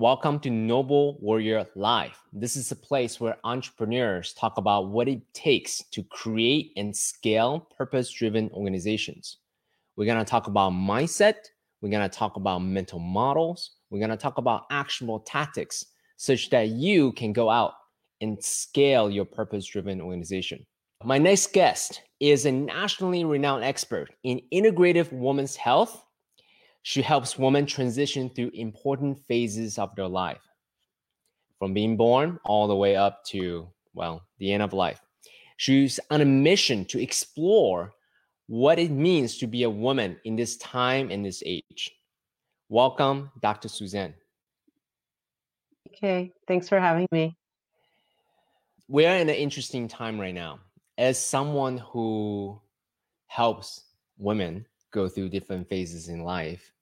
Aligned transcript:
Welcome 0.00 0.40
to 0.40 0.50
Noble 0.50 1.18
Warrior 1.20 1.66
Live. 1.76 2.18
This 2.32 2.56
is 2.56 2.72
a 2.72 2.76
place 2.76 3.20
where 3.20 3.36
entrepreneurs 3.44 4.32
talk 4.32 4.56
about 4.56 4.88
what 4.88 5.08
it 5.08 5.20
takes 5.34 5.84
to 5.90 6.02
create 6.04 6.72
and 6.78 6.96
scale 6.96 7.68
purpose 7.76 8.10
driven 8.10 8.48
organizations. 8.54 9.40
We're 9.96 10.06
going 10.06 10.16
to 10.16 10.24
talk 10.24 10.46
about 10.46 10.72
mindset. 10.72 11.34
We're 11.82 11.90
going 11.90 12.08
to 12.08 12.18
talk 12.18 12.36
about 12.36 12.60
mental 12.60 12.98
models. 12.98 13.72
We're 13.90 13.98
going 13.98 14.08
to 14.08 14.16
talk 14.16 14.38
about 14.38 14.62
actionable 14.70 15.20
tactics 15.20 15.84
such 16.16 16.48
that 16.48 16.68
you 16.68 17.12
can 17.12 17.34
go 17.34 17.50
out 17.50 17.74
and 18.22 18.42
scale 18.42 19.10
your 19.10 19.26
purpose 19.26 19.66
driven 19.66 20.00
organization. 20.00 20.64
My 21.04 21.18
next 21.18 21.52
guest 21.52 22.00
is 22.20 22.46
a 22.46 22.52
nationally 22.52 23.26
renowned 23.26 23.64
expert 23.64 24.08
in 24.24 24.40
integrative 24.50 25.12
women's 25.12 25.56
health 25.56 26.02
she 26.82 27.02
helps 27.02 27.38
women 27.38 27.66
transition 27.66 28.30
through 28.30 28.50
important 28.54 29.18
phases 29.26 29.78
of 29.78 29.94
their 29.94 30.08
life, 30.08 30.42
from 31.58 31.74
being 31.74 31.96
born 31.96 32.38
all 32.44 32.66
the 32.66 32.76
way 32.76 32.96
up 32.96 33.24
to, 33.26 33.68
well, 33.94 34.22
the 34.38 34.52
end 34.52 34.62
of 34.62 34.72
life. 34.72 35.00
She's 35.56 36.00
on 36.10 36.22
a 36.22 36.24
mission 36.24 36.86
to 36.86 37.02
explore 37.02 37.92
what 38.46 38.78
it 38.78 38.90
means 38.90 39.38
to 39.38 39.46
be 39.46 39.64
a 39.64 39.70
woman 39.70 40.18
in 40.24 40.36
this 40.36 40.56
time 40.56 41.10
and 41.10 41.24
this 41.24 41.42
age. 41.44 41.92
Welcome, 42.68 43.30
Dr. 43.42 43.68
Suzanne. 43.68 44.14
Okay, 45.88 46.32
thanks 46.48 46.68
for 46.68 46.80
having 46.80 47.06
me. 47.12 47.36
We're 48.88 49.14
in 49.16 49.28
an 49.28 49.34
interesting 49.34 49.86
time 49.86 50.18
right 50.18 50.34
now. 50.34 50.60
As 50.96 51.24
someone 51.24 51.78
who 51.78 52.60
helps 53.26 53.82
women 54.18 54.66
go 54.90 55.08
through 55.08 55.28
different 55.28 55.68
phases 55.68 56.08
in 56.08 56.22
life 56.22 56.72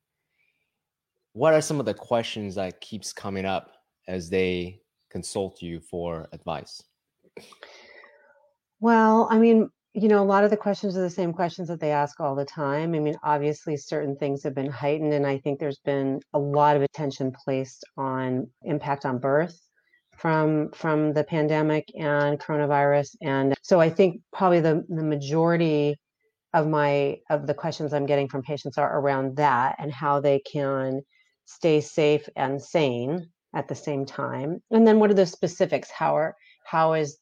what 1.38 1.54
are 1.54 1.60
some 1.60 1.78
of 1.78 1.86
the 1.86 1.94
questions 1.94 2.56
that 2.56 2.80
keeps 2.80 3.12
coming 3.12 3.44
up 3.44 3.70
as 4.08 4.28
they 4.28 4.80
consult 5.08 5.62
you 5.62 5.78
for 5.78 6.28
advice? 6.32 6.82
Well 8.80 9.28
i 9.30 9.38
mean 9.38 9.70
you 9.94 10.08
know 10.08 10.22
a 10.22 10.24
lot 10.24 10.44
of 10.44 10.50
the 10.50 10.56
questions 10.56 10.96
are 10.96 11.02
the 11.02 11.10
same 11.10 11.32
questions 11.32 11.68
that 11.68 11.80
they 11.80 11.92
ask 11.92 12.18
all 12.20 12.34
the 12.34 12.44
time. 12.44 12.94
I 12.94 12.98
mean 12.98 13.16
obviously 13.22 13.76
certain 13.76 14.16
things 14.16 14.42
have 14.42 14.54
been 14.54 14.70
heightened 14.70 15.12
and 15.12 15.26
i 15.26 15.38
think 15.38 15.60
there's 15.60 15.80
been 15.84 16.20
a 16.34 16.38
lot 16.38 16.76
of 16.76 16.82
attention 16.82 17.32
placed 17.44 17.84
on 17.96 18.48
impact 18.62 19.04
on 19.04 19.18
birth 19.18 19.60
from 20.16 20.70
from 20.72 21.12
the 21.12 21.22
pandemic 21.22 21.88
and 21.96 22.40
coronavirus 22.40 23.14
and 23.22 23.54
so 23.62 23.80
i 23.80 23.88
think 23.88 24.20
probably 24.32 24.60
the 24.60 24.84
the 24.88 25.04
majority 25.04 25.96
of 26.54 26.66
my 26.66 27.18
of 27.30 27.46
the 27.46 27.54
questions 27.54 27.92
i'm 27.92 28.06
getting 28.06 28.28
from 28.28 28.42
patients 28.42 28.78
are 28.78 28.98
around 28.98 29.36
that 29.36 29.76
and 29.78 29.92
how 29.92 30.20
they 30.20 30.38
can 30.40 31.02
stay 31.48 31.80
safe 31.80 32.28
and 32.36 32.62
sane 32.62 33.30
at 33.54 33.68
the 33.68 33.74
same 33.74 34.04
time. 34.04 34.62
And 34.70 34.86
then 34.86 34.98
what 34.98 35.10
are 35.10 35.14
the 35.14 35.26
specifics? 35.26 35.90
How 35.90 36.16
are 36.16 36.36
how 36.64 36.92
is 36.92 37.18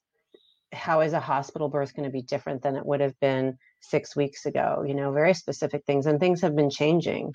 how 0.72 1.00
is 1.00 1.12
a 1.12 1.20
hospital 1.20 1.68
birth 1.68 1.94
going 1.94 2.08
to 2.08 2.12
be 2.12 2.22
different 2.22 2.62
than 2.62 2.74
it 2.74 2.84
would 2.84 3.00
have 3.00 3.18
been 3.20 3.56
six 3.80 4.16
weeks 4.16 4.44
ago? 4.44 4.84
You 4.86 4.94
know 4.94 5.12
very 5.12 5.34
specific 5.34 5.84
things 5.86 6.06
and 6.06 6.18
things 6.18 6.40
have 6.40 6.56
been 6.56 6.70
changing 6.70 7.32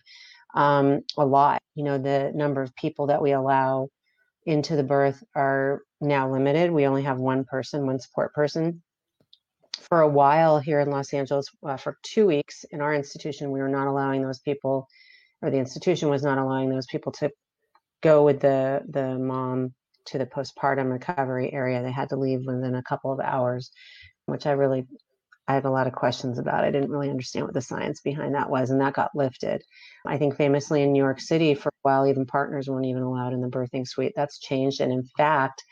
um, 0.53 1.01
a 1.17 1.25
lot. 1.25 1.61
You 1.75 1.85
know 1.85 1.97
the 1.97 2.31
number 2.35 2.61
of 2.61 2.75
people 2.75 3.07
that 3.07 3.21
we 3.21 3.31
allow 3.31 3.87
into 4.45 4.75
the 4.75 4.83
birth 4.83 5.23
are 5.35 5.83
now 6.01 6.29
limited. 6.29 6.71
We 6.71 6.87
only 6.87 7.03
have 7.03 7.19
one 7.19 7.45
person 7.45 7.85
one 7.85 7.99
support 7.99 8.33
person 8.33 8.83
for 9.89 10.01
a 10.01 10.07
while 10.07 10.59
here 10.59 10.79
in 10.79 10.89
Los 10.89 11.13
Angeles, 11.13 11.47
uh, 11.63 11.77
for 11.77 11.97
two 12.03 12.27
weeks 12.27 12.63
in 12.71 12.81
our 12.81 12.93
institution, 12.93 13.51
we 13.51 13.59
were 13.59 13.69
not 13.69 13.87
allowing 13.87 14.21
those 14.21 14.39
people, 14.39 14.87
or 15.41 15.49
the 15.49 15.57
institution 15.57 16.09
was 16.09 16.23
not 16.23 16.37
allowing 16.37 16.69
those 16.69 16.87
people 16.87 17.11
to 17.13 17.31
go 18.01 18.23
with 18.23 18.39
the 18.39 18.81
the 18.89 19.17
mom 19.17 19.73
to 20.05 20.17
the 20.17 20.25
postpartum 20.25 20.91
recovery 20.91 21.53
area. 21.53 21.83
They 21.83 21.91
had 21.91 22.09
to 22.09 22.15
leave 22.15 22.45
within 22.45 22.75
a 22.75 22.83
couple 22.83 23.11
of 23.11 23.19
hours, 23.19 23.71
which 24.25 24.45
I 24.45 24.51
really 24.51 24.87
I 25.47 25.55
have 25.55 25.65
a 25.65 25.71
lot 25.71 25.87
of 25.87 25.93
questions 25.93 26.39
about. 26.39 26.63
I 26.63 26.71
didn't 26.71 26.91
really 26.91 27.09
understand 27.09 27.45
what 27.45 27.53
the 27.53 27.61
science 27.61 28.01
behind 28.01 28.35
that 28.35 28.49
was, 28.49 28.69
and 28.69 28.79
that 28.81 28.93
got 28.93 29.15
lifted. 29.15 29.63
I 30.05 30.17
think 30.17 30.35
famously 30.35 30.81
in 30.83 30.91
New 30.91 31.03
York 31.03 31.19
City, 31.19 31.55
for 31.55 31.69
a 31.69 31.81
while, 31.81 32.07
even 32.07 32.25
partners 32.25 32.69
weren't 32.69 32.85
even 32.85 33.03
allowed 33.03 33.33
in 33.33 33.41
the 33.41 33.49
birthing 33.49 33.87
suite. 33.87 34.13
That's 34.15 34.39
changed, 34.39 34.81
and 34.81 34.91
in 34.91 35.03
fact, 35.17 35.63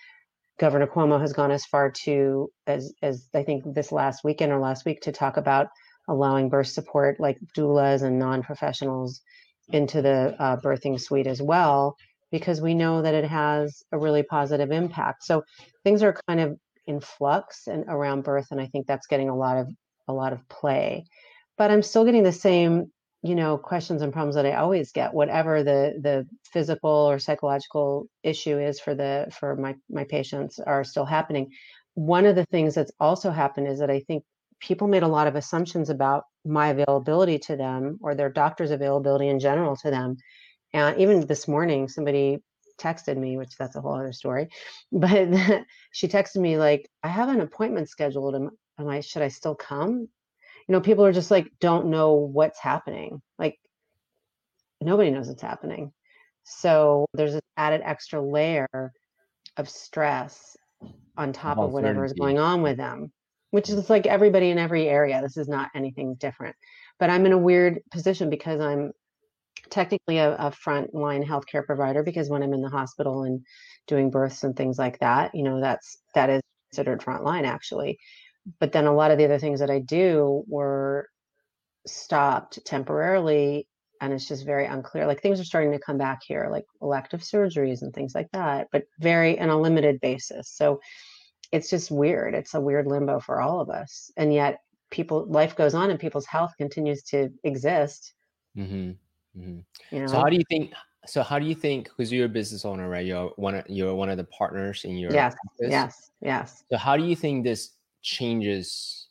Governor 0.60 0.88
Cuomo 0.88 1.20
has 1.20 1.34
gone 1.34 1.52
as 1.52 1.66
far 1.66 1.90
to 2.04 2.52
as 2.68 2.94
as 3.02 3.28
I 3.34 3.44
think 3.44 3.64
this 3.74 3.92
last 3.92 4.24
weekend 4.24 4.52
or 4.52 4.60
last 4.60 4.86
week 4.86 5.02
to 5.02 5.12
talk 5.12 5.38
about 5.38 5.68
allowing 6.08 6.50
birth 6.50 6.68
support 6.68 7.20
like 7.20 7.38
doulas 7.56 8.04
and 8.04 8.20
non-professionals 8.20 9.22
into 9.70 10.02
the 10.02 10.36
uh, 10.40 10.58
birthing 10.58 11.00
suite 11.00 11.28
as 11.28 11.42
well 11.42 11.96
because 12.32 12.62
we 12.62 12.74
know 12.74 13.02
that 13.02 13.14
it 13.14 13.26
has 13.26 13.84
a 13.92 13.98
really 13.98 14.24
positive 14.24 14.72
impact. 14.72 15.24
So 15.24 15.44
things 15.84 16.04
are 16.04 16.16
kind 16.28 16.40
of 16.40 16.58
in 16.88 17.00
flux 17.00 17.68
and 17.68 17.86
around 17.88 18.24
birth, 18.24 18.48
and 18.52 18.60
I 18.60 18.68
think 18.68 18.88
that's 18.88 19.08
getting 19.08 19.30
a 19.30 19.36
lot 19.36 19.58
of 19.58 19.70
a 20.08 20.14
lot 20.14 20.34
of 20.34 20.48
play. 20.50 21.06
But 21.58 21.72
I'm 21.72 21.84
still 21.84 22.06
getting 22.06 22.24
the 22.24 22.32
same 22.32 22.92
you 23.22 23.36
know 23.36 23.58
questions 23.58 24.02
and 24.02 24.14
problems 24.14 24.36
that 24.36 24.46
i 24.46 24.54
always 24.54 24.92
get 24.92 25.14
whatever 25.14 25.64
the 25.64 25.94
the 26.02 26.26
physical 26.52 26.90
or 26.90 27.20
psychological 27.20 28.08
issue 28.24 28.58
is 28.58 28.80
for 28.80 28.96
the 28.96 29.28
for 29.38 29.56
my 29.56 29.76
my 29.90 30.04
patients 30.06 30.60
are 30.60 30.84
still 30.84 31.06
happening. 31.06 31.52
One 31.96 32.26
of 32.26 32.36
the 32.36 32.46
things 32.46 32.76
that's 32.76 32.92
also 33.00 33.30
happened 33.32 33.68
is 33.68 33.80
that 33.80 33.90
i 33.90 34.00
think 34.02 34.24
people 34.62 34.88
made 34.88 35.04
a 35.04 35.08
lot 35.08 35.28
of 35.28 35.36
assumptions 35.36 35.90
about 35.90 36.24
my 36.46 36.70
availability 36.70 37.40
to 37.40 37.56
them 37.56 37.98
or 38.02 38.16
their 38.16 38.30
doctor's 38.30 38.72
availability 38.72 39.28
in 39.28 39.40
general 39.40 39.76
to 39.78 39.90
them. 39.90 40.18
And 40.74 41.00
even 41.00 41.26
this 41.26 41.48
morning 41.48 41.88
somebody 41.88 42.40
texted 42.80 43.18
me 43.18 43.36
which 43.38 43.58
that's 43.58 43.76
a 43.76 43.82
whole 43.82 43.96
other 43.96 44.14
story 44.14 44.48
but 44.94 45.28
she 45.92 46.08
texted 46.08 46.38
me 46.38 46.58
like 46.58 46.90
i 47.04 47.10
have 47.10 47.28
an 47.28 47.42
appointment 47.42 47.90
scheduled. 47.90 48.36
Am, 48.36 48.50
am 48.80 48.88
i 48.88 49.02
should 49.02 49.22
i 49.22 49.28
still 49.28 49.56
come 49.56 50.08
you 50.70 50.74
know 50.74 50.82
people 50.82 51.06
are 51.06 51.12
just 51.12 51.32
like 51.32 51.52
don't 51.60 51.88
know 51.88 52.14
what's 52.14 52.60
happening. 52.60 53.22
Like 53.38 53.58
nobody 54.80 55.10
knows 55.12 55.28
what's 55.28 55.42
happening. 55.42 55.92
So 56.44 57.06
there's 57.14 57.34
an 57.34 57.42
added 57.58 57.82
extra 57.84 58.22
layer 58.22 58.94
of 59.58 59.68
stress 59.68 60.56
on 61.18 61.34
top 61.34 61.58
of 61.58 61.74
whatever 61.74 62.06
is 62.06 62.14
going 62.14 62.40
on 62.40 62.62
with 62.62 62.78
them 62.78 63.12
which 63.52 63.70
is 63.70 63.90
like 63.90 64.06
everybody 64.06 64.52
in 64.52 64.58
every 64.58 64.88
area. 64.88 65.22
This 65.22 65.38
is 65.38 65.48
not 65.48 65.70
anything 65.76 66.16
different. 66.16 66.56
But 67.00 67.10
i'm 67.10 67.26
in 67.26 67.32
a 67.32 67.38
weird 67.38 67.80
position 67.92 68.30
because 68.30 68.60
i'm 68.60 68.92
technically 69.70 70.18
a, 70.18 70.36
a 70.36 70.52
frontline 70.52 71.26
healthcare 71.26 71.66
provider 71.66 72.04
because 72.04 72.30
when 72.30 72.44
i'm 72.44 72.54
in 72.54 72.62
the 72.62 72.70
hospital 72.70 73.24
and 73.24 73.42
doing 73.88 74.10
births 74.10 74.44
and 74.44 74.56
things 74.56 74.78
like 74.78 75.00
that 75.00 75.34
you 75.34 75.44
know 75.44 75.62
that's 75.62 76.02
that 76.16 76.30
is 76.30 76.42
considered 76.70 77.02
frontline 77.02 77.46
actually 77.46 77.98
but 78.60 78.72
then 78.72 78.86
a 78.86 78.94
lot 78.94 79.12
of 79.12 79.18
the 79.18 79.26
other 79.26 79.40
things 79.40 79.60
that 79.60 79.70
I 79.70 79.80
do 79.80 80.44
were 80.48 81.10
stopped 81.86 82.60
temporarily 82.66 83.68
and 84.02 84.14
it's 84.14 84.28
just 84.28 84.46
very 84.46 84.66
unclear 84.66 85.06
like 85.06 85.22
things 85.22 85.40
are 85.40 85.46
starting 85.46 85.72
to 85.72 85.80
come 85.80 85.98
back 85.98 86.22
here 86.26 86.48
like 86.52 86.66
elective 86.82 87.22
surgeries 87.22 87.82
and 87.82 87.94
things 87.94 88.14
like 88.16 88.30
that 88.32 88.68
but 88.72 88.84
very 89.00 89.40
on 89.40 89.50
a 89.50 89.60
limited 89.60 90.00
basis 90.02 90.50
so 90.50 90.80
it's 91.52 91.70
just 91.70 91.92
weird 91.92 92.34
it's 92.34 92.54
a 92.54 92.62
weird 92.62 92.88
limbo 92.88 93.20
for 93.20 93.42
all 93.42 93.60
of 93.60 93.70
us 93.70 94.12
and 94.18 94.34
yet 94.34 94.60
people 94.92 95.26
life 95.28 95.56
goes 95.56 95.74
on 95.74 95.90
and 95.90 96.00
people's 96.00 96.26
health 96.26 96.52
continues 96.58 97.04
to 97.04 97.30
exist 97.44 98.14
mm-hmm. 98.58 98.92
Mm-hmm. 99.40 99.60
You 99.96 100.02
know? 100.02 100.08
so 100.08 100.18
how 100.18 100.30
do 100.30 100.36
you 100.36 100.44
think 100.50 100.74
so 101.06 101.24
how 101.24 101.40
do 101.40 101.46
you 101.46 101.56
think 101.56 101.86
because 101.86 102.12
you're 102.12 102.26
a 102.26 102.30
business 102.30 102.66
owner 102.66 102.90
right 102.90 103.06
you're 103.06 103.32
one 103.36 103.56
of 103.56 103.64
you're 103.68 103.96
one 103.96 104.10
of 104.10 104.18
the 104.18 104.26
partners 104.26 104.84
in 104.84 104.98
your 104.98 105.12
yes 105.12 105.36
office. 105.46 105.72
yes 105.72 106.12
yes 106.22 106.64
so 106.72 106.78
how 106.78 106.98
do 106.98 107.04
you 107.04 107.16
think 107.16 107.44
this 107.44 107.72
changes 108.02 109.08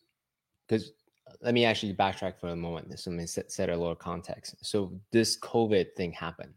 because 0.66 0.92
uh, 1.28 1.32
let 1.42 1.54
me 1.54 1.64
actually 1.64 1.94
backtrack 1.94 2.38
for 2.38 2.48
a 2.48 2.56
moment. 2.56 2.98
So 2.98 3.10
let 3.10 3.18
me 3.18 3.26
set, 3.26 3.50
set 3.50 3.70
a 3.70 3.76
little 3.76 3.94
context. 3.94 4.56
So 4.62 4.92
this 5.12 5.38
COVID 5.38 5.94
thing 5.96 6.12
happened 6.12 6.54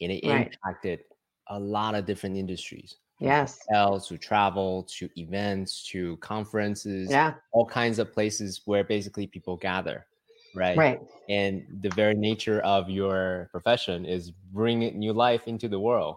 and 0.00 0.12
it 0.12 0.26
right. 0.26 0.46
impacted 0.46 1.00
a 1.48 1.58
lot 1.58 1.94
of 1.94 2.06
different 2.06 2.36
industries. 2.36 2.96
Yes. 3.20 3.58
Hotels, 3.68 4.08
to 4.08 4.18
travel, 4.18 4.82
to 4.98 5.08
events, 5.16 5.86
to 5.90 6.16
conferences, 6.18 7.10
yeah. 7.10 7.34
all 7.52 7.64
kinds 7.64 7.98
of 7.98 8.12
places 8.12 8.62
where 8.64 8.84
basically 8.84 9.26
people 9.26 9.56
gather. 9.56 10.06
Right. 10.54 10.76
Right. 10.76 11.00
And 11.28 11.64
the 11.80 11.90
very 11.90 12.14
nature 12.14 12.60
of 12.60 12.88
your 12.88 13.48
profession 13.50 14.04
is 14.04 14.30
bringing 14.52 14.98
new 14.98 15.12
life 15.12 15.48
into 15.48 15.68
the 15.68 15.78
world. 15.78 16.16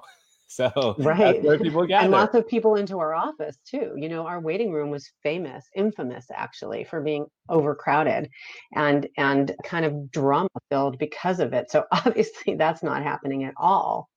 So 0.49 0.95
right, 0.99 1.41
people 1.61 1.85
gather. 1.85 2.05
and 2.05 2.11
lots 2.11 2.33
of 2.33 2.47
people 2.47 2.75
into 2.75 2.99
our 2.99 3.13
office 3.13 3.57
too. 3.65 3.93
You 3.97 4.07
know, 4.07 4.25
our 4.25 4.39
waiting 4.39 4.71
room 4.71 4.89
was 4.89 5.11
famous, 5.21 5.65
infamous 5.75 6.27
actually, 6.33 6.85
for 6.85 7.01
being 7.01 7.25
overcrowded, 7.49 8.29
and 8.73 9.07
and 9.17 9.53
kind 9.65 9.85
of 9.85 10.09
drama 10.09 10.47
filled 10.69 10.97
because 10.99 11.41
of 11.41 11.51
it. 11.51 11.69
So 11.69 11.83
obviously, 11.91 12.55
that's 12.55 12.81
not 12.81 13.03
happening 13.03 13.43
at 13.43 13.55
all 13.57 14.09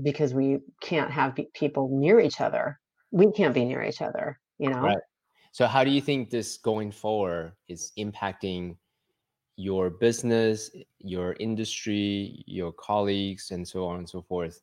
because 0.00 0.32
we 0.32 0.60
can't 0.80 1.10
have 1.10 1.36
people 1.54 1.88
near 1.90 2.20
each 2.20 2.40
other. 2.40 2.78
We 3.10 3.32
can't 3.32 3.54
be 3.54 3.64
near 3.64 3.82
each 3.82 4.00
other. 4.00 4.38
You 4.58 4.70
know. 4.70 4.80
Right. 4.80 4.98
So 5.50 5.66
how 5.66 5.82
do 5.82 5.90
you 5.90 6.00
think 6.00 6.30
this 6.30 6.56
going 6.56 6.92
forward 6.92 7.52
is 7.68 7.92
impacting? 7.98 8.76
your 9.56 9.88
business, 9.88 10.68
your 10.98 11.36
industry, 11.38 12.42
your 12.44 12.72
colleagues, 12.72 13.52
and 13.52 13.66
so 13.68 13.86
on 13.86 13.98
and 13.98 14.08
so 14.08 14.20
forth 14.20 14.60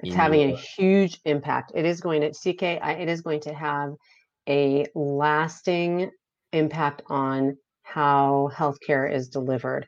It's 0.00 0.14
having 0.14 0.52
a 0.52 0.56
huge 0.56 1.20
impact. 1.24 1.72
It 1.74 1.84
is 1.84 2.00
going 2.00 2.20
to 2.20 2.30
CK. 2.30 2.62
It 2.62 3.08
is 3.08 3.22
going 3.22 3.40
to 3.40 3.54
have 3.54 3.94
a 4.48 4.86
lasting 4.94 6.10
impact 6.52 7.02
on 7.06 7.56
how 7.82 8.50
healthcare 8.54 9.10
is 9.10 9.28
delivered. 9.28 9.86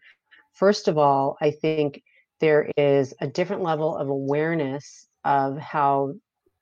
First 0.53 0.89
of 0.89 0.97
all, 0.97 1.37
I 1.41 1.51
think 1.51 2.03
there 2.41 2.71
is 2.77 3.15
a 3.21 3.27
different 3.27 3.63
level 3.63 3.97
of 3.97 4.09
awareness 4.09 5.07
of 5.25 5.59
how 5.59 6.15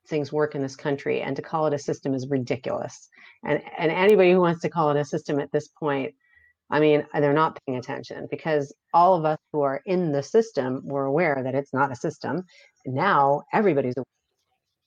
things 0.08 0.32
work 0.32 0.54
in 0.54 0.62
this 0.62 0.76
country 0.76 1.22
and 1.22 1.36
to 1.36 1.42
call 1.42 1.66
it 1.66 1.74
a 1.74 1.78
system 1.78 2.14
is 2.14 2.28
ridiculous 2.28 3.08
and 3.44 3.62
and 3.78 3.90
anybody 3.90 4.32
who 4.32 4.40
wants 4.40 4.60
to 4.60 4.68
call 4.68 4.90
it 4.90 5.00
a 5.00 5.04
system 5.04 5.40
at 5.40 5.50
this 5.50 5.68
point 5.68 6.14
i 6.70 6.80
mean 6.80 7.06
uh, 7.14 7.20
they're 7.20 7.32
not 7.32 7.58
paying 7.66 7.78
attention 7.78 8.26
because 8.30 8.72
all 8.92 9.14
of 9.14 9.24
us 9.24 9.38
who 9.52 9.62
are 9.62 9.82
in 9.86 10.12
the 10.12 10.22
system 10.22 10.80
were 10.84 11.04
aware 11.04 11.40
that 11.42 11.54
it's 11.54 11.74
not 11.74 11.92
a 11.92 11.96
system. 11.96 12.44
Now 12.86 13.42
everybody's 13.52 13.94
a 13.96 14.04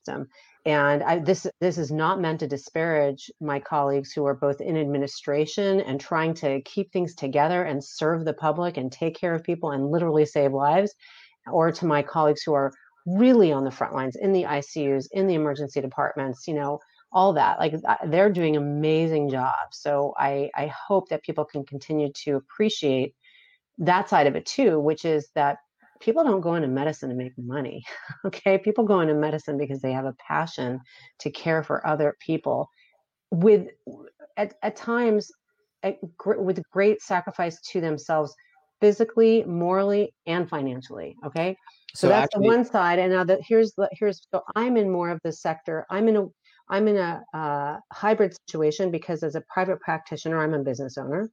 system. 0.06 0.27
And 0.65 1.03
I, 1.03 1.19
this 1.19 1.47
this 1.62 1.77
is 1.77 1.91
not 1.91 2.19
meant 2.19 2.39
to 2.41 2.47
disparage 2.47 3.31
my 3.39 3.59
colleagues 3.59 4.12
who 4.12 4.25
are 4.25 4.35
both 4.35 4.59
in 4.59 4.77
administration 4.77 5.81
and 5.81 6.00
trying 6.00 6.33
to 6.35 6.62
keep 6.62 6.91
things 6.91 7.15
together 7.15 7.63
and 7.63 7.83
serve 7.83 8.25
the 8.25 8.33
public 8.33 8.77
and 8.77 8.91
take 8.91 9.15
care 9.15 9.33
of 9.33 9.44
people 9.44 9.71
and 9.71 9.91
literally 9.91 10.25
save 10.25 10.53
lives 10.53 10.94
or 11.51 11.71
to 11.71 11.85
my 11.85 12.01
colleagues 12.01 12.44
who 12.44 12.53
are 12.53 12.74
really 13.06 13.53
on 13.53 13.63
the 13.63 13.71
front 13.71 13.94
lines 13.94 14.18
in 14.18 14.33
the 14.33 14.44
ICUs, 14.44 15.07
in 15.12 15.27
the 15.27 15.35
emergency 15.35 15.79
departments, 15.79 16.45
you 16.47 16.53
know, 16.53 16.79
all 17.12 17.33
that. 17.33 17.59
Like 17.59 17.75
they're 18.07 18.31
doing 18.31 18.57
amazing 18.57 19.30
jobs. 19.30 19.77
So 19.80 20.13
I, 20.18 20.50
I 20.56 20.68
hope 20.68 21.09
that 21.09 21.24
people 21.24 21.45
can 21.45 21.65
continue 21.65 22.12
to 22.24 22.36
appreciate 22.36 23.15
that 23.80 24.09
side 24.09 24.27
of 24.27 24.36
it 24.36 24.45
too, 24.45 24.80
which 24.80 25.06
is 25.06 25.30
that 25.36 25.57
people 26.00 26.24
don't 26.24 26.42
go 26.42 26.56
into 26.56 26.68
medicine 26.68 27.09
to 27.09 27.15
make 27.15 27.33
money. 27.38 27.83
Okay. 28.25 28.57
People 28.57 28.83
go 28.83 29.00
into 29.00 29.13
medicine 29.13 29.57
because 29.57 29.81
they 29.81 29.94
have 29.94 30.06
a 30.06 30.15
passion 30.27 30.81
to 31.19 31.31
care 31.31 31.63
for 31.63 31.86
other 31.88 32.15
people 32.19 32.69
with, 33.31 33.68
at, 34.36 34.56
at 34.63 34.75
times, 34.75 35.31
at, 35.83 35.98
with 36.25 36.62
great 36.71 37.01
sacrifice 37.01 37.62
to 37.71 37.80
themselves 37.80 38.33
physically, 38.81 39.44
morally, 39.45 40.13
and 40.25 40.50
financially. 40.50 41.15
Okay. 41.25 41.56
So, 41.94 42.07
so 42.07 42.10
that's 42.10 42.25
actually, 42.25 42.50
the 42.50 42.56
one 42.56 42.65
side. 42.65 43.00
And 43.00 43.13
now 43.13 43.24
that 43.24 43.39
here's 43.48 43.74
the 43.74 43.89
here's 43.92 44.27
so 44.31 44.42
I'm 44.56 44.77
in 44.77 44.89
more 44.89 45.10
of 45.10 45.19
the 45.24 45.31
sector. 45.31 45.86
I'm 45.89 46.07
in 46.07 46.18
a 46.18 46.25
I'm 46.69 46.87
in 46.87 46.97
a 46.97 47.23
uh, 47.33 47.77
hybrid 47.91 48.35
situation 48.47 48.91
because 48.91 49.23
as 49.23 49.35
a 49.35 49.41
private 49.41 49.79
practitioner, 49.79 50.41
I'm 50.41 50.53
a 50.53 50.63
business 50.63 50.97
owner, 50.97 51.29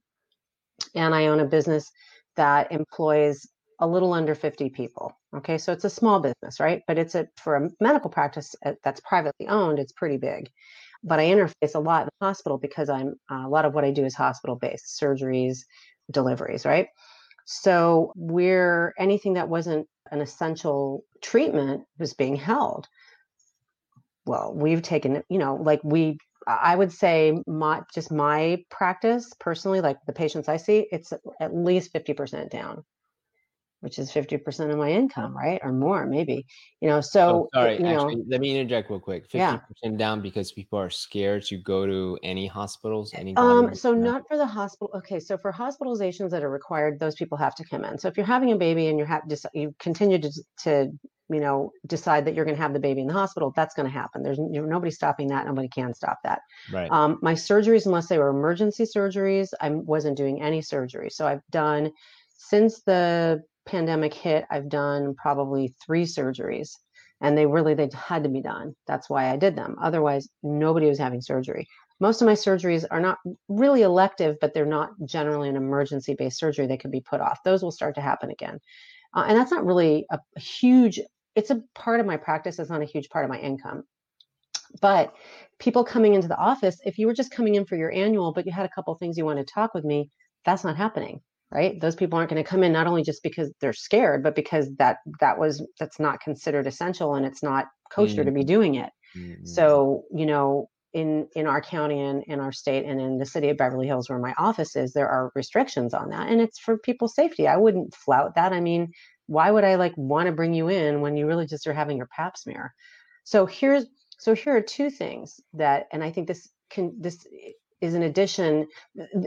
and 0.93 1.13
I 1.13 1.27
own 1.27 1.39
a 1.39 1.45
business 1.45 1.91
that 2.35 2.71
employs 2.71 3.47
a 3.79 3.87
little 3.87 4.13
under 4.13 4.35
50 4.35 4.69
people. 4.69 5.11
Okay, 5.35 5.57
so 5.57 5.73
it's 5.73 5.83
a 5.83 5.89
small 5.89 6.19
business, 6.19 6.59
right? 6.59 6.81
But 6.87 6.97
it's 6.97 7.15
a 7.15 7.27
for 7.37 7.55
a 7.55 7.69
medical 7.81 8.09
practice 8.09 8.55
uh, 8.65 8.73
that's 8.83 9.01
privately 9.01 9.47
owned, 9.47 9.79
it's 9.79 9.91
pretty 9.91 10.17
big. 10.17 10.49
But 11.03 11.19
I 11.19 11.25
interface 11.25 11.75
a 11.75 11.79
lot 11.79 12.03
in 12.03 12.09
the 12.19 12.25
hospital 12.25 12.57
because 12.57 12.89
I'm 12.89 13.15
uh, 13.29 13.43
a 13.45 13.49
lot 13.49 13.65
of 13.65 13.73
what 13.73 13.83
I 13.83 13.91
do 13.91 14.05
is 14.05 14.15
hospital 14.15 14.55
based 14.55 14.99
surgeries, 14.99 15.59
deliveries, 16.11 16.65
right? 16.65 16.87
So 17.45 18.11
we're 18.15 18.93
anything 18.97 19.33
that 19.33 19.49
wasn't 19.49 19.87
an 20.11 20.21
essential 20.21 21.03
treatment 21.21 21.83
was 21.99 22.13
being 22.13 22.35
held. 22.35 22.87
Well, 24.25 24.53
we've 24.55 24.81
taken, 24.81 25.23
you 25.29 25.37
know, 25.37 25.55
like 25.55 25.81
we, 25.83 26.17
I 26.47 26.75
would 26.75 26.91
say 26.91 27.37
my, 27.47 27.81
just 27.93 28.11
my 28.11 28.63
practice 28.69 29.31
personally, 29.39 29.81
like 29.81 29.97
the 30.07 30.13
patients 30.13 30.49
I 30.49 30.57
see, 30.57 30.87
it's 30.91 31.13
at 31.39 31.55
least 31.55 31.93
50% 31.93 32.49
down 32.49 32.83
which 33.85 33.99
is 33.99 34.11
50% 34.11 34.71
of 34.71 34.77
my 34.79 34.89
income, 34.89 35.37
right? 35.37 35.59
Or 35.63 35.71
more, 35.71 36.07
maybe, 36.07 36.47
you 36.81 36.89
know, 36.89 37.01
so, 37.01 37.21
oh, 37.21 37.49
sorry, 37.53 37.77
you 37.77 37.85
actually, 37.85 38.15
know, 38.15 38.23
let 38.27 38.41
me 38.41 38.57
interject 38.57 38.89
real 38.89 38.99
quick. 38.99 39.29
50% 39.29 39.31
yeah. 39.35 39.89
down 39.95 40.23
because 40.23 40.51
people 40.51 40.79
are 40.79 40.89
scared 40.89 41.45
to 41.45 41.57
go 41.57 41.85
to 41.85 42.17
any 42.23 42.47
hospitals, 42.47 43.13
any 43.13 43.35
um, 43.37 43.75
so 43.75 43.93
not 43.93 44.27
for 44.27 44.37
the 44.37 44.45
hospital. 44.45 44.89
Okay. 44.95 45.19
So 45.19 45.37
for 45.37 45.53
hospitalizations 45.53 46.31
that 46.31 46.43
are 46.43 46.49
required, 46.49 46.99
those 46.99 47.13
people 47.13 47.37
have 47.37 47.53
to 47.55 47.63
come 47.63 47.85
in. 47.85 47.99
So 47.99 48.07
if 48.07 48.17
you're 48.17 48.25
having 48.25 48.53
a 48.53 48.55
baby 48.55 48.87
and 48.87 48.97
you 48.97 49.05
have 49.05 49.29
just, 49.29 49.45
you 49.53 49.75
continue 49.77 50.17
to, 50.17 50.31
to, 50.63 50.91
you 51.29 51.39
know, 51.39 51.71
decide 51.85 52.25
that 52.25 52.33
you're 52.33 52.45
going 52.45 52.57
to 52.57 52.61
have 52.63 52.73
the 52.73 52.79
baby 52.79 53.01
in 53.01 53.07
the 53.07 53.13
hospital, 53.13 53.53
that's 53.55 53.75
going 53.75 53.87
to 53.87 53.93
happen. 53.93 54.23
There's 54.23 54.39
nobody 54.39 54.89
stopping 54.89 55.27
that. 55.27 55.45
Nobody 55.45 55.67
can 55.67 55.93
stop 55.93 56.17
that. 56.23 56.39
Right. 56.73 56.89
Um, 56.89 57.19
my 57.21 57.33
surgeries, 57.33 57.85
unless 57.85 58.07
they 58.07 58.17
were 58.17 58.29
emergency 58.29 58.85
surgeries, 58.85 59.49
I 59.61 59.69
wasn't 59.69 60.17
doing 60.17 60.41
any 60.41 60.63
surgery. 60.63 61.11
So 61.11 61.27
I've 61.27 61.45
done 61.51 61.91
since 62.37 62.81
the 62.81 63.43
pandemic 63.65 64.13
hit, 64.13 64.45
I've 64.49 64.69
done 64.69 65.15
probably 65.15 65.73
three 65.85 66.03
surgeries 66.03 66.71
and 67.21 67.37
they 67.37 67.45
really 67.45 67.73
they 67.73 67.89
had 67.93 68.23
to 68.23 68.29
be 68.29 68.41
done. 68.41 68.75
That's 68.87 69.09
why 69.09 69.31
I 69.31 69.37
did 69.37 69.55
them. 69.55 69.77
Otherwise, 69.81 70.27
nobody 70.43 70.87
was 70.87 70.99
having 70.99 71.21
surgery. 71.21 71.67
Most 71.99 72.21
of 72.21 72.25
my 72.25 72.33
surgeries 72.33 72.85
are 72.91 72.99
not 72.99 73.19
really 73.47 73.83
elective, 73.83 74.37
but 74.41 74.53
they're 74.53 74.65
not 74.65 74.89
generally 75.05 75.47
an 75.47 75.55
emergency 75.55 76.13
based 76.13 76.37
surgery. 76.37 76.67
They 76.67 76.77
could 76.77 76.91
be 76.91 77.01
put 77.01 77.21
off. 77.21 77.43
Those 77.43 77.63
will 77.63 77.71
start 77.71 77.95
to 77.95 78.01
happen 78.01 78.31
again. 78.31 78.59
Uh, 79.13 79.25
and 79.27 79.37
that's 79.37 79.51
not 79.51 79.65
really 79.65 80.05
a, 80.11 80.19
a 80.35 80.39
huge, 80.39 80.99
it's 81.35 81.51
a 81.51 81.63
part 81.73 82.01
of 82.01 82.05
my 82.05 82.17
practice. 82.17 82.59
It's 82.59 82.69
not 82.69 82.81
a 82.81 82.85
huge 82.85 83.09
part 83.09 83.23
of 83.23 83.31
my 83.31 83.39
income. 83.39 83.83
But 84.81 85.13
people 85.57 85.85
coming 85.85 86.15
into 86.15 86.27
the 86.27 86.37
office, 86.37 86.77
if 86.85 86.97
you 86.97 87.07
were 87.07 87.13
just 87.13 87.31
coming 87.31 87.55
in 87.55 87.65
for 87.65 87.77
your 87.77 87.93
annual, 87.93 88.33
but 88.33 88.45
you 88.45 88.51
had 88.51 88.65
a 88.65 88.69
couple 88.75 88.93
things 88.95 89.17
you 89.17 89.23
want 89.23 89.39
to 89.39 89.45
talk 89.45 89.73
with 89.73 89.85
me, 89.85 90.09
that's 90.43 90.65
not 90.65 90.75
happening 90.75 91.21
right 91.51 91.79
those 91.79 91.95
people 91.95 92.17
aren't 92.17 92.29
going 92.29 92.43
to 92.43 92.49
come 92.49 92.63
in 92.63 92.71
not 92.71 92.87
only 92.87 93.03
just 93.03 93.23
because 93.23 93.51
they're 93.61 93.73
scared 93.73 94.23
but 94.23 94.35
because 94.35 94.69
that 94.77 94.97
that 95.19 95.37
was 95.37 95.65
that's 95.79 95.99
not 95.99 96.19
considered 96.19 96.67
essential 96.67 97.15
and 97.15 97.25
it's 97.25 97.43
not 97.43 97.65
kosher 97.91 98.21
mm. 98.21 98.25
to 98.25 98.31
be 98.31 98.41
mm-hmm. 98.41 98.47
doing 98.47 98.75
it 98.75 98.89
mm. 99.15 99.47
so 99.47 100.03
you 100.13 100.25
know 100.25 100.67
in 100.93 101.27
in 101.35 101.45
our 101.45 101.61
county 101.61 101.99
and 102.01 102.23
in 102.23 102.39
our 102.39 102.51
state 102.51 102.85
and 102.85 103.01
in 103.01 103.17
the 103.17 103.25
city 103.25 103.49
of 103.49 103.57
beverly 103.57 103.85
hills 103.85 104.09
where 104.09 104.17
my 104.17 104.33
office 104.37 104.75
is 104.75 104.93
there 104.93 105.09
are 105.09 105.31
restrictions 105.35 105.93
on 105.93 106.09
that 106.09 106.29
and 106.29 106.41
it's 106.41 106.57
for 106.57 106.77
people's 106.77 107.13
safety 107.13 107.47
i 107.47 107.57
wouldn't 107.57 107.93
flout 107.93 108.33
that 108.35 108.53
i 108.53 108.59
mean 108.59 108.89
why 109.27 109.51
would 109.51 109.63
i 109.63 109.75
like 109.75 109.93
want 109.97 110.27
to 110.27 110.31
bring 110.31 110.53
you 110.53 110.69
in 110.69 111.01
when 111.01 111.17
you 111.17 111.27
really 111.27 111.45
just 111.45 111.67
are 111.67 111.73
having 111.73 111.97
your 111.97 112.07
pap 112.15 112.37
smear 112.37 112.73
so 113.25 113.45
here's 113.45 113.85
so 114.17 114.33
here 114.33 114.55
are 114.55 114.61
two 114.61 114.89
things 114.89 115.41
that 115.53 115.85
and 115.91 116.01
i 116.01 116.09
think 116.09 116.27
this 116.27 116.49
can 116.69 116.95
this 116.99 117.27
is 117.81 117.93
in 117.93 118.03
addition, 118.03 118.67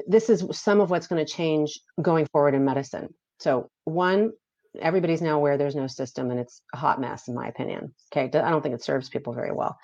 this 0.06 0.30
is 0.30 0.44
some 0.52 0.80
of 0.80 0.90
what's 0.90 1.06
going 1.06 1.24
to 1.24 1.30
change 1.30 1.78
going 2.00 2.26
forward 2.26 2.54
in 2.54 2.64
medicine. 2.64 3.08
So, 3.38 3.70
one, 3.84 4.32
everybody's 4.80 5.22
now 5.22 5.36
aware 5.36 5.56
there's 5.56 5.76
no 5.76 5.86
system 5.86 6.30
and 6.30 6.40
it's 6.40 6.62
a 6.74 6.76
hot 6.76 7.00
mess, 7.00 7.28
in 7.28 7.34
my 7.34 7.48
opinion. 7.48 7.94
Okay. 8.12 8.24
I 8.38 8.50
don't 8.50 8.62
think 8.62 8.74
it 8.74 8.82
serves 8.82 9.08
people 9.08 9.32
very 9.32 9.52
well. 9.52 9.78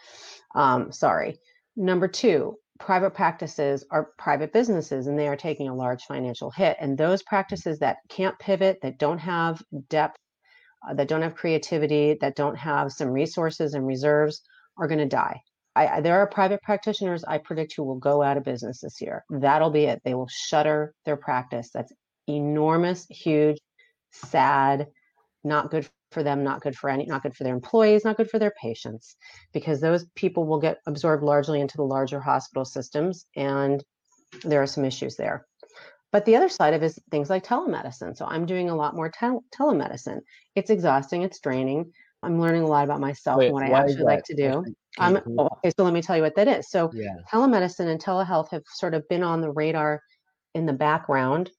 Um, 0.55 0.93
sorry. 0.93 1.39
Number 1.77 2.09
two, 2.09 2.57
private 2.79 3.13
practices 3.13 3.85
are 3.91 4.11
private 4.19 4.53
businesses 4.53 5.07
and 5.07 5.19
they 5.19 5.29
are 5.29 5.37
taking 5.37 5.69
a 5.69 5.75
large 5.75 6.05
financial 6.05 6.51
hit. 6.51 6.77
And 6.81 6.97
those 6.97 7.23
practices 7.23 7.79
that 7.79 7.99
can't 8.09 8.39
pivot, 8.39 8.79
that 8.83 8.99
don't 8.99 9.19
have 9.19 9.63
depth, 9.89 10.19
uh, 10.89 10.95
that 10.95 11.09
don't 11.09 11.23
have 11.23 11.35
creativity, 11.35 12.17
that 12.21 12.37
don't 12.37 12.57
have 12.57 12.93
some 12.93 13.09
resources 13.09 13.75
and 13.75 13.87
reserves 13.87 14.43
are 14.79 14.89
going 14.89 14.99
to 14.99 15.07
die. 15.07 15.41
I, 15.77 16.01
there 16.01 16.21
are 16.21 16.27
private 16.27 16.63
practitioners 16.63 17.25
I 17.25 17.39
predict 17.39 17.75
who 17.77 17.83
will 17.83 17.99
go 17.99 18.23
out 18.23 18.37
of 18.37 18.45
business 18.45 18.81
this 18.81 19.01
year. 19.01 19.25
That'll 19.29 19.71
be 19.71 19.85
it. 19.85 20.01
They 20.05 20.15
will 20.15 20.29
shutter 20.29 20.95
their 21.05 21.17
practice. 21.17 21.71
That's 21.75 21.93
enormous, 22.29 23.07
huge, 23.09 23.59
sad, 24.13 24.87
not 25.43 25.71
good 25.71 25.89
for 26.13 26.23
them, 26.23 26.45
not 26.45 26.63
good 26.63 26.77
for 26.77 26.89
any, 26.89 27.07
not 27.07 27.23
good 27.23 27.35
for 27.35 27.45
their 27.45 27.55
employees, 27.55 28.05
not 28.05 28.17
good 28.17 28.31
for 28.31 28.39
their 28.39 28.55
patients, 28.61 29.17
because 29.53 29.81
those 29.81 30.07
people 30.15 30.47
will 30.47 30.61
get 30.61 30.79
absorbed 30.87 31.25
largely 31.25 31.61
into 31.61 31.77
the 31.77 31.83
larger 31.83 32.21
hospital 32.21 32.65
systems, 32.65 33.27
and 33.37 33.83
there 34.45 34.63
are 34.63 34.67
some 34.67 34.85
issues 34.85 35.17
there. 35.17 35.45
But 36.13 36.25
the 36.25 36.37
other 36.37 36.49
side 36.49 36.75
of 36.75 36.83
it 36.83 36.87
is 36.87 36.99
things 37.11 37.29
like 37.29 37.45
telemedicine. 37.45 38.17
So 38.17 38.25
I'm 38.27 38.47
doing 38.47 38.71
a 38.71 38.77
lot 38.77 38.95
more 38.95 39.11
tel- 39.11 39.43
telemedicine. 39.53 40.21
It's 40.55 40.71
exhausting, 40.71 41.23
it's 41.23 41.41
draining. 41.41 41.91
I'm 42.23 42.41
learning 42.41 42.63
a 42.63 42.69
lot 42.69 42.85
about 42.85 43.01
myself 43.01 43.39
Wait, 43.39 43.47
and 43.47 43.55
what 43.55 43.65
I 43.65 43.71
actually 43.71 44.05
like 44.05 44.25
to 44.25 44.37
do. 44.37 44.65
Um, 44.99 45.21
okay, 45.39 45.73
so 45.77 45.85
let 45.85 45.93
me 45.93 46.03
tell 46.03 46.17
you 46.17 46.23
what 46.23 46.37
that 46.37 46.49
is. 46.49 46.71
So 46.71 46.91
yeah. 46.95 47.17
telemedicine 47.33 47.89
and 47.89 48.01
telehealth 48.01 48.51
have 48.51 48.63
sort 48.75 48.95
of 48.95 49.09
been 49.09 49.23
on 49.23 49.41
the 49.41 49.51
radar 49.51 50.01
in 50.55 50.67
the 50.67 50.73
background 50.73 51.51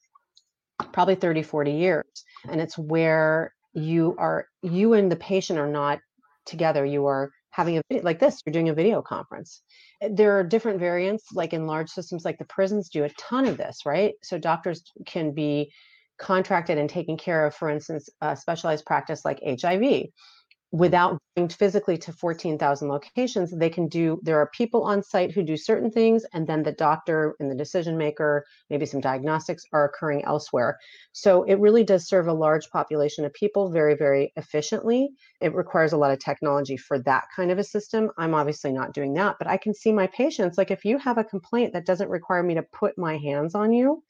probably 0.94 1.16
30, 1.16 1.44
40 1.44 1.72
years. 1.72 2.06
And 2.50 2.62
it's 2.62 2.78
where 2.78 3.54
you 3.74 4.16
are, 4.18 4.48
you 4.62 4.94
and 4.94 5.12
the 5.12 5.16
patient 5.16 5.60
are 5.60 5.70
not 5.70 6.00
together. 6.46 6.86
You 6.86 7.06
are 7.08 7.32
having 7.52 7.78
a 7.78 7.82
video 7.90 8.04
like 8.04 8.20
this, 8.20 8.42
you're 8.46 8.54
doing 8.54 8.70
a 8.70 8.74
video 8.74 9.02
conference. 9.02 9.62
Eh, 10.02 10.10
there 10.12 10.38
are 10.38 10.44
different 10.44 10.80
variants, 10.80 11.32
like 11.34 11.54
in 11.54 11.66
large 11.66 11.90
systems 11.90 12.26
like 12.26 12.38
the 12.38 12.46
prisons 12.46 12.90
do 12.90 13.06
a 13.06 13.10
ton 13.12 13.46
of 13.46 13.58
this, 13.58 13.86
right? 13.86 14.14
So 14.24 14.38
doctors 14.38 14.84
can 15.06 15.34
be 15.34 15.72
contracted 16.20 16.78
and 16.78 16.90
taken 16.90 17.18
care 17.18 17.46
of, 17.46 17.56
for 17.56 17.70
instance, 17.70 18.10
a 18.22 18.36
specialized 18.36 18.86
practice 18.86 19.24
like 19.24 19.40
HIV 19.44 20.08
without 20.76 21.18
going 21.38 21.48
physically 21.48 21.98
to 21.98 22.12
14,000 22.12 22.90
locations, 22.90 23.58
they 23.58 23.70
can 23.70 23.88
do, 23.88 24.20
there 24.24 24.38
are 24.38 24.50
people 24.50 24.84
on 24.84 25.02
site 25.02 25.32
who 25.32 25.42
do 25.42 25.56
certain 25.56 25.90
things, 25.90 26.26
and 26.34 26.46
then 26.46 26.64
the 26.64 26.74
doctor 26.74 27.34
and 27.40 27.50
the 27.50 27.56
decision 27.56 27.98
maker, 27.98 28.46
maybe 28.70 28.86
some 28.86 29.00
diagnostics 29.00 29.64
are 29.72 29.86
occurring 29.86 30.26
elsewhere. 30.26 30.78
So 31.14 31.44
it 31.44 31.60
really 31.60 31.86
does 31.86 32.10
serve 32.10 32.28
a 32.28 32.34
large 32.34 32.70
population 32.72 33.24
of 33.24 33.34
people 33.34 33.72
very, 33.72 33.96
very 33.96 34.34
efficiently. 34.36 35.12
It 35.40 35.56
requires 35.56 35.94
a 35.94 35.98
lot 35.98 36.12
of 36.12 36.20
technology 36.20 36.76
for 36.76 37.00
that 37.00 37.24
kind 37.34 37.52
of 37.52 37.58
a 37.58 37.64
system. 37.64 38.12
I'm 38.18 38.34
obviously 38.34 38.74
not 38.74 38.94
doing 38.94 39.14
that, 39.14 39.38
but 39.40 39.48
I 39.48 39.56
can 39.56 39.74
see 39.74 39.94
my 39.94 40.08
patients. 40.08 40.58
Like 40.58 40.72
if 40.72 40.84
you 40.84 40.98
have 40.98 41.18
a 41.18 41.24
complaint 41.24 41.72
that 41.72 41.86
doesn't 41.86 42.10
require 42.10 42.44
me 42.44 42.56
to 42.56 42.64
put 42.64 42.98
my 42.98 43.18
hands 43.18 43.56
on 43.56 43.72
you, 43.72 44.04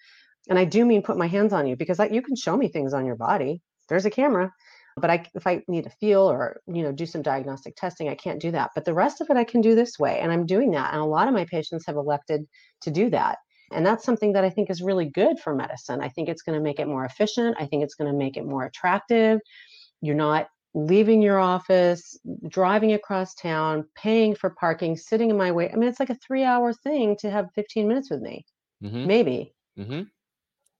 and 0.49 0.57
I 0.57 0.65
do 0.65 0.83
mean 0.83 1.03
put 1.03 1.17
my 1.17 1.27
hands 1.27 1.53
on 1.53 1.67
you 1.67 1.75
because 1.75 1.99
I, 1.99 2.07
you 2.07 2.23
can 2.23 2.35
show 2.35 2.57
me 2.57 2.69
things 2.69 2.93
on 2.93 3.05
your 3.05 3.15
body. 3.15 3.61
There's 3.87 4.05
a 4.05 4.11
camera 4.11 4.51
but 4.97 5.09
I, 5.09 5.25
if 5.35 5.45
I 5.45 5.61
need 5.67 5.83
to 5.83 5.89
feel 5.89 6.21
or 6.21 6.61
you 6.67 6.81
know 6.81 6.91
do 6.91 7.05
some 7.05 7.21
diagnostic 7.21 7.75
testing, 7.75 8.07
I 8.07 8.15
can't 8.15 8.39
do 8.39 8.51
that. 8.51 8.71
But 8.73 8.85
the 8.85 8.93
rest 8.93 9.21
of 9.21 9.29
it 9.29 9.37
I 9.37 9.43
can 9.43 9.61
do 9.61 9.75
this 9.75 9.99
way, 9.99 10.19
and 10.19 10.31
I'm 10.31 10.45
doing 10.45 10.71
that. 10.71 10.93
And 10.93 11.01
a 11.01 11.05
lot 11.05 11.27
of 11.27 11.33
my 11.33 11.45
patients 11.45 11.85
have 11.85 11.97
elected 11.97 12.47
to 12.81 12.91
do 12.91 13.09
that, 13.09 13.39
and 13.71 13.85
that's 13.85 14.05
something 14.05 14.33
that 14.33 14.45
I 14.45 14.49
think 14.49 14.69
is 14.69 14.81
really 14.81 15.05
good 15.05 15.39
for 15.39 15.53
medicine. 15.53 16.01
I 16.01 16.09
think 16.09 16.29
it's 16.29 16.43
going 16.43 16.57
to 16.57 16.63
make 16.63 16.79
it 16.79 16.87
more 16.87 17.05
efficient. 17.05 17.57
I 17.59 17.65
think 17.65 17.83
it's 17.83 17.95
going 17.95 18.11
to 18.11 18.17
make 18.17 18.37
it 18.37 18.45
more 18.45 18.63
attractive. 18.63 19.41
You're 20.01 20.15
not 20.15 20.47
leaving 20.73 21.21
your 21.21 21.39
office, 21.39 22.17
driving 22.47 22.93
across 22.93 23.33
town, 23.35 23.85
paying 23.95 24.35
for 24.35 24.49
parking, 24.51 24.95
sitting 24.95 25.29
in 25.29 25.37
my 25.37 25.51
way. 25.51 25.69
I 25.71 25.75
mean, 25.75 25.89
it's 25.89 25.99
like 25.99 26.09
a 26.09 26.15
three-hour 26.15 26.73
thing 26.73 27.15
to 27.19 27.29
have 27.29 27.47
15 27.55 27.87
minutes 27.87 28.09
with 28.09 28.21
me, 28.21 28.45
mm-hmm. 28.83 29.07
maybe. 29.07 29.53
Mm-hmm. 29.77 30.03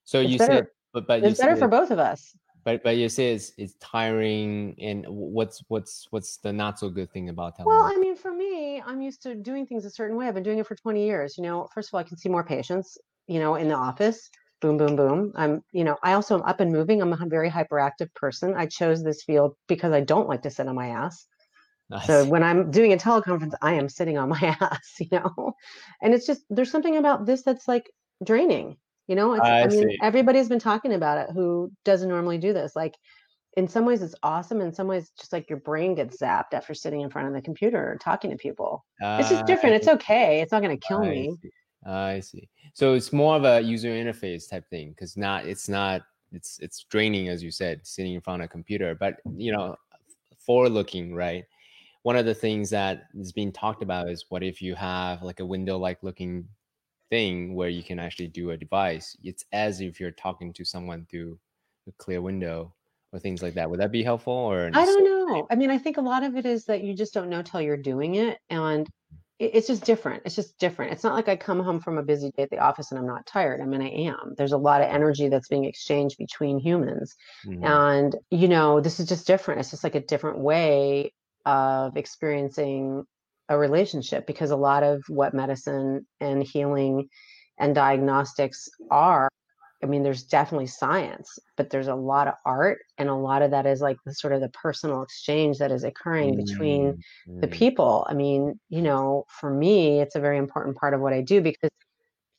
So 0.04 0.20
it's 0.20 0.32
you 0.32 0.38
better, 0.38 0.54
said, 0.54 0.68
but 0.94 1.08
but 1.08 1.24
it's 1.24 1.40
better 1.40 1.56
for 1.56 1.68
both 1.68 1.92
of 1.92 2.00
us 2.00 2.36
but 2.66 2.84
but 2.84 2.98
you 2.98 3.08
say 3.08 3.32
it's, 3.32 3.54
it's 3.58 3.76
tiring 3.80 4.76
and 4.82 5.06
what's 5.08 5.64
what's 5.70 6.08
what's 6.10 6.38
the 6.38 6.52
not 6.52 6.78
so 6.78 6.90
good 6.90 7.10
thing 7.12 7.30
about 7.30 7.58
telework? 7.58 7.68
well 7.68 7.84
i 7.84 7.96
mean 7.96 8.16
for 8.16 8.34
me 8.34 8.82
i'm 8.86 9.02
used 9.02 9.22
to 9.22 9.36
doing 9.36 9.66
things 9.66 9.86
a 9.86 9.90
certain 9.90 10.18
way. 10.18 10.28
I've 10.28 10.34
been 10.34 10.44
doing 10.44 10.58
it 10.58 10.68
for 10.68 10.76
20 10.76 11.06
years 11.06 11.38
you 11.38 11.44
know? 11.44 11.70
First 11.74 11.90
of 11.90 11.94
all 11.94 12.00
i 12.02 12.04
can 12.04 12.18
see 12.18 12.28
more 12.28 12.44
patients 12.44 12.98
you 13.28 13.40
know 13.40 13.56
in 13.56 13.70
the 13.70 13.76
office. 13.76 14.30
Boom 14.62 14.78
boom 14.78 14.96
boom. 14.96 15.32
I'm 15.36 15.64
you 15.72 15.84
know 15.84 15.96
i 16.04 16.14
also 16.14 16.36
am 16.36 16.44
up 16.44 16.60
and 16.60 16.72
moving. 16.72 17.02
I'm 17.02 17.14
a 17.14 17.18
very 17.28 17.50
hyperactive 17.50 18.14
person. 18.16 18.56
I 18.56 18.66
chose 18.66 19.04
this 19.04 19.24
field 19.24 19.56
because 19.68 19.94
i 19.94 20.02
don't 20.02 20.28
like 20.28 20.42
to 20.42 20.50
sit 20.50 20.68
on 20.68 20.76
my 20.76 20.90
ass. 20.90 21.26
Nice. 21.88 22.08
so 22.08 22.26
when 22.26 22.42
i'm 22.42 22.72
doing 22.72 22.94
a 22.94 22.98
teleconference 22.98 23.54
i 23.62 23.74
am 23.74 23.90
sitting 23.90 24.18
on 24.18 24.30
my 24.30 24.58
ass 24.60 24.96
you 25.00 25.08
know? 25.12 25.54
And 26.02 26.16
it's 26.16 26.26
just 26.26 26.42
there's 26.50 26.72
something 26.72 26.98
about 26.98 27.28
this 27.28 27.44
that's 27.44 27.68
like 27.68 27.92
draining 28.24 28.78
you 29.08 29.16
know, 29.16 29.36
I, 29.36 29.64
I, 29.64 29.68
mean, 29.68 29.90
see. 29.90 30.00
everybody's 30.02 30.50
been 30.50 30.60
talking 30.60 30.94
about 30.94 31.18
it 31.18 31.34
who 31.34 31.72
doesn't 31.84 32.10
normally 32.10 32.38
do 32.38 32.54
this. 32.54 32.76
Like, 32.76 32.96
in 33.56 33.68
some 33.68 33.86
ways, 33.86 34.02
it's 34.02 34.16
awesome. 34.22 34.60
In 34.62 34.74
some 34.74 34.88
ways, 34.88 35.12
just 35.18 35.32
like 35.32 35.50
your 35.50 35.60
brain 35.60 35.96
gets 35.96 36.18
zapped 36.18 36.54
after 36.54 36.74
sitting 36.74 37.02
in 37.02 37.10
front 37.10 37.28
of 37.28 37.34
the 37.34 37.42
computer 37.42 37.98
talking 38.02 38.32
to 38.32 38.38
people. 38.38 38.86
Uh, 39.02 39.18
it's 39.20 39.30
just 39.30 39.44
ah, 39.44 39.46
different. 39.46 39.76
It's 39.76 39.88
okay. 39.88 40.42
It's 40.42 40.52
not 40.52 40.62
going 40.62 40.78
to 40.78 40.88
kill 40.88 41.00
I 41.00 41.10
me. 41.10 41.38
See. 41.42 41.50
I 41.86 42.20
see. 42.20 42.50
So 42.74 42.94
it's 42.96 43.14
more 43.14 43.36
of 43.36 43.46
a 43.46 43.62
user 43.62 43.90
interface 43.90 44.50
type 44.50 44.68
thing 44.70 44.90
because 44.90 45.16
not 45.16 45.46
it's 45.46 45.70
not 45.70 46.02
it's 46.32 46.60
it's 46.60 46.84
draining 46.84 47.30
as 47.30 47.44
you 47.44 47.52
said 47.52 47.80
sitting 47.84 48.14
in 48.14 48.22
front 48.22 48.42
of 48.42 48.46
a 48.46 48.50
computer. 48.50 48.96
But 48.96 49.18
you 49.36 49.52
know, 49.52 49.76
forward 50.40 50.72
looking, 50.72 51.14
right? 51.14 51.46
One 52.02 52.16
of 52.16 52.26
the 52.26 52.36
things 52.36 52.70
that 52.72 53.04
is 53.16 53.32
being 53.32 53.52
talked 53.52 53.84
about 53.84 54.10
is 54.10 54.26
what 54.30 54.44
if 54.44 54.62
you 54.62 54.76
have 54.76 55.22
like 55.22 55.40
a 55.40 55.46
window 55.46 55.78
like 55.78 56.04
looking 56.04 56.48
thing 57.16 57.56
where 57.56 57.70
you 57.70 57.82
can 57.82 57.98
actually 57.98 58.28
do 58.28 58.52
a 58.52 58.58
device. 58.58 59.16
It's 59.24 59.46
as 59.54 59.80
if 59.80 60.02
you're 60.02 60.12
talking 60.12 60.52
to 60.52 60.66
someone 60.66 61.08
through 61.10 61.40
a 61.88 61.92
clear 61.94 62.22
window 62.22 62.74
or 63.14 63.20
things 63.20 63.42
like 63.42 63.54
that. 63.54 63.70
Would 63.70 63.80
that 63.80 63.94
be 63.94 64.04
helpful 64.04 64.34
or 64.34 64.70
I 64.74 64.86
don't 64.86 65.06
know. 65.06 65.48
I 65.50 65.56
mean, 65.56 65.70
I 65.70 65.78
think 65.78 65.96
a 65.96 66.02
lot 66.02 66.24
of 66.24 66.36
it 66.36 66.46
is 66.46 66.66
that 66.66 66.84
you 66.84 66.94
just 66.94 67.14
don't 67.14 67.30
know 67.30 67.42
till 67.42 67.62
you're 67.62 67.78
doing 67.78 68.16
it 68.16 68.40
and 68.50 68.86
it's 69.40 69.68
just 69.68 69.86
different. 69.86 70.24
It's 70.26 70.36
just 70.36 70.58
different. 70.60 70.92
It's 70.92 71.06
not 71.06 71.14
like 71.14 71.30
I 71.30 71.38
come 71.38 71.62
home 71.62 71.80
from 71.80 71.98
a 71.98 72.04
busy 72.04 72.32
day 72.36 72.44
at 72.44 72.50
the 72.50 72.60
office 72.60 72.92
and 72.92 73.00
I'm 73.00 73.08
not 73.08 73.26
tired. 73.26 73.62
I 73.62 73.66
mean, 73.66 73.82
I 73.82 73.90
am. 74.12 74.34
There's 74.38 74.54
a 74.54 74.58
lot 74.58 74.82
of 74.82 74.90
energy 74.90 75.30
that's 75.30 75.48
being 75.48 75.66
exchanged 75.66 76.18
between 76.18 76.60
humans. 76.60 77.16
Mm-hmm. 77.46 77.64
And, 77.64 78.16
you 78.30 78.50
know, 78.50 78.82
this 78.82 79.00
is 79.00 79.08
just 79.08 79.26
different. 79.26 79.62
It's 79.62 79.72
just 79.72 79.86
like 79.86 79.96
a 79.96 80.02
different 80.02 80.40
way 80.40 81.14
of 81.46 81.96
experiencing 81.96 83.06
a 83.50 83.58
relationship 83.58 84.26
because 84.26 84.52
a 84.52 84.56
lot 84.56 84.84
of 84.84 85.04
what 85.08 85.34
medicine 85.34 86.06
and 86.20 86.44
healing 86.44 87.08
and 87.60 87.76
diagnostics 87.76 88.68
are 88.90 89.30
i 89.84 89.86
mean 89.86 90.04
there's 90.04 90.24
definitely 90.24 90.68
science 90.68 91.38
but 91.58 91.70
there's 91.70 91.88
a 91.88 91.96
lot 91.96 92.28
of 92.28 92.34
art 92.46 92.80
and 92.98 93.10
a 93.10 93.16
lot 93.16 93.42
of 93.42 93.52
that 93.52 93.66
is 93.66 93.82
like 93.82 93.98
the 94.06 94.14
sort 94.14 94.34
of 94.34 94.42
the 94.42 94.50
personal 94.50 95.04
exchange 95.04 95.58
that 95.58 95.72
is 95.72 95.84
occurring 95.84 96.36
mm-hmm. 96.36 96.46
between 96.46 96.98
the 97.40 97.48
mm. 97.48 97.52
people 97.52 98.06
i 98.10 98.14
mean 98.14 98.60
you 98.70 98.82
know 98.82 99.26
for 99.30 99.50
me 99.50 100.02
it's 100.02 100.16
a 100.16 100.20
very 100.20 100.38
important 100.38 100.76
part 100.78 100.94
of 100.94 101.02
what 101.02 101.14
i 101.14 101.22
do 101.22 101.42
because 101.42 101.70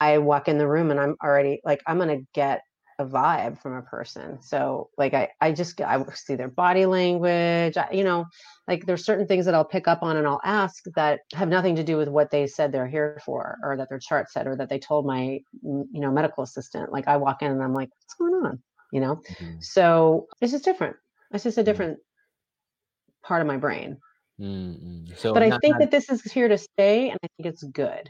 i 0.01 0.19
walk 0.19 0.49
in 0.49 0.59
the 0.59 0.69
room 0.69 0.91
and 0.91 1.01
i'm 1.01 1.17
already 1.23 1.61
like 1.65 1.81
i'm 1.87 1.99
going 1.99 2.21
to 2.21 2.27
get 2.35 2.63
a 2.99 3.05
vibe 3.05 3.61
from 3.61 3.75
a 3.75 3.83
person. 3.83 4.41
So 4.41 4.91
like 4.97 5.13
I, 5.13 5.29
I 5.41 5.53
just 5.53 5.81
I 5.81 6.03
see 6.15 6.35
their 6.35 6.49
body 6.49 6.87
language. 6.87 7.77
I, 7.77 7.89
you 7.93 8.05
know, 8.05 8.27
like 8.67 8.87
there's 8.87 9.05
certain 9.05 9.27
things 9.27 9.45
that 9.45 9.55
I'll 9.55 9.65
pick 9.65 9.87
up 9.87 10.03
on 10.03 10.17
and 10.17 10.27
I'll 10.27 10.41
ask 10.45 10.83
that 10.95 11.21
have 11.35 11.49
nothing 11.49 11.77
to 11.77 11.85
do 11.85 11.97
with 11.97 12.09
what 12.09 12.31
they 12.31 12.47
said 12.47 12.73
they're 12.73 12.87
here 12.87 13.21
for, 13.25 13.59
or 13.63 13.77
that 13.77 13.89
their 13.89 13.99
chart 13.99 14.31
said, 14.31 14.47
or 14.47 14.57
that 14.57 14.69
they 14.69 14.79
told 14.79 15.07
my 15.07 15.41
you 15.63 15.89
know 15.93 16.11
medical 16.11 16.43
assistant. 16.43 16.93
Like 16.93 17.07
I 17.07 17.17
walk 17.19 17.43
in 17.43 17.51
and 17.51 17.63
I'm 17.63 17.75
like, 17.75 17.91
what's 17.91 18.15
going 18.15 18.35
on? 18.47 18.63
You 18.93 19.01
know, 19.01 19.17
mm-hmm. 19.17 19.61
so 19.61 20.27
it's 20.41 20.53
just 20.53 20.65
different. 20.65 20.97
It's 21.33 21.45
just 21.45 21.59
a 21.59 21.61
mm-hmm. 21.61 21.67
different 21.67 21.93
mm-hmm. 21.99 23.27
part 23.27 23.43
of 23.43 23.47
my 23.47 23.59
brain. 23.59 23.99
Mm-hmm. 24.41 25.15
So, 25.17 25.35
but 25.35 25.43
I 25.43 25.59
think 25.59 25.75
not... 25.75 25.81
that 25.81 25.91
this 25.91 26.09
is 26.09 26.23
here 26.25 26.49
to 26.49 26.57
stay, 26.59 27.11
and 27.11 27.19
I 27.23 27.29
think 27.37 27.53
it's 27.53 27.63
good. 27.63 28.09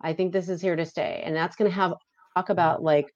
I 0.00 0.12
think 0.12 0.32
this 0.32 0.48
is 0.48 0.60
here 0.60 0.76
to 0.76 0.84
stay, 0.84 1.22
and 1.24 1.34
that's 1.34 1.56
going 1.56 1.70
to 1.70 1.74
have 1.74 1.94
talk 2.38 2.46
mm-hmm. 2.46 2.52
about 2.52 2.82
like 2.82 3.12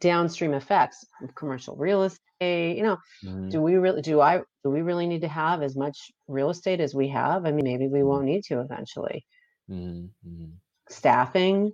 downstream 0.00 0.54
effects 0.54 1.04
of 1.22 1.34
commercial 1.34 1.76
real 1.76 2.04
estate 2.04 2.76
you 2.76 2.82
know 2.82 2.96
mm-hmm. 3.24 3.48
do 3.48 3.60
we 3.60 3.74
really 3.76 4.02
do 4.02 4.20
i 4.20 4.38
do 4.64 4.70
we 4.70 4.80
really 4.80 5.06
need 5.06 5.22
to 5.22 5.28
have 5.28 5.62
as 5.62 5.76
much 5.76 6.10
real 6.26 6.50
estate 6.50 6.80
as 6.80 6.94
we 6.94 7.08
have 7.08 7.44
i 7.44 7.52
mean 7.52 7.64
maybe 7.64 7.88
we 7.88 8.02
won't 8.02 8.24
need 8.24 8.42
to 8.44 8.60
eventually 8.60 9.24
mm-hmm. 9.70 10.06
mm-hmm. 10.28 10.50
staffing 10.88 11.72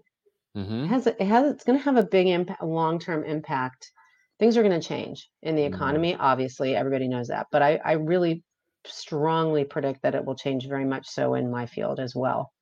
mm-hmm. 0.56 0.84
it 0.84 0.88
has 0.88 1.06
it 1.06 1.20
has 1.20 1.52
it's 1.52 1.64
going 1.64 1.78
to 1.78 1.84
have 1.84 1.96
a 1.96 2.06
big 2.06 2.26
impact 2.26 2.62
long-term 2.62 3.24
impact 3.24 3.90
things 4.38 4.56
are 4.56 4.62
going 4.62 4.80
to 4.80 4.86
change 4.86 5.28
in 5.42 5.54
the 5.54 5.62
mm-hmm. 5.62 5.74
economy 5.74 6.16
obviously 6.18 6.74
everybody 6.74 7.08
knows 7.08 7.28
that 7.28 7.46
but 7.52 7.62
i 7.62 7.78
i 7.84 7.92
really 7.92 8.42
strongly 8.86 9.64
predict 9.64 10.02
that 10.02 10.14
it 10.14 10.24
will 10.24 10.34
change 10.34 10.68
very 10.68 10.84
much 10.84 11.06
so 11.06 11.34
in 11.34 11.50
my 11.50 11.66
field 11.66 12.00
as 12.00 12.14
well 12.14 12.52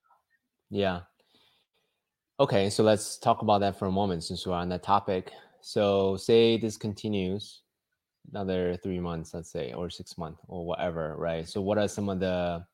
yeah 0.70 1.00
Okay, 2.40 2.70
so 2.70 2.82
let's 2.82 3.18
talk 3.18 3.42
about 3.42 3.60
that 3.60 3.78
for 3.78 3.86
a 3.86 3.92
moment 3.92 4.24
since 4.24 4.46
we're 4.46 4.54
on 4.54 4.68
that 4.70 4.82
topic. 4.82 5.30
So, 5.60 6.16
say 6.16 6.56
this 6.58 6.76
continues 6.76 7.62
another 8.30 8.76
three 8.82 9.00
months, 9.00 9.34
let's 9.34 9.50
say, 9.50 9.72
or 9.72 9.90
six 9.90 10.18
months, 10.18 10.40
or 10.48 10.66
whatever, 10.66 11.14
right? 11.16 11.48
So, 11.48 11.60
what 11.60 11.78
are 11.78 11.88
some 11.88 12.08
of 12.08 12.20
the 12.20 12.64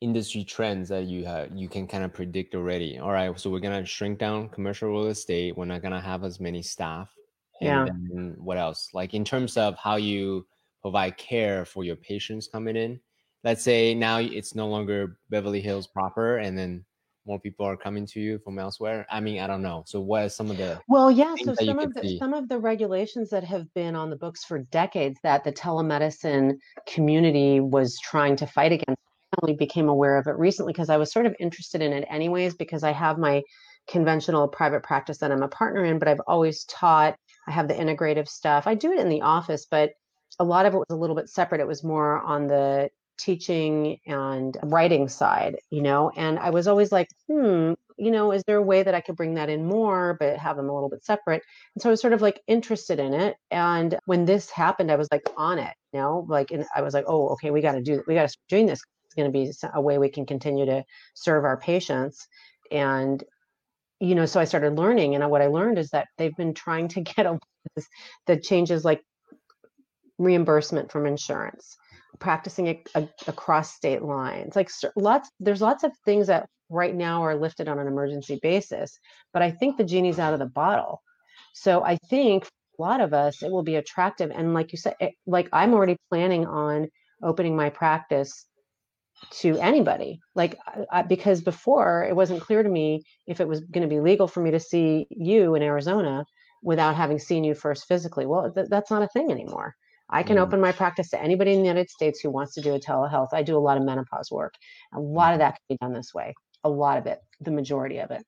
industry 0.00 0.42
trends 0.42 0.88
that 0.88 1.04
you 1.04 1.24
have 1.24 1.56
you 1.56 1.68
can 1.68 1.86
kind 1.86 2.04
of 2.04 2.12
predict 2.12 2.54
already? 2.54 2.98
All 2.98 3.12
right, 3.12 3.38
so 3.38 3.48
we're 3.48 3.60
gonna 3.60 3.84
shrink 3.86 4.18
down 4.18 4.48
commercial 4.50 4.90
real 4.90 5.06
estate. 5.06 5.56
We're 5.56 5.64
not 5.64 5.82
gonna 5.82 6.00
have 6.00 6.24
as 6.24 6.40
many 6.40 6.62
staff. 6.62 7.14
Yeah. 7.60 7.86
what 8.38 8.58
else? 8.58 8.88
Like 8.92 9.14
in 9.14 9.24
terms 9.24 9.56
of 9.56 9.76
how 9.76 9.94
you 9.94 10.44
provide 10.82 11.16
care 11.16 11.64
for 11.64 11.84
your 11.84 11.96
patients 11.96 12.48
coming 12.48 12.76
in. 12.76 13.00
Let's 13.44 13.62
say 13.62 13.94
now 13.94 14.18
it's 14.18 14.54
no 14.54 14.68
longer 14.68 15.18
Beverly 15.30 15.60
Hills 15.60 15.86
proper, 15.86 16.38
and 16.38 16.58
then 16.58 16.84
more 17.26 17.38
people 17.38 17.66
are 17.66 17.76
coming 17.76 18.06
to 18.06 18.20
you 18.20 18.38
from 18.38 18.58
elsewhere? 18.58 19.06
I 19.10 19.20
mean, 19.20 19.40
I 19.40 19.46
don't 19.46 19.62
know. 19.62 19.84
So 19.86 20.00
what 20.00 20.24
are 20.24 20.28
some 20.28 20.50
of 20.50 20.56
the 20.56 20.80
Well, 20.88 21.10
yeah, 21.10 21.34
so 21.44 21.54
some 21.54 21.78
of 21.78 21.94
the 21.94 22.02
see? 22.02 22.18
some 22.18 22.34
of 22.34 22.48
the 22.48 22.58
regulations 22.58 23.30
that 23.30 23.44
have 23.44 23.72
been 23.74 23.94
on 23.94 24.10
the 24.10 24.16
books 24.16 24.44
for 24.44 24.58
decades 24.58 25.18
that 25.22 25.44
the 25.44 25.52
telemedicine 25.52 26.56
community 26.86 27.60
was 27.60 27.98
trying 28.00 28.36
to 28.36 28.46
fight 28.46 28.72
against 28.72 29.00
I 29.32 29.38
only 29.42 29.56
became 29.56 29.88
aware 29.88 30.18
of 30.18 30.26
it 30.26 30.36
recently 30.36 30.72
because 30.72 30.90
I 30.90 30.98
was 30.98 31.10
sort 31.10 31.24
of 31.24 31.34
interested 31.40 31.80
in 31.80 31.92
it 31.92 32.06
anyways 32.10 32.54
because 32.54 32.82
I 32.84 32.92
have 32.92 33.18
my 33.18 33.42
conventional 33.88 34.46
private 34.46 34.82
practice 34.82 35.18
that 35.18 35.32
I'm 35.32 35.42
a 35.42 35.48
partner 35.48 35.84
in, 35.84 35.98
but 35.98 36.08
I've 36.08 36.20
always 36.26 36.64
taught 36.64 37.16
I 37.48 37.50
have 37.50 37.66
the 37.66 37.74
integrative 37.74 38.28
stuff. 38.28 38.66
I 38.66 38.74
do 38.74 38.92
it 38.92 39.00
in 39.00 39.08
the 39.08 39.22
office, 39.22 39.66
but 39.70 39.92
a 40.38 40.44
lot 40.44 40.66
of 40.66 40.74
it 40.74 40.78
was 40.78 40.86
a 40.90 40.96
little 40.96 41.16
bit 41.16 41.28
separate. 41.28 41.60
It 41.60 41.66
was 41.66 41.82
more 41.82 42.18
on 42.20 42.46
the 42.46 42.90
teaching 43.22 43.98
and 44.06 44.56
writing 44.64 45.08
side, 45.08 45.56
you 45.70 45.80
know, 45.80 46.10
and 46.16 46.38
I 46.38 46.50
was 46.50 46.66
always 46.66 46.90
like, 46.90 47.08
hmm, 47.28 47.74
you 47.96 48.10
know, 48.10 48.32
is 48.32 48.42
there 48.46 48.56
a 48.56 48.62
way 48.62 48.82
that 48.82 48.94
I 48.94 49.00
could 49.00 49.16
bring 49.16 49.34
that 49.34 49.48
in 49.48 49.64
more, 49.64 50.16
but 50.18 50.36
have 50.38 50.56
them 50.56 50.68
a 50.68 50.74
little 50.74 50.88
bit 50.88 51.04
separate? 51.04 51.42
And 51.74 51.82
so 51.82 51.88
I 51.88 51.92
was 51.92 52.00
sort 52.00 52.14
of 52.14 52.22
like 52.22 52.40
interested 52.48 52.98
in 52.98 53.14
it. 53.14 53.36
And 53.50 53.96
when 54.06 54.24
this 54.24 54.50
happened, 54.50 54.90
I 54.90 54.96
was 54.96 55.08
like 55.12 55.22
on 55.36 55.58
it, 55.58 55.74
you 55.92 56.00
know, 56.00 56.26
like, 56.28 56.50
and 56.50 56.64
I 56.74 56.82
was 56.82 56.94
like, 56.94 57.04
oh, 57.06 57.28
okay, 57.30 57.50
we 57.50 57.60
got 57.60 57.72
to 57.72 57.82
do, 57.82 58.02
we 58.06 58.14
got 58.14 58.22
to 58.22 58.28
start 58.28 58.48
doing 58.48 58.66
this. 58.66 58.80
It's 59.04 59.14
going 59.14 59.30
to 59.30 59.38
be 59.38 59.52
a 59.74 59.80
way 59.80 59.98
we 59.98 60.08
can 60.08 60.26
continue 60.26 60.66
to 60.66 60.84
serve 61.14 61.44
our 61.44 61.58
patients. 61.58 62.26
And, 62.70 63.22
you 64.00 64.16
know, 64.16 64.26
so 64.26 64.40
I 64.40 64.44
started 64.44 64.76
learning. 64.76 65.14
And 65.14 65.30
what 65.30 65.42
I 65.42 65.46
learned 65.46 65.78
is 65.78 65.90
that 65.90 66.08
they've 66.18 66.36
been 66.36 66.54
trying 66.54 66.88
to 66.88 67.00
get 67.14 67.26
a, 67.26 67.38
the 68.26 68.36
changes 68.36 68.84
like 68.84 69.02
reimbursement 70.18 70.90
from 70.90 71.06
insurance, 71.06 71.76
practicing 72.22 72.68
a, 72.68 72.82
a, 72.94 73.08
across 73.26 73.74
state 73.74 74.00
lines. 74.00 74.54
Like 74.54 74.70
lots, 74.96 75.28
there's 75.40 75.60
lots 75.60 75.82
of 75.82 75.92
things 76.04 76.28
that 76.28 76.48
right 76.70 76.94
now 76.94 77.22
are 77.22 77.34
lifted 77.34 77.68
on 77.68 77.80
an 77.80 77.88
emergency 77.88 78.38
basis, 78.40 78.96
but 79.32 79.42
I 79.42 79.50
think 79.50 79.76
the 79.76 79.84
genie's 79.84 80.20
out 80.20 80.32
of 80.32 80.38
the 80.38 80.46
bottle. 80.46 81.02
So 81.52 81.84
I 81.84 81.98
think 82.08 82.44
a 82.78 82.82
lot 82.82 83.00
of 83.00 83.12
us, 83.12 83.42
it 83.42 83.50
will 83.50 83.64
be 83.64 83.74
attractive. 83.74 84.30
And 84.30 84.54
like 84.54 84.72
you 84.72 84.78
said, 84.78 84.94
it, 85.00 85.14
like 85.26 85.48
I'm 85.52 85.74
already 85.74 85.96
planning 86.08 86.46
on 86.46 86.88
opening 87.22 87.56
my 87.56 87.70
practice 87.70 88.46
to 89.30 89.56
anybody 89.58 90.18
like 90.34 90.58
I, 90.90 91.02
because 91.02 91.42
before 91.42 92.04
it 92.08 92.16
wasn't 92.16 92.40
clear 92.40 92.62
to 92.62 92.68
me 92.68 93.04
if 93.28 93.40
it 93.40 93.46
was 93.46 93.60
going 93.60 93.88
to 93.88 93.94
be 93.94 94.00
legal 94.00 94.26
for 94.26 94.40
me 94.40 94.50
to 94.50 94.58
see 94.58 95.06
you 95.10 95.54
in 95.54 95.62
arizona 95.62 96.24
without 96.60 96.96
having 96.96 97.20
seen 97.20 97.44
you 97.44 97.54
first 97.54 97.86
physically 97.86 98.26
well 98.26 98.50
th- 98.52 98.66
that's 98.68 98.90
not 98.90 99.02
a 99.02 99.06
thing 99.08 99.30
anymore 99.30 99.76
i 100.12 100.22
can 100.22 100.36
mm. 100.36 100.40
open 100.40 100.60
my 100.60 100.72
practice 100.72 101.10
to 101.10 101.20
anybody 101.20 101.52
in 101.52 101.58
the 101.58 101.68
united 101.68 101.90
states 101.90 102.20
who 102.20 102.30
wants 102.30 102.54
to 102.54 102.60
do 102.60 102.74
a 102.74 102.80
telehealth 102.80 103.28
i 103.32 103.42
do 103.42 103.56
a 103.56 103.60
lot 103.60 103.76
of 103.76 103.84
menopause 103.84 104.30
work 104.30 104.54
a 104.94 105.00
lot 105.00 105.32
of 105.32 105.38
that 105.40 105.52
can 105.52 105.76
be 105.76 105.76
done 105.80 105.92
this 105.92 106.12
way 106.14 106.34
a 106.64 106.68
lot 106.68 106.98
of 106.98 107.06
it 107.06 107.18
the 107.40 107.50
majority 107.50 107.98
of 107.98 108.10
it 108.10 108.24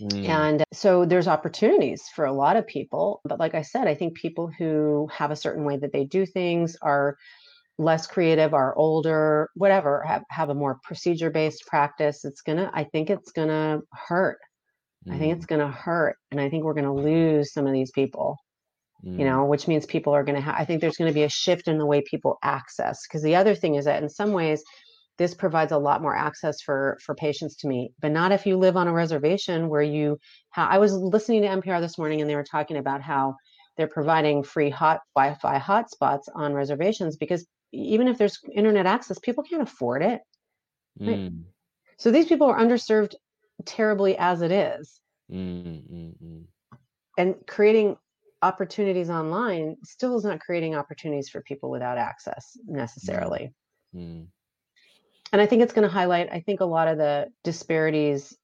mm. 0.00 0.28
and 0.28 0.62
so 0.72 1.04
there's 1.04 1.28
opportunities 1.28 2.02
for 2.14 2.24
a 2.24 2.32
lot 2.32 2.56
of 2.56 2.66
people 2.66 3.20
but 3.24 3.40
like 3.40 3.54
i 3.54 3.62
said 3.62 3.88
i 3.88 3.94
think 3.94 4.14
people 4.14 4.50
who 4.58 5.08
have 5.12 5.30
a 5.30 5.36
certain 5.36 5.64
way 5.64 5.76
that 5.76 5.92
they 5.92 6.04
do 6.04 6.24
things 6.24 6.76
are 6.82 7.16
less 7.78 8.06
creative 8.06 8.54
are 8.54 8.76
older 8.76 9.50
whatever 9.54 10.02
have, 10.02 10.24
have 10.30 10.50
a 10.50 10.54
more 10.54 10.78
procedure 10.82 11.30
based 11.30 11.64
practice 11.66 12.24
it's 12.24 12.42
gonna 12.42 12.70
i 12.74 12.84
think 12.84 13.08
it's 13.08 13.30
gonna 13.30 13.78
hurt 13.92 14.38
mm. 15.06 15.14
i 15.14 15.18
think 15.18 15.36
it's 15.36 15.46
mm. 15.46 15.50
gonna 15.50 15.70
hurt 15.70 16.16
and 16.30 16.40
i 16.40 16.50
think 16.50 16.64
we're 16.64 16.74
gonna 16.74 16.94
lose 16.94 17.52
some 17.52 17.66
of 17.66 17.72
these 17.72 17.92
people 17.92 18.36
mm. 18.36 18.47
You 19.02 19.24
know 19.24 19.44
which 19.44 19.68
means 19.68 19.86
people 19.86 20.12
are 20.12 20.24
gonna 20.24 20.40
have 20.40 20.56
i 20.58 20.64
think 20.64 20.80
there's 20.80 20.96
gonna 20.96 21.12
be 21.12 21.22
a 21.22 21.28
shift 21.28 21.68
in 21.68 21.78
the 21.78 21.86
way 21.86 22.02
people 22.02 22.38
access 22.42 23.06
because 23.06 23.22
the 23.22 23.36
other 23.36 23.54
thing 23.54 23.76
is 23.76 23.84
that 23.84 24.02
in 24.02 24.08
some 24.08 24.32
ways 24.32 24.62
this 25.18 25.34
provides 25.34 25.72
a 25.72 25.78
lot 25.78 26.02
more 26.02 26.16
access 26.16 26.60
for 26.60 26.98
for 27.04 27.14
patients 27.14 27.54
to 27.54 27.68
me 27.68 27.92
but 28.00 28.10
not 28.10 28.32
if 28.32 28.44
you 28.44 28.56
live 28.56 28.76
on 28.76 28.88
a 28.88 28.92
reservation 28.92 29.68
where 29.68 29.82
you 29.82 30.18
i 30.56 30.78
was 30.78 30.92
listening 30.92 31.42
to 31.42 31.48
npr 31.48 31.80
this 31.80 31.96
morning 31.96 32.20
and 32.20 32.28
they 32.28 32.34
were 32.34 32.42
talking 32.42 32.76
about 32.76 33.00
how 33.00 33.34
they're 33.76 33.86
providing 33.86 34.42
free 34.42 34.68
hot 34.70 35.00
wi-fi 35.14 35.58
hotspots 35.58 36.24
on 36.34 36.52
reservations 36.52 37.16
because 37.16 37.46
even 37.72 38.08
if 38.08 38.18
there's 38.18 38.38
internet 38.52 38.86
access, 38.86 39.18
people 39.18 39.44
can't 39.44 39.62
afford 39.62 40.02
it. 40.02 40.20
Right? 41.00 41.18
Mm. 41.18 41.42
So 41.98 42.10
these 42.10 42.26
people 42.26 42.46
are 42.48 42.58
underserved 42.58 43.14
terribly 43.64 44.16
as 44.16 44.42
it 44.42 44.52
is. 44.52 45.00
Mm, 45.30 45.82
mm, 45.92 46.12
mm. 46.22 46.44
And 47.16 47.34
creating 47.46 47.96
opportunities 48.42 49.10
online 49.10 49.76
still 49.84 50.16
is 50.16 50.24
not 50.24 50.40
creating 50.40 50.74
opportunities 50.74 51.28
for 51.28 51.40
people 51.42 51.70
without 51.70 51.98
access 51.98 52.56
necessarily. 52.66 53.52
Mm. 53.94 54.26
And 55.32 55.42
I 55.42 55.46
think 55.46 55.62
it's 55.62 55.72
going 55.72 55.86
to 55.86 55.92
highlight, 55.92 56.32
I 56.32 56.40
think, 56.40 56.60
a 56.60 56.64
lot 56.64 56.88
of 56.88 56.98
the 56.98 57.28
disparities 57.44 58.36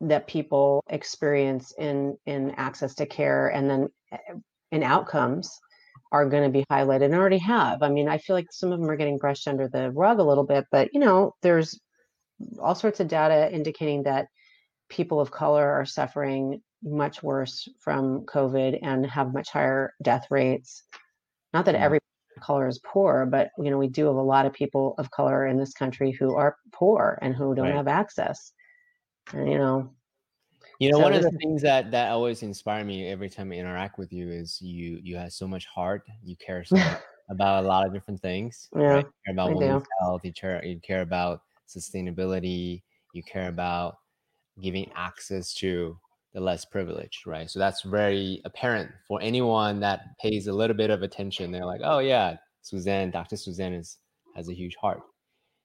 that 0.00 0.26
people 0.26 0.82
experience 0.88 1.72
in 1.78 2.16
in 2.26 2.52
access 2.52 2.94
to 2.96 3.06
care 3.06 3.48
and 3.48 3.70
then 3.70 3.88
eh, 4.10 4.34
in 4.72 4.82
outcomes 4.82 5.60
are 6.10 6.28
going 6.28 6.42
to 6.42 6.50
be 6.50 6.64
highlighted 6.70 7.06
and 7.06 7.14
already 7.14 7.38
have. 7.38 7.82
I 7.82 7.88
mean, 7.88 8.08
I 8.08 8.18
feel 8.18 8.34
like 8.34 8.48
some 8.50 8.72
of 8.72 8.80
them 8.80 8.90
are 8.90 8.96
getting 8.96 9.18
brushed 9.18 9.46
under 9.48 9.68
the 9.68 9.90
rug 9.92 10.18
a 10.18 10.24
little 10.24 10.44
bit, 10.44 10.66
but 10.70 10.88
you 10.92 11.00
know, 11.00 11.34
there's 11.42 11.78
all 12.60 12.74
sorts 12.74 13.00
of 13.00 13.08
data 13.08 13.52
indicating 13.52 14.02
that 14.04 14.26
people 14.88 15.20
of 15.20 15.30
color 15.30 15.66
are 15.66 15.86
suffering 15.86 16.62
much 16.82 17.22
worse 17.22 17.68
from 17.78 18.22
COVID 18.26 18.78
and 18.82 19.06
have 19.06 19.32
much 19.32 19.50
higher 19.50 19.94
death 20.02 20.26
rates. 20.30 20.84
Not 21.52 21.64
that 21.66 21.74
mm-hmm. 21.74 21.84
every 21.84 22.00
color 22.40 22.66
is 22.66 22.80
poor, 22.84 23.26
but 23.26 23.50
you 23.58 23.70
know, 23.70 23.78
we 23.78 23.88
do 23.88 24.06
have 24.06 24.16
a 24.16 24.22
lot 24.22 24.46
of 24.46 24.52
people 24.52 24.94
of 24.98 25.10
color 25.10 25.46
in 25.46 25.58
this 25.58 25.72
country 25.72 26.10
who 26.10 26.34
are 26.34 26.56
poor 26.72 27.18
and 27.22 27.34
who 27.34 27.54
don't 27.54 27.66
right. 27.66 27.74
have 27.74 27.88
access. 27.88 28.52
And 29.32 29.50
you 29.50 29.58
know, 29.58 29.90
you 30.78 30.90
know, 30.90 30.98
so 30.98 31.02
one 31.04 31.12
of 31.12 31.22
the 31.22 31.30
things 31.32 31.62
that 31.62 31.90
that 31.92 32.10
always 32.10 32.42
inspire 32.42 32.84
me 32.84 33.06
every 33.06 33.28
time 33.28 33.52
I 33.52 33.56
interact 33.56 33.98
with 33.98 34.12
you 34.12 34.30
is 34.30 34.60
you 34.60 34.98
you 35.02 35.16
have 35.16 35.32
so 35.32 35.46
much 35.46 35.66
heart. 35.66 36.02
You 36.24 36.36
care 36.36 36.64
so 36.64 36.76
about 37.30 37.64
a 37.64 37.66
lot 37.68 37.86
of 37.86 37.92
different 37.92 38.20
things. 38.20 38.68
Yeah, 38.74 38.82
right? 38.82 39.06
you 39.06 39.12
care 39.24 39.32
about 39.34 39.50
I 39.50 39.54
women's 39.54 39.82
do. 39.84 39.88
health. 40.00 40.24
You 40.24 40.32
care 40.32 40.64
you 40.64 40.80
care 40.80 41.02
about 41.02 41.42
sustainability. 41.68 42.82
You 43.12 43.22
care 43.22 43.48
about 43.48 43.98
giving 44.60 44.90
access 44.96 45.54
to 45.54 45.96
the 46.34 46.40
less 46.40 46.64
privileged, 46.64 47.26
right? 47.26 47.50
So 47.50 47.58
that's 47.58 47.82
very 47.82 48.40
apparent 48.44 48.90
for 49.06 49.20
anyone 49.20 49.80
that 49.80 50.18
pays 50.18 50.46
a 50.46 50.52
little 50.52 50.76
bit 50.76 50.90
of 50.90 51.02
attention. 51.02 51.50
They're 51.50 51.66
like, 51.66 51.82
oh 51.84 51.98
yeah, 51.98 52.36
Suzanne, 52.62 53.10
Dr. 53.10 53.36
Suzanne 53.36 53.74
is 53.74 53.98
has 54.34 54.48
a 54.48 54.54
huge 54.54 54.76
heart. 54.76 55.00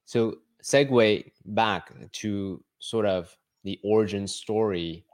So 0.06 0.36
segue 0.63 1.32
back 1.45 1.91
to 2.12 2.63
sort 2.80 3.06
of 3.06 3.36
the 3.63 3.80
origin 3.84 4.27
story 4.27 5.06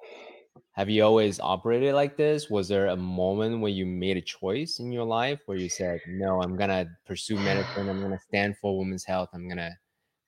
have 0.73 0.89
you 0.89 1.03
always 1.03 1.39
operated 1.39 1.93
like 1.93 2.17
this? 2.17 2.49
Was 2.49 2.67
there 2.67 2.87
a 2.87 2.95
moment 2.95 3.61
where 3.61 3.71
you 3.71 3.85
made 3.85 4.17
a 4.17 4.21
choice 4.21 4.79
in 4.79 4.91
your 4.91 5.05
life 5.05 5.39
where 5.45 5.57
you 5.57 5.69
said, 5.69 6.01
"No, 6.07 6.41
I'm 6.41 6.55
gonna 6.55 6.87
pursue 7.05 7.37
medicine. 7.37 7.89
I'm 7.89 8.01
gonna 8.01 8.19
stand 8.19 8.57
for 8.57 8.77
women's 8.77 9.05
health. 9.05 9.29
I'm 9.33 9.47
gonna 9.47 9.77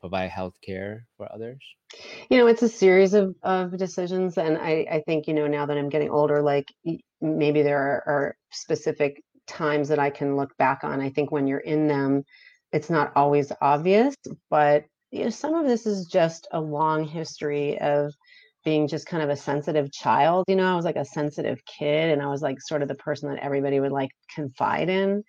provide 0.06 0.30
health 0.30 0.56
care 0.62 1.06
for 1.18 1.32
others"? 1.34 1.60
You 2.30 2.38
know, 2.38 2.48
it's 2.48 2.62
a 2.62 2.70
series 2.70 3.14
of, 3.14 3.36
of 3.44 3.78
decisions, 3.78 4.38
and 4.38 4.58
I, 4.58 4.86
I 4.92 5.04
think 5.06 5.28
you 5.28 5.34
know 5.34 5.48
now 5.48 5.66
that 5.66 5.78
I'm 5.78 5.90
getting 5.90 6.10
older, 6.10 6.42
like 6.42 6.72
maybe 7.22 7.62
there 7.62 7.80
are, 7.80 8.04
are 8.08 8.38
specific 8.52 9.22
times 9.48 9.90
that 9.90 10.00
I 10.00 10.10
can 10.10 10.36
look 10.36 10.56
back 10.58 10.84
on. 10.84 11.02
I 11.02 11.10
think 11.10 11.32
when 11.32 11.48
you're 11.48 11.60
in 11.60 11.88
them, 11.88 12.24
it's 12.72 12.90
not 12.90 13.12
always 13.16 13.52
obvious, 13.62 14.16
but 14.50 14.86
you 15.12 15.24
know, 15.24 15.30
some 15.30 15.54
of 15.54 15.66
this 15.66 15.86
is 15.86 16.08
just 16.08 16.48
a 16.52 16.60
long 16.60 17.06
history 17.06 17.80
of 17.80 18.14
being 18.66 18.88
just 18.88 19.06
kind 19.06 19.24
of 19.24 19.30
a 19.30 19.36
sensitive 19.36 19.92
child. 19.92 20.44
You 20.48 20.56
know, 20.56 20.72
I 20.72 20.76
was 20.76 20.86
like 20.86 20.96
a 20.96 21.06
sensitive 21.06 21.60
kid 21.66 22.10
and 22.10 22.22
I 22.22 22.28
was 22.28 22.42
like 22.42 22.60
sort 22.60 22.82
of 22.82 22.88
the 22.88 22.96
person 22.96 23.30
that 23.30 23.42
everybody 23.42 23.80
would 23.80 23.92
like 23.92 24.10
confide 24.34 24.90
in. 24.90 25.24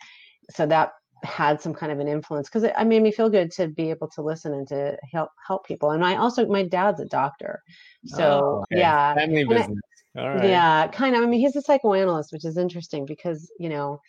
So 0.51 0.67
that 0.67 0.93
had 1.23 1.61
some 1.61 1.75
kind 1.75 1.93
of 1.93 1.99
an 1.99 2.09
influence 2.09 2.49
because 2.49 2.63
it, 2.63 2.73
it, 2.79 2.87
made 2.87 3.03
me 3.03 3.11
feel 3.11 3.29
good 3.29 3.51
to 3.53 3.69
be 3.69 3.91
able 3.91 4.09
to 4.09 4.23
listen 4.23 4.53
and 4.53 4.69
to 4.69 4.97
help 5.13 5.31
help 5.47 5.67
people. 5.67 5.91
And 5.91 6.05
I 6.05 6.17
also 6.17 6.47
my 6.47 6.63
dad's 6.63 7.01
a 7.01 7.07
doctor, 7.07 7.63
oh, 7.67 8.17
so 8.17 8.25
oh, 8.25 8.65
okay. 8.73 8.81
yeah, 8.81 9.15
family 9.15 9.45
business. 9.45 9.79
I, 10.17 10.21
All 10.21 10.29
right. 10.29 10.49
Yeah, 10.49 10.89
kind 10.89 11.17
of. 11.17 11.23
I 11.23 11.27
mean, 11.27 11.41
he's 11.41 11.57
a 11.57 11.63
psychoanalyst, 11.63 12.33
which 12.33 12.45
is 12.45 12.57
interesting 12.57 13.07
because 13.07 13.51
you 13.59 13.69
know, 13.69 14.01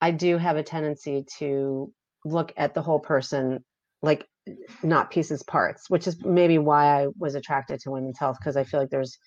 I 0.00 0.10
do 0.10 0.38
have 0.38 0.56
a 0.56 0.62
tendency 0.62 1.24
to 1.38 1.92
look 2.24 2.52
at 2.56 2.74
the 2.74 2.82
whole 2.82 3.00
person 3.00 3.64
like 4.02 4.26
not 4.82 5.10
pieces 5.10 5.42
parts 5.42 5.90
which 5.90 6.06
is 6.06 6.24
maybe 6.24 6.58
why 6.58 7.02
i 7.02 7.06
was 7.18 7.34
attracted 7.34 7.80
to 7.80 7.90
women's 7.90 8.18
health 8.18 8.36
because 8.40 8.56
i 8.56 8.64
feel 8.64 8.80
like 8.80 8.90
there's 8.90 9.18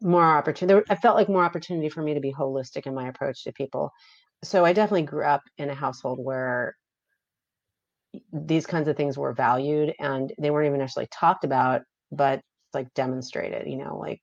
more 0.00 0.24
opportunity 0.24 0.84
i 0.90 0.94
felt 0.94 1.16
like 1.16 1.28
more 1.28 1.44
opportunity 1.44 1.88
for 1.88 2.02
me 2.02 2.14
to 2.14 2.20
be 2.20 2.32
holistic 2.32 2.86
in 2.86 2.94
my 2.94 3.08
approach 3.08 3.44
to 3.44 3.52
people 3.52 3.90
so 4.42 4.64
i 4.64 4.72
definitely 4.72 5.02
grew 5.02 5.24
up 5.24 5.42
in 5.58 5.70
a 5.70 5.74
household 5.74 6.18
where 6.22 6.74
these 8.32 8.66
kinds 8.66 8.88
of 8.88 8.96
things 8.96 9.16
were 9.16 9.32
valued 9.32 9.94
and 9.98 10.32
they 10.38 10.50
weren't 10.50 10.68
even 10.68 10.80
actually 10.80 11.08
talked 11.10 11.44
about 11.44 11.82
but 12.10 12.40
like 12.74 12.92
demonstrated 12.94 13.66
you 13.66 13.76
know 13.76 13.98
like 13.98 14.20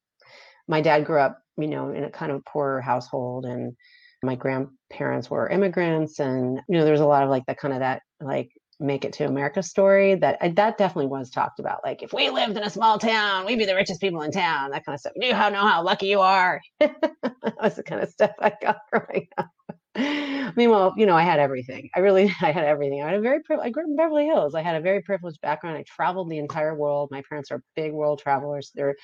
my 0.68 0.82
dad 0.82 1.06
grew 1.06 1.20
up 1.20 1.42
you 1.58 1.68
know 1.68 1.90
in 1.92 2.04
a 2.04 2.10
kind 2.10 2.32
of 2.32 2.44
poor 2.46 2.82
household 2.82 3.46
and 3.46 3.76
my 4.22 4.36
grandparents 4.36 5.30
were 5.30 5.48
immigrants 5.50 6.20
and 6.20 6.60
you 6.68 6.78
know 6.78 6.86
there's 6.86 7.00
a 7.00 7.06
lot 7.06 7.24
of 7.24 7.30
like 7.30 7.46
that 7.46 7.58
kind 7.58 7.74
of 7.74 7.80
that 7.80 8.02
like 8.22 8.52
make 8.80 9.04
it 9.04 9.14
to 9.14 9.26
America 9.26 9.62
story 9.62 10.16
that 10.16 10.38
that 10.56 10.78
definitely 10.78 11.08
was 11.08 11.30
talked 11.30 11.60
about. 11.60 11.84
Like 11.84 12.02
if 12.02 12.14
we 12.14 12.30
lived 12.30 12.56
in 12.56 12.64
a 12.64 12.70
small 12.70 12.98
town, 12.98 13.46
we'd 13.46 13.58
be 13.58 13.66
the 13.66 13.76
richest 13.76 14.00
people 14.00 14.22
in 14.22 14.32
town. 14.32 14.72
That 14.72 14.86
kind 14.86 14.94
of 14.94 15.02
stuff. 15.02 15.14
You 15.16 15.36
how 15.36 15.50
know 15.50 15.68
how 15.68 15.84
lucky 15.84 16.08
you 16.08 16.22
are. 16.22 16.62
that 16.80 17.56
was 17.62 17.76
the 17.76 17.84
kind 17.84 18.02
of 18.02 18.10
stuff 18.10 18.32
I 18.40 18.54
got 18.62 18.78
growing 18.92 19.28
up. 19.38 19.50
Meanwhile, 20.56 20.94
you 20.98 21.06
know, 21.06 21.16
I 21.16 21.24
had 21.24 21.40
everything. 21.40 21.90
I 21.96 22.00
really, 22.00 22.26
I 22.42 22.52
had 22.52 22.64
everything. 22.66 23.02
I 23.02 23.08
had 23.08 23.16
a 23.16 23.22
very, 23.22 23.40
I 23.62 23.70
grew 23.70 23.84
up 23.84 23.90
in 23.90 23.96
Beverly 23.96 24.26
Hills. 24.26 24.56
I 24.56 24.62
had 24.62 24.76
a 24.76 24.82
very 24.82 25.02
privileged 25.02 25.42
background. 25.42 25.78
I 25.78 25.84
traveled 25.84 26.30
the 26.30 26.38
entire 26.38 26.76
world. 26.76 27.10
My 27.12 27.24
parents 27.28 27.52
are 27.52 27.64
big 27.76 27.92
world 27.94 28.20
travelers. 28.20 28.72
They're 28.76 28.96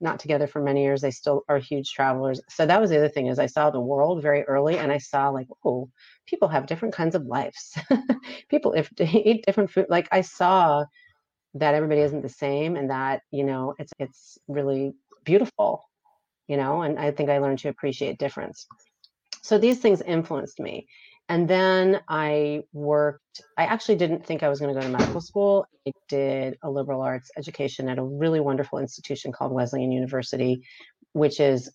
not 0.00 0.20
together 0.20 0.46
for 0.48 0.62
many 0.62 0.82
years. 0.84 1.00
They 1.02 1.12
still 1.12 1.44
are 1.48 1.58
huge 1.58 1.92
travelers. 1.92 2.40
So 2.50 2.66
that 2.66 2.80
was 2.80 2.90
the 2.90 2.98
other 2.98 3.08
thing 3.08 3.28
is 3.28 3.38
I 3.38 3.46
saw 3.46 3.70
the 3.70 3.80
world 3.80 4.22
very 4.22 4.42
early 4.44 4.78
and 4.78 4.92
I 4.92 4.98
saw 4.98 5.30
like, 5.30 5.48
oh, 5.64 5.90
people 6.26 6.48
have 6.48 6.66
different 6.66 6.94
kinds 6.94 7.14
of 7.14 7.26
lives. 7.26 7.74
people 8.50 8.72
if 8.74 8.90
eat 9.00 9.44
different 9.46 9.70
food. 9.70 9.86
Like 9.90 10.08
I 10.12 10.22
saw 10.22 10.84
that 11.54 11.74
everybody 11.74 12.02
isn't 12.02 12.22
the 12.22 12.28
same 12.28 12.76
and 12.76 12.90
that, 12.90 13.22
you 13.30 13.44
know, 13.44 13.74
it's 13.78 13.92
it's 13.98 14.38
really 14.48 14.92
beautiful, 15.24 15.82
you 16.48 16.56
know, 16.56 16.82
and 16.82 16.98
I 16.98 17.12
think 17.12 17.30
I 17.30 17.38
learned 17.38 17.60
to 17.60 17.68
appreciate 17.70 18.18
difference. 18.18 18.66
So 19.42 19.58
these 19.58 19.80
things 19.80 20.02
influenced 20.02 20.60
me. 20.60 20.86
And 21.28 21.48
then 21.48 22.00
I 22.08 22.62
worked, 22.72 23.40
I 23.56 23.64
actually 23.64 23.94
didn't 23.96 24.26
think 24.26 24.42
I 24.42 24.48
was 24.48 24.58
going 24.58 24.74
to 24.74 24.80
go 24.80 24.84
to 24.84 24.92
medical 24.92 25.20
school. 25.20 25.64
I 25.86 25.92
did 26.08 26.58
a 26.62 26.70
liberal 26.70 27.02
arts 27.02 27.30
education 27.36 27.88
at 27.88 27.98
a 27.98 28.02
really 28.02 28.40
wonderful 28.40 28.80
institution 28.80 29.30
called 29.30 29.52
Wesleyan 29.52 29.92
University, 29.92 30.66
which 31.12 31.38
is 31.38 31.70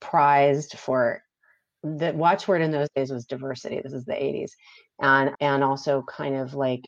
prized 0.00 0.76
for 0.78 1.22
the 1.84 2.12
watchword 2.14 2.62
in 2.62 2.72
those 2.72 2.88
days 2.96 3.12
was 3.12 3.26
diversity. 3.26 3.80
This 3.80 3.92
is 3.92 4.04
the 4.04 4.12
80s. 4.12 4.50
and 5.00 5.30
and 5.40 5.62
also 5.62 6.02
kind 6.08 6.36
of 6.36 6.54
like 6.54 6.82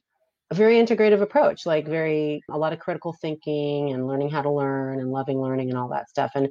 a 0.50 0.54
very 0.54 0.76
integrative 0.76 1.20
approach, 1.20 1.66
like 1.66 1.86
very 1.86 2.42
a 2.50 2.56
lot 2.56 2.72
of 2.72 2.78
critical 2.78 3.14
thinking 3.20 3.90
and 3.92 4.06
learning 4.06 4.30
how 4.30 4.42
to 4.42 4.50
learn 4.50 4.98
and 5.00 5.10
loving 5.10 5.40
learning 5.40 5.68
and 5.68 5.78
all 5.78 5.88
that 5.88 6.08
stuff. 6.08 6.32
And 6.34 6.48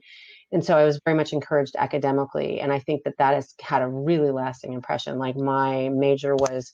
and 0.51 0.63
so 0.63 0.77
I 0.77 0.85
was 0.85 1.01
very 1.03 1.17
much 1.17 1.33
encouraged 1.33 1.75
academically, 1.77 2.61
and 2.61 2.71
I 2.71 2.79
think 2.79 3.03
that 3.03 3.17
that 3.17 3.33
has 3.33 3.53
had 3.61 3.81
a 3.81 3.87
really 3.87 4.31
lasting 4.31 4.73
impression. 4.73 5.17
Like 5.17 5.35
my 5.35 5.89
major 5.89 6.35
was 6.35 6.71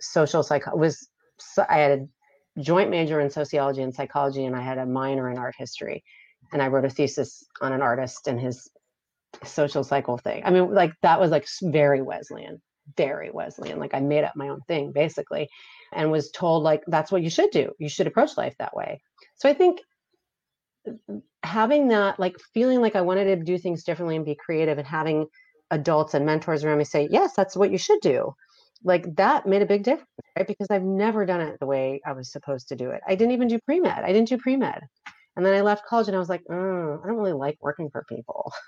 social 0.00 0.42
psych 0.42 0.64
was 0.74 1.08
I 1.68 1.78
had 1.78 1.98
a 2.00 2.60
joint 2.60 2.90
major 2.90 3.20
in 3.20 3.30
sociology 3.30 3.82
and 3.82 3.94
psychology, 3.94 4.44
and 4.44 4.56
I 4.56 4.62
had 4.62 4.78
a 4.78 4.86
minor 4.86 5.30
in 5.30 5.38
art 5.38 5.54
history, 5.58 6.02
and 6.52 6.62
I 6.62 6.68
wrote 6.68 6.84
a 6.86 6.90
thesis 6.90 7.44
on 7.60 7.72
an 7.72 7.82
artist 7.82 8.26
and 8.26 8.40
his 8.40 8.68
social 9.44 9.84
cycle 9.84 10.16
thing. 10.16 10.42
I 10.44 10.50
mean, 10.50 10.72
like 10.72 10.92
that 11.02 11.20
was 11.20 11.30
like 11.30 11.46
very 11.62 12.00
Wesleyan, 12.00 12.62
very 12.96 13.30
Wesleyan. 13.30 13.78
Like 13.78 13.94
I 13.94 14.00
made 14.00 14.24
up 14.24 14.34
my 14.34 14.48
own 14.48 14.60
thing 14.66 14.92
basically, 14.92 15.48
and 15.94 16.10
was 16.10 16.30
told 16.30 16.62
like 16.62 16.82
that's 16.86 17.12
what 17.12 17.22
you 17.22 17.30
should 17.30 17.50
do. 17.50 17.72
You 17.78 17.88
should 17.88 18.06
approach 18.06 18.36
life 18.36 18.54
that 18.58 18.76
way. 18.76 19.02
So 19.36 19.48
I 19.48 19.54
think 19.54 19.80
having 21.42 21.88
that, 21.88 22.18
like 22.20 22.36
feeling 22.52 22.80
like 22.80 22.96
I 22.96 23.02
wanted 23.02 23.24
to 23.24 23.36
do 23.36 23.58
things 23.58 23.84
differently 23.84 24.16
and 24.16 24.24
be 24.24 24.34
creative, 24.34 24.78
and 24.78 24.86
having 24.86 25.26
adults 25.70 26.14
and 26.14 26.26
mentors 26.26 26.64
around 26.64 26.78
me 26.78 26.84
say, 26.84 27.08
yes, 27.10 27.34
that's 27.36 27.56
what 27.56 27.70
you 27.70 27.78
should 27.78 28.00
do. 28.00 28.34
Like 28.82 29.16
that 29.16 29.46
made 29.46 29.62
a 29.62 29.66
big 29.66 29.82
difference, 29.82 30.10
right? 30.36 30.46
Because 30.46 30.68
I've 30.70 30.82
never 30.82 31.24
done 31.24 31.40
it 31.40 31.58
the 31.58 31.66
way 31.66 32.00
I 32.06 32.12
was 32.12 32.30
supposed 32.30 32.68
to 32.68 32.76
do 32.76 32.90
it. 32.90 33.00
I 33.08 33.14
didn't 33.14 33.32
even 33.32 33.48
do 33.48 33.58
pre 33.64 33.80
med. 33.80 34.04
I 34.04 34.12
didn't 34.12 34.28
do 34.28 34.38
pre 34.38 34.56
med. 34.56 34.82
And 35.36 35.44
then 35.44 35.54
I 35.54 35.62
left 35.62 35.86
college 35.86 36.06
and 36.06 36.16
I 36.16 36.20
was 36.20 36.28
like, 36.28 36.42
oh, 36.50 37.00
I 37.02 37.06
don't 37.06 37.16
really 37.16 37.32
like 37.32 37.56
working 37.60 37.90
for 37.90 38.04
people. 38.08 38.52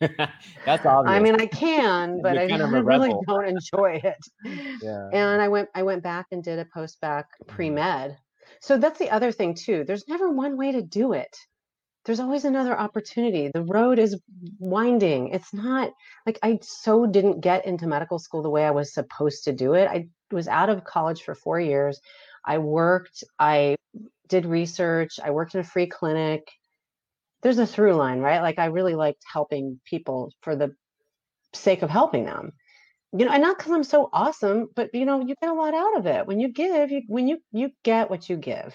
That's 0.64 0.86
obvious. 0.86 1.14
I 1.14 1.18
mean, 1.18 1.40
I 1.40 1.46
can, 1.46 2.20
but 2.22 2.38
I 2.38 2.44
really 2.80 3.12
don't 3.26 3.46
enjoy 3.46 4.00
it. 4.02 4.80
Yeah. 4.82 5.08
And 5.12 5.42
I 5.42 5.48
went, 5.48 5.68
I 5.74 5.82
went 5.82 6.02
back 6.02 6.26
and 6.30 6.42
did 6.42 6.58
a 6.58 6.64
post 6.64 7.00
bac 7.00 7.26
pre 7.46 7.70
med. 7.70 8.16
So 8.60 8.78
that's 8.78 8.98
the 8.98 9.10
other 9.10 9.32
thing 9.32 9.54
too. 9.54 9.84
There's 9.84 10.08
never 10.08 10.30
one 10.30 10.56
way 10.56 10.72
to 10.72 10.82
do 10.82 11.12
it. 11.12 11.36
There's 12.04 12.20
always 12.20 12.44
another 12.44 12.78
opportunity. 12.78 13.50
The 13.52 13.64
road 13.64 13.98
is 13.98 14.18
winding. 14.58 15.28
It's 15.28 15.52
not 15.52 15.92
like 16.24 16.38
I 16.42 16.58
so 16.62 17.06
didn't 17.06 17.40
get 17.40 17.66
into 17.66 17.86
medical 17.86 18.18
school 18.18 18.42
the 18.42 18.50
way 18.50 18.64
I 18.64 18.70
was 18.70 18.94
supposed 18.94 19.44
to 19.44 19.52
do 19.52 19.74
it. 19.74 19.88
I 19.88 20.08
was 20.30 20.48
out 20.48 20.70
of 20.70 20.84
college 20.84 21.22
for 21.22 21.34
four 21.34 21.60
years. 21.60 22.00
I 22.44 22.58
worked, 22.58 23.24
I 23.38 23.76
did 24.28 24.46
research, 24.46 25.18
I 25.22 25.30
worked 25.30 25.54
in 25.54 25.60
a 25.60 25.64
free 25.64 25.86
clinic 25.86 26.48
there's 27.42 27.58
a 27.58 27.66
through 27.66 27.94
line, 27.94 28.20
right? 28.20 28.42
Like 28.42 28.58
I 28.58 28.66
really 28.66 28.94
liked 28.94 29.22
helping 29.30 29.80
people 29.84 30.32
for 30.42 30.56
the 30.56 30.74
sake 31.54 31.82
of 31.82 31.90
helping 31.90 32.24
them. 32.24 32.52
You 33.12 33.24
know, 33.24 33.32
and 33.32 33.42
not 33.42 33.56
because 33.56 33.72
I'm 33.72 33.84
so 33.84 34.10
awesome, 34.12 34.68
but 34.74 34.94
you 34.94 35.06
know, 35.06 35.20
you 35.20 35.34
get 35.40 35.50
a 35.50 35.54
lot 35.54 35.72
out 35.72 35.96
of 35.96 36.06
it. 36.06 36.26
When 36.26 36.40
you 36.40 36.48
give, 36.48 36.90
you 36.90 37.02
when 37.06 37.26
you 37.26 37.38
you 37.52 37.70
get 37.82 38.10
what 38.10 38.28
you 38.28 38.36
give. 38.36 38.74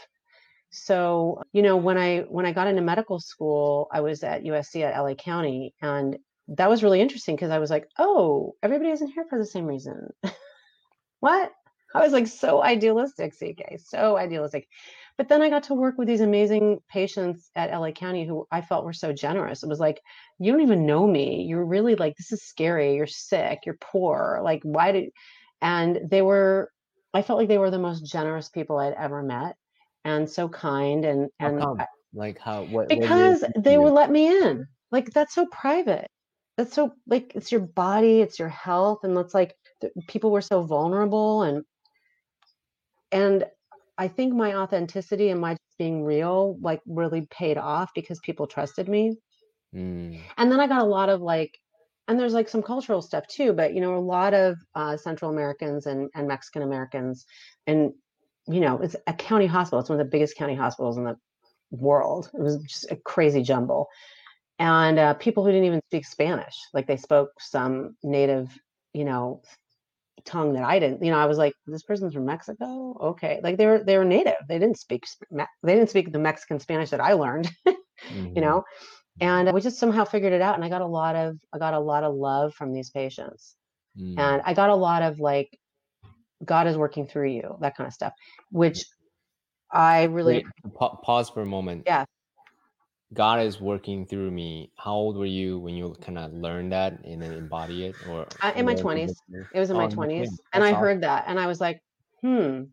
So, 0.71 1.43
you 1.51 1.61
know, 1.61 1.77
when 1.77 1.99
I 1.99 2.21
when 2.21 2.47
I 2.47 2.51
got 2.51 2.67
into 2.67 2.81
medical 2.81 3.19
school, 3.19 3.87
I 3.91 4.01
was 4.01 4.23
at 4.23 4.43
USC 4.43 4.81
at 4.81 4.99
LA 4.99 5.13
County 5.13 5.75
and 5.81 6.17
that 6.47 6.69
was 6.69 6.83
really 6.83 6.99
interesting 6.99 7.35
because 7.35 7.51
I 7.51 7.59
was 7.59 7.69
like, 7.69 7.87
oh, 7.99 8.55
everybody 8.63 8.89
isn't 8.89 9.11
here 9.11 9.25
for 9.29 9.37
the 9.37 9.45
same 9.45 9.65
reason. 9.65 10.09
what? 11.19 11.51
I 11.93 11.99
was 11.99 12.11
like 12.11 12.27
so 12.27 12.63
idealistic, 12.63 13.33
CK, 13.33 13.79
so 13.79 14.17
idealistic. 14.17 14.67
But 15.15 15.29
then 15.29 15.43
I 15.43 15.49
got 15.49 15.63
to 15.63 15.75
work 15.75 15.99
with 15.99 16.07
these 16.07 16.21
amazing 16.21 16.79
patients 16.89 17.51
at 17.55 17.71
LA 17.71 17.91
County 17.91 18.25
who 18.25 18.47
I 18.51 18.61
felt 18.61 18.83
were 18.83 18.93
so 18.93 19.13
generous. 19.13 19.61
It 19.61 19.69
was 19.69 19.79
like, 19.79 20.01
you 20.39 20.51
don't 20.51 20.61
even 20.61 20.87
know 20.87 21.05
me. 21.05 21.43
You're 21.43 21.65
really 21.65 21.95
like, 21.95 22.15
this 22.17 22.31
is 22.31 22.41
scary. 22.43 22.95
You're 22.95 23.05
sick. 23.05 23.59
You're 23.65 23.77
poor. 23.79 24.41
Like, 24.43 24.61
why 24.63 24.91
did, 24.91 25.11
and 25.61 25.99
they 26.09 26.23
were, 26.23 26.71
I 27.13 27.21
felt 27.21 27.37
like 27.37 27.47
they 27.47 27.59
were 27.59 27.69
the 27.69 27.77
most 27.77 28.01
generous 28.01 28.49
people 28.49 28.79
I'd 28.79 28.93
ever 28.93 29.21
met 29.21 29.55
and 30.03 30.27
so 30.27 30.49
kind. 30.49 31.05
And, 31.05 31.29
and 31.39 31.61
I, 31.61 31.85
like 32.15 32.39
how, 32.39 32.63
what, 32.63 32.89
because 32.89 33.41
what 33.41 33.63
they 33.63 33.77
would 33.77 33.93
let 33.93 34.09
me 34.09 34.29
in. 34.29 34.65
Like, 34.91 35.11
that's 35.11 35.35
so 35.35 35.45
private. 35.45 36.07
That's 36.57 36.73
so 36.73 36.93
like, 37.05 37.33
it's 37.35 37.51
your 37.51 37.61
body, 37.61 38.21
it's 38.21 38.39
your 38.39 38.49
health. 38.49 39.01
And 39.03 39.15
it's 39.19 39.35
like, 39.35 39.53
people 40.07 40.31
were 40.31 40.41
so 40.41 40.63
vulnerable 40.63 41.43
and, 41.43 41.63
and 43.13 43.45
I 43.97 44.07
think 44.07 44.33
my 44.33 44.55
authenticity 44.55 45.29
and 45.29 45.39
my 45.39 45.55
being 45.77 46.03
real 46.03 46.57
like 46.61 46.81
really 46.85 47.27
paid 47.29 47.57
off 47.57 47.91
because 47.95 48.19
people 48.19 48.47
trusted 48.47 48.87
me. 48.87 49.15
Mm. 49.73 50.19
And 50.37 50.51
then 50.51 50.59
I 50.59 50.67
got 50.67 50.81
a 50.81 50.85
lot 50.85 51.09
of 51.09 51.21
like, 51.21 51.57
and 52.07 52.19
there's 52.19 52.33
like 52.33 52.49
some 52.49 52.61
cultural 52.61 53.01
stuff 53.01 53.27
too, 53.27 53.53
but 53.53 53.73
you 53.73 53.81
know, 53.81 53.95
a 53.95 53.99
lot 53.99 54.33
of 54.33 54.57
uh, 54.75 54.97
Central 54.97 55.31
Americans 55.31 55.85
and, 55.85 56.09
and 56.15 56.27
Mexican 56.27 56.63
Americans, 56.63 57.25
and 57.65 57.93
you 58.47 58.59
know, 58.59 58.79
it's 58.81 58.95
a 59.07 59.13
county 59.13 59.45
hospital. 59.45 59.79
It's 59.79 59.89
one 59.89 59.99
of 59.99 60.05
the 60.05 60.11
biggest 60.11 60.35
county 60.35 60.55
hospitals 60.55 60.97
in 60.97 61.05
the 61.05 61.15
world. 61.71 62.29
It 62.33 62.41
was 62.41 62.57
just 62.63 62.91
a 62.91 62.97
crazy 62.97 63.41
jumble. 63.41 63.87
And 64.59 64.99
uh, 64.99 65.13
people 65.15 65.43
who 65.45 65.51
didn't 65.51 65.65
even 65.65 65.81
speak 65.87 66.05
Spanish, 66.05 66.55
like 66.73 66.87
they 66.87 66.97
spoke 66.97 67.31
some 67.39 67.95
native, 68.03 68.49
you 68.93 69.05
know, 69.05 69.41
tongue 70.25 70.53
that 70.53 70.63
I 70.63 70.79
didn't, 70.79 71.03
you 71.03 71.11
know, 71.11 71.17
I 71.17 71.25
was 71.25 71.37
like, 71.37 71.53
this 71.67 71.83
person's 71.83 72.13
from 72.13 72.25
Mexico. 72.25 72.97
Okay. 73.01 73.39
Like 73.43 73.57
they 73.57 73.65
were, 73.65 73.83
they 73.83 73.97
were 73.97 74.05
native. 74.05 74.35
They 74.47 74.59
didn't 74.59 74.77
speak, 74.77 75.05
they 75.31 75.75
didn't 75.75 75.89
speak 75.89 76.11
the 76.11 76.19
Mexican 76.19 76.59
Spanish 76.59 76.89
that 76.91 77.01
I 77.01 77.13
learned, 77.13 77.51
mm-hmm. 77.67 78.33
you 78.35 78.41
know, 78.41 78.63
and 79.19 79.51
we 79.51 79.61
just 79.61 79.79
somehow 79.79 80.05
figured 80.05 80.33
it 80.33 80.41
out. 80.41 80.55
And 80.55 80.63
I 80.63 80.69
got 80.69 80.81
a 80.81 80.87
lot 80.87 81.15
of, 81.15 81.37
I 81.53 81.57
got 81.57 81.73
a 81.73 81.79
lot 81.79 82.03
of 82.03 82.15
love 82.15 82.53
from 82.53 82.73
these 82.73 82.89
patients 82.89 83.55
mm-hmm. 83.99 84.19
and 84.19 84.41
I 84.45 84.53
got 84.53 84.69
a 84.69 84.75
lot 84.75 85.03
of 85.03 85.19
like, 85.19 85.49
God 86.43 86.67
is 86.67 86.77
working 86.77 87.07
through 87.07 87.29
you, 87.29 87.57
that 87.61 87.77
kind 87.77 87.87
of 87.87 87.93
stuff, 87.93 88.13
which 88.51 88.83
I 89.71 90.03
really 90.03 90.35
Wait, 90.35 90.73
pa- 90.77 90.95
pause 90.97 91.29
for 91.29 91.41
a 91.41 91.45
moment. 91.45 91.83
Yeah. 91.85 92.05
God 93.13 93.41
is 93.41 93.61
working 93.61 94.05
through 94.05 94.31
me. 94.31 94.71
How 94.77 94.93
old 94.93 95.17
were 95.17 95.25
you 95.25 95.59
when 95.59 95.75
you 95.75 95.95
kind 96.01 96.17
of 96.17 96.33
learned 96.33 96.71
that 96.71 97.03
and 97.03 97.21
then 97.21 97.33
embody 97.33 97.85
it? 97.85 97.95
Or 98.07 98.27
uh, 98.41 98.51
in 98.55 98.65
my 98.65 98.75
twenties, 98.75 99.15
it 99.53 99.59
was 99.59 99.69
in 99.69 99.77
my 99.77 99.85
oh, 99.85 99.89
twenties, 99.89 100.39
and 100.53 100.63
I 100.63 100.71
awesome. 100.71 100.79
heard 100.79 101.01
that, 101.03 101.25
and 101.27 101.39
I 101.39 101.47
was 101.47 101.61
like, 101.61 101.81
hmm. 102.21 102.63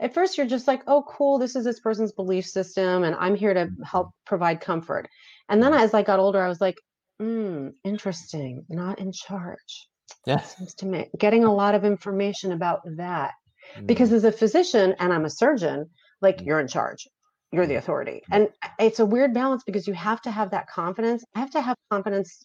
At 0.00 0.14
first, 0.14 0.36
you're 0.36 0.46
just 0.46 0.66
like, 0.66 0.82
oh, 0.86 1.04
cool. 1.06 1.38
This 1.38 1.54
is 1.54 1.64
this 1.64 1.80
person's 1.80 2.12
belief 2.12 2.46
system, 2.46 3.04
and 3.04 3.14
I'm 3.16 3.36
here 3.36 3.54
to 3.54 3.68
help 3.84 4.08
mm-hmm. 4.08 4.24
provide 4.24 4.60
comfort. 4.60 5.08
And 5.48 5.62
then, 5.62 5.72
mm-hmm. 5.72 5.82
as 5.82 5.94
I 5.94 6.02
got 6.02 6.18
older, 6.18 6.42
I 6.42 6.48
was 6.48 6.60
like, 6.60 6.78
hmm, 7.20 7.68
interesting. 7.84 8.64
Not 8.68 8.98
in 8.98 9.12
charge. 9.12 9.88
Yeah, 10.26 10.40
seems 10.40 10.74
to 10.76 10.86
me 10.86 11.08
getting 11.18 11.44
a 11.44 11.54
lot 11.54 11.74
of 11.74 11.84
information 11.84 12.52
about 12.52 12.80
that. 12.96 13.32
Mm. 13.76 13.86
Because 13.86 14.12
as 14.12 14.24
a 14.24 14.32
physician 14.32 14.94
and 14.98 15.12
I'm 15.12 15.24
a 15.24 15.30
surgeon, 15.30 15.90
like 16.20 16.38
mm. 16.38 16.46
you're 16.46 16.60
in 16.60 16.68
charge 16.68 17.06
you're 17.56 17.66
the 17.66 17.76
authority. 17.76 18.22
And 18.30 18.48
it's 18.78 19.00
a 19.00 19.06
weird 19.06 19.34
balance 19.34 19.62
because 19.64 19.88
you 19.88 19.94
have 19.94 20.20
to 20.22 20.30
have 20.30 20.50
that 20.50 20.68
confidence. 20.68 21.24
I 21.34 21.40
have 21.40 21.50
to 21.52 21.60
have 21.60 21.76
confidence. 21.90 22.44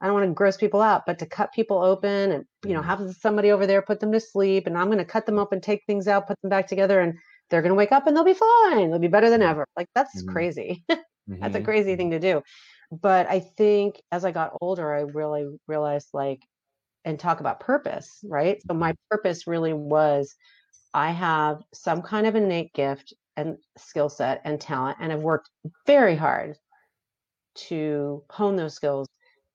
I 0.00 0.06
don't 0.06 0.14
want 0.14 0.28
to 0.28 0.34
gross 0.34 0.56
people 0.56 0.82
out, 0.82 1.06
but 1.06 1.18
to 1.20 1.26
cut 1.26 1.52
people 1.52 1.82
open 1.82 2.32
and 2.32 2.44
you 2.64 2.72
know 2.72 2.80
mm-hmm. 2.80 3.04
have 3.04 3.16
somebody 3.16 3.50
over 3.50 3.66
there 3.66 3.82
put 3.82 4.00
them 4.00 4.12
to 4.12 4.20
sleep, 4.20 4.66
and 4.66 4.76
I'm 4.76 4.86
going 4.86 4.98
to 4.98 5.04
cut 5.04 5.26
them 5.26 5.38
open, 5.38 5.60
take 5.60 5.82
things 5.86 6.06
out, 6.06 6.28
put 6.28 6.40
them 6.42 6.50
back 6.50 6.66
together, 6.66 7.00
and 7.00 7.14
they're 7.50 7.62
going 7.62 7.70
to 7.70 7.76
wake 7.76 7.92
up 7.92 8.06
and 8.06 8.16
they'll 8.16 8.24
be 8.24 8.34
fine. 8.34 8.90
They'll 8.90 8.98
be 8.98 9.08
better 9.08 9.30
than 9.30 9.42
ever. 9.42 9.66
Like 9.76 9.88
that's 9.94 10.22
mm-hmm. 10.22 10.32
crazy. 10.32 10.84
mm-hmm. 10.90 11.34
That's 11.40 11.56
a 11.56 11.60
crazy 11.60 11.94
thing 11.94 12.12
to 12.12 12.18
do. 12.18 12.42
But 12.90 13.28
I 13.28 13.40
think 13.40 14.00
as 14.10 14.24
I 14.24 14.30
got 14.30 14.56
older, 14.62 14.94
I 14.94 15.00
really 15.00 15.46
realized 15.66 16.08
like, 16.14 16.40
and 17.04 17.18
talk 17.18 17.40
about 17.40 17.60
purpose, 17.60 18.18
right? 18.24 18.62
So 18.66 18.74
my 18.74 18.94
purpose 19.10 19.46
really 19.46 19.74
was 19.74 20.34
I 20.94 21.10
have 21.10 21.62
some 21.72 22.02
kind 22.02 22.26
of 22.26 22.34
innate 22.34 22.72
gift 22.72 23.14
and 23.38 23.56
skill 23.76 24.08
set 24.08 24.42
and 24.44 24.60
talent 24.60 24.98
and 25.00 25.12
have 25.12 25.20
worked 25.20 25.48
very 25.86 26.16
hard 26.16 26.56
to 27.54 28.24
hone 28.30 28.56
those 28.56 28.74
skills, 28.74 29.06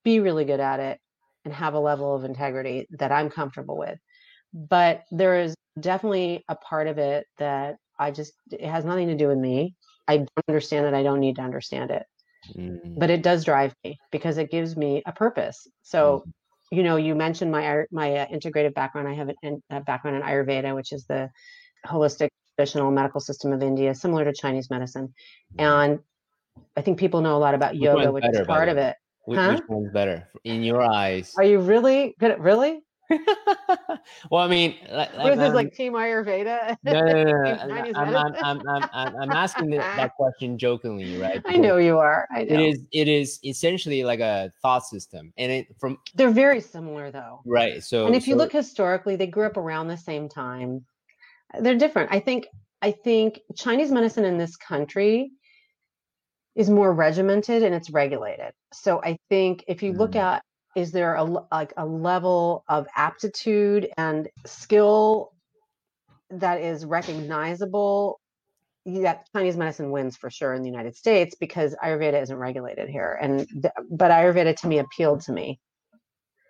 be 0.04 0.22
really 0.22 0.46
good 0.46 0.62
at 0.62 0.80
it, 0.80 1.00
and 1.44 1.54
have 1.54 1.74
a 1.74 1.80
level 1.80 2.16
of 2.16 2.24
integrity 2.24 2.88
that 2.92 3.12
I'm 3.12 3.30
comfortable 3.30 3.78
with. 3.78 4.00
But 4.54 5.04
there 5.12 5.42
is 5.42 5.54
definitely 5.78 6.46
a 6.48 6.56
part 6.56 6.88
of 6.88 6.98
it 6.98 7.26
that 7.40 7.76
I 8.00 8.12
just, 8.12 8.34
it 8.52 8.66
has 8.66 8.86
nothing 8.86 9.10
to 9.10 9.16
do 9.16 9.28
with 9.28 9.38
me. 9.38 9.76
I 10.08 10.18
don't 10.18 10.30
understand 10.48 10.86
it. 10.86 10.94
I 10.94 11.04
don't 11.04 11.20
need 11.20 11.36
to 11.36 11.42
understand 11.42 11.92
it. 11.92 12.06
Mm. 12.58 12.98
But 12.98 13.10
it 13.10 13.22
does 13.22 13.44
drive 13.44 13.74
me 13.84 13.98
because 14.12 14.38
it 14.38 14.50
gives 14.50 14.78
me 14.78 15.04
a 15.06 15.12
purpose. 15.12 15.68
So, 15.82 16.24
mm. 16.26 16.32
you 16.78 16.84
know, 16.84 16.96
you 16.96 17.16
mentioned 17.16 17.52
my 17.52 17.84
my 17.92 18.16
uh, 18.16 18.28
integrative 18.28 18.74
background. 18.74 19.08
I 19.10 19.14
have 19.14 19.30
a 19.72 19.82
background 19.82 20.18
in 20.18 20.24
Ayurveda, 20.24 20.74
which 20.74 20.92
is 20.94 21.06
the 21.06 21.30
holistic 21.86 22.30
traditional 22.56 22.92
medical 22.92 23.20
system 23.20 23.52
of 23.52 23.62
India, 23.62 23.94
similar 23.94 24.26
to 24.26 24.34
Chinese 24.34 24.70
medicine. 24.70 25.14
And 25.58 26.00
I 26.78 26.82
think 26.82 26.98
people 27.00 27.22
know 27.22 27.36
a 27.36 27.40
lot 27.40 27.56
about 27.56 27.76
yoga, 27.76 28.12
which 28.12 28.24
better, 28.24 28.42
is 28.42 28.48
part 28.48 28.70
of 28.70 28.78
it. 28.78 28.96
Which, 29.26 29.40
huh? 29.40 29.54
which 29.54 29.64
one's 29.68 29.92
better 29.92 30.28
in 30.44 30.64
your 30.64 30.82
eyes? 30.82 31.34
Are 31.38 31.44
you 31.44 31.60
really 31.60 32.16
good? 32.20 32.32
At, 32.32 32.40
really? 32.40 32.82
well, 34.32 34.42
I 34.42 34.48
mean, 34.48 34.76
what 34.90 35.34
is 35.34 35.40
this 35.40 35.54
like 35.54 35.68
um, 35.68 35.72
Team 35.72 35.94
Ayurveda? 35.94 36.78
No, 36.84 36.94
no, 36.94 37.24
no. 37.24 37.34
no. 37.34 37.92
I'm, 37.96 38.16
I'm, 38.16 38.36
I'm, 38.68 38.90
I'm, 38.94 39.16
I'm, 39.22 39.32
asking 39.32 39.72
that 39.72 40.16
question 40.18 40.58
jokingly, 40.58 41.18
right? 41.18 41.36
Because 41.36 41.54
I 41.54 41.58
know 41.58 41.78
you 41.78 41.98
are. 41.98 42.28
I 42.32 42.44
know. 42.44 42.56
It 42.56 42.60
is, 42.62 42.80
it 42.92 43.08
is 43.08 43.40
essentially 43.44 44.04
like 44.04 44.20
a 44.20 44.52
thought 44.62 44.86
system, 44.86 45.34
and 45.38 45.52
it 45.52 45.68
from. 45.80 45.98
They're 46.16 46.32
very 46.32 46.62
similar, 46.62 47.12
though. 47.12 47.42
Right. 47.46 47.84
So, 47.84 48.08
and 48.08 48.16
if 48.16 48.24
so, 48.24 48.32
you 48.32 48.36
look 48.36 48.52
historically, 48.52 49.16
they 49.16 49.28
grew 49.28 49.46
up 49.46 49.58
around 49.58 49.90
the 49.90 49.98
same 49.98 50.28
time. 50.30 50.86
They're 51.60 51.78
different. 51.78 52.12
I 52.12 52.20
think. 52.20 52.48
I 52.82 52.92
think 52.92 53.40
Chinese 53.56 53.94
medicine 53.94 54.26
in 54.26 54.38
this 54.38 54.58
country 54.58 55.32
is 56.54 56.70
more 56.70 56.94
regimented 56.94 57.64
and 57.64 57.74
it's 57.74 57.90
regulated. 57.90 58.52
So 58.74 59.02
I 59.02 59.18
think 59.30 59.64
if 59.70 59.82
you 59.82 59.94
look 59.94 60.12
mm. 60.12 60.20
at 60.20 60.44
is 60.76 60.92
there 60.92 61.16
a 61.16 61.24
like 61.24 61.74
a 61.78 61.86
level 61.86 62.64
of 62.68 62.88
aptitude 62.96 63.90
and 63.98 64.28
skill 64.46 65.32
that 66.32 66.62
is 66.62 66.86
recognizable 66.86 68.20
that 68.86 69.28
Chinese 69.34 69.56
medicine 69.56 69.92
wins 69.92 70.18
for 70.18 70.30
sure 70.30 70.54
in 70.54 70.62
the 70.62 70.70
United 70.70 70.96
States 70.96 71.36
because 71.40 71.76
Ayurveda 71.84 72.22
isn't 72.22 72.36
regulated 72.36 72.90
here. 72.90 73.18
And 73.22 73.48
but 73.90 74.12
Ayurveda 74.12 74.56
to 74.58 74.68
me 74.68 74.80
appealed 74.80 75.22
to 75.22 75.32
me 75.32 75.60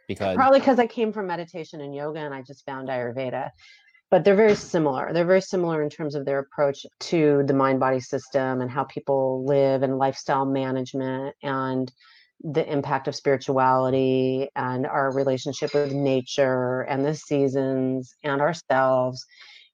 because 0.08 0.36
probably 0.36 0.60
because 0.60 0.80
I 0.80 0.88
came 0.88 1.14
from 1.14 1.28
meditation 1.28 1.82
and 1.82 1.94
yoga 1.94 2.20
and 2.20 2.34
I 2.34 2.42
just 2.42 2.66
found 2.66 2.90
Ayurveda. 2.90 3.52
But 4.14 4.24
they're 4.24 4.36
very 4.36 4.54
similar. 4.54 5.12
They're 5.12 5.26
very 5.26 5.42
similar 5.42 5.82
in 5.82 5.90
terms 5.90 6.14
of 6.14 6.24
their 6.24 6.38
approach 6.38 6.86
to 7.00 7.42
the 7.48 7.54
mind 7.56 7.80
body 7.80 8.00
system 8.00 8.62
and 8.62 8.70
how 8.70 8.84
people 8.84 9.44
live 9.44 9.82
and 9.82 9.98
lifestyle 9.98 10.46
management 10.46 11.36
and 11.42 11.92
the 12.44 12.64
impact 12.72 13.08
of 13.08 13.16
spirituality 13.16 14.50
and 14.56 14.86
our 14.86 15.12
relationship 15.12 15.74
with 15.74 15.94
nature 15.94 16.82
and 16.82 17.04
the 17.04 17.16
seasons 17.16 18.14
and 18.24 18.40
ourselves. 18.40 19.26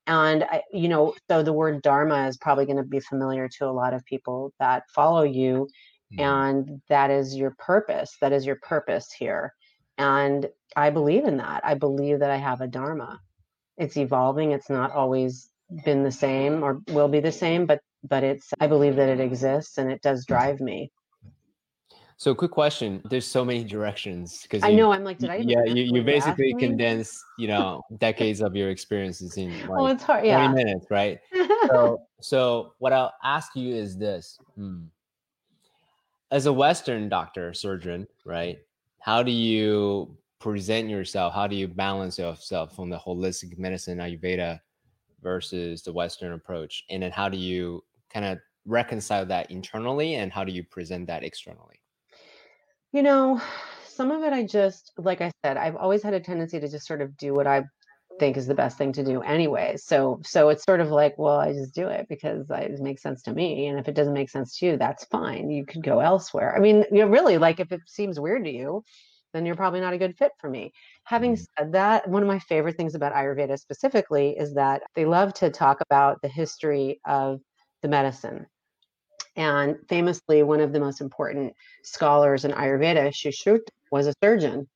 And 0.08 0.45
I, 0.45 0.63
you 0.71 0.88
know 0.88 1.15
so 1.30 1.43
the 1.43 1.52
word 1.52 1.82
dharma 1.82 2.30
is 2.30 2.38
probably 2.38 2.65
going 2.65 2.78
to 2.78 2.84
be 2.84 3.02
familiar 3.02 3.49
to 3.58 3.65
a 3.65 3.75
lot 3.75 3.93
of 3.93 4.06
people 4.06 4.54
that 4.58 4.84
follow 4.95 5.23
you 5.23 5.67
mm-hmm. 6.13 6.21
and 6.21 6.82
that 6.88 7.12
is 7.12 7.36
your 7.36 7.56
purpose. 7.60 8.15
That 8.21 8.32
is 8.32 8.45
your 8.45 8.60
purpose 8.63 9.12
here. 9.12 9.54
And 9.97 10.47
i 10.78 10.91
believe 10.91 11.25
in 11.25 11.36
that. 11.36 11.60
I 11.65 11.73
believe 11.73 12.19
that 12.19 12.32
i 12.32 12.38
have 12.38 12.62
a 12.62 12.67
dharma 12.67 13.19
it's 13.79 13.97
evolving 13.97 14.51
it's 14.51 14.69
not 14.69 14.91
always 14.91 15.49
been 15.85 16.03
the 16.03 16.11
same 16.11 16.63
or 16.63 16.81
will 16.89 17.07
be 17.07 17.19
the 17.19 17.31
same 17.31 17.65
but 17.65 17.81
but 18.07 18.23
it's 18.23 18.53
i 18.59 18.67
believe 18.67 18.95
that 18.95 19.09
it 19.09 19.19
exists 19.19 19.77
and 19.77 19.91
it 19.91 20.01
does 20.01 20.25
drive 20.25 20.59
me 20.59 20.91
so, 22.19 22.35
quick 22.35 22.51
question: 22.51 23.01
There's 23.09 23.25
so 23.25 23.45
many 23.45 23.63
directions 23.63 24.41
because 24.41 24.61
I 24.61 24.73
know 24.73 24.91
I'm 24.91 25.05
like, 25.05 25.19
did 25.19 25.29
I? 25.29 25.37
yeah, 25.37 25.63
you, 25.63 25.83
you 25.83 26.03
basically 26.03 26.53
condense, 26.59 27.23
you 27.37 27.47
know, 27.47 27.81
decades 27.97 28.41
of 28.41 28.57
your 28.57 28.71
experiences 28.71 29.37
in 29.37 29.57
like 29.61 29.69
well, 29.69 29.87
it's 29.87 30.03
hard, 30.03 30.25
yeah. 30.25 30.45
20 30.47 30.65
minutes, 30.65 30.85
right? 30.91 31.21
so, 31.67 32.01
so 32.19 32.73
what 32.79 32.91
I'll 32.91 33.13
ask 33.23 33.55
you 33.55 33.73
is 33.73 33.97
this: 33.97 34.37
hmm. 34.55 34.81
as 36.29 36.45
a 36.45 36.51
Western 36.51 37.07
doctor, 37.07 37.53
surgeon, 37.53 38.05
right? 38.25 38.59
How 38.99 39.23
do 39.23 39.31
you 39.31 40.17
present 40.39 40.89
yourself? 40.89 41.34
How 41.34 41.47
do 41.47 41.56
you 41.56 41.67
balance 41.67 42.17
yourself 42.17 42.75
from 42.75 42.89
the 42.89 42.97
holistic 42.97 43.58
medicine 43.58 43.99
Ayurveda 43.99 44.60
versus 45.21 45.84
the 45.84 45.93
Western 45.93 46.34
approach? 46.34 46.86
And 46.89 47.04
then 47.04 47.12
how 47.12 47.30
do 47.30 47.38
you 47.38 47.84
kind 48.13 48.25
of 48.25 48.39
reconcile 48.65 49.25
that 49.25 49.52
internally, 49.52 50.15
and 50.15 50.32
how 50.32 50.43
do 50.43 50.52
you 50.52 50.63
present 50.63 51.08
that 51.08 51.23
externally? 51.23 51.82
You 52.91 53.04
know, 53.04 53.41
some 53.88 54.12
of 54.12 54.23
it 54.23 54.34
I 54.34 54.43
just, 54.43 54.93
like 54.97 55.21
I 55.21 55.32
said, 55.43 55.58
I've 55.58 55.75
always 55.75 56.04
had 56.04 56.13
a 56.13 56.19
tendency 56.19 56.60
to 56.60 56.67
just 56.67 56.88
sort 56.88 57.02
of 57.02 57.15
do 57.17 57.34
what 57.34 57.47
I 57.47 57.63
think 58.19 58.38
is 58.38 58.47
the 58.47 58.56
best 58.56 58.78
thing 58.78 58.91
to 58.93 59.04
do 59.04 59.21
anyway. 59.21 59.75
So, 59.78 60.19
so 60.23 60.49
it's 60.49 60.63
sort 60.63 60.82
of 60.82 60.89
like, 60.89 61.17
well, 61.17 61.39
I 61.39 61.54
just 61.54 61.73
do 61.73 61.88
it 61.88 62.08
because 62.10 62.45
it 62.49 62.80
makes 62.80 63.02
sense 63.02 63.21
to 63.23 63.34
me. 63.34 63.67
And 63.67 63.80
if 63.80 63.88
it 63.88 63.95
doesn't 63.95 64.13
make 64.13 64.30
sense 64.30 64.58
to 64.58 64.65
you, 64.65 64.78
that's 64.78 65.06
fine. 65.06 65.49
You 65.49 65.65
could 65.65 65.84
go 65.84 65.99
elsewhere. 65.99 66.56
I 66.56 66.60
mean, 66.60 66.84
you 66.91 66.99
know, 66.99 67.08
really, 67.08 67.38
like 67.38 67.60
if 67.60 67.71
it 67.71 67.82
seems 67.86 68.19
weird 68.19 68.43
to 68.45 68.52
you, 68.52 68.84
then 69.33 69.45
you're 69.45 69.55
probably 69.55 69.81
not 69.81 69.93
a 69.93 69.97
good 69.97 70.17
fit 70.17 70.31
for 70.39 70.49
me. 70.49 70.71
Having 71.03 71.33
mm-hmm. 71.33 71.43
said 71.57 71.71
that, 71.73 72.07
one 72.09 72.21
of 72.21 72.27
my 72.27 72.39
favorite 72.39 72.77
things 72.77 72.95
about 72.95 73.13
Ayurveda 73.13 73.59
specifically 73.59 74.37
is 74.37 74.53
that 74.55 74.83
they 74.95 75.05
love 75.05 75.33
to 75.35 75.49
talk 75.49 75.81
about 75.81 76.21
the 76.21 76.27
history 76.27 76.99
of 77.05 77.41
the 77.81 77.87
medicine 77.87 78.45
and 79.39 79.77
famously, 79.87 80.43
one 80.43 80.59
of 80.59 80.73
the 80.73 80.81
most 80.81 80.99
important 80.99 81.53
scholars 81.83 82.43
in 82.43 82.51
Ayurveda, 82.51 83.07
Sushruta, 83.07 83.69
was 83.89 84.05
a 84.05 84.13
surgeon. 84.21 84.67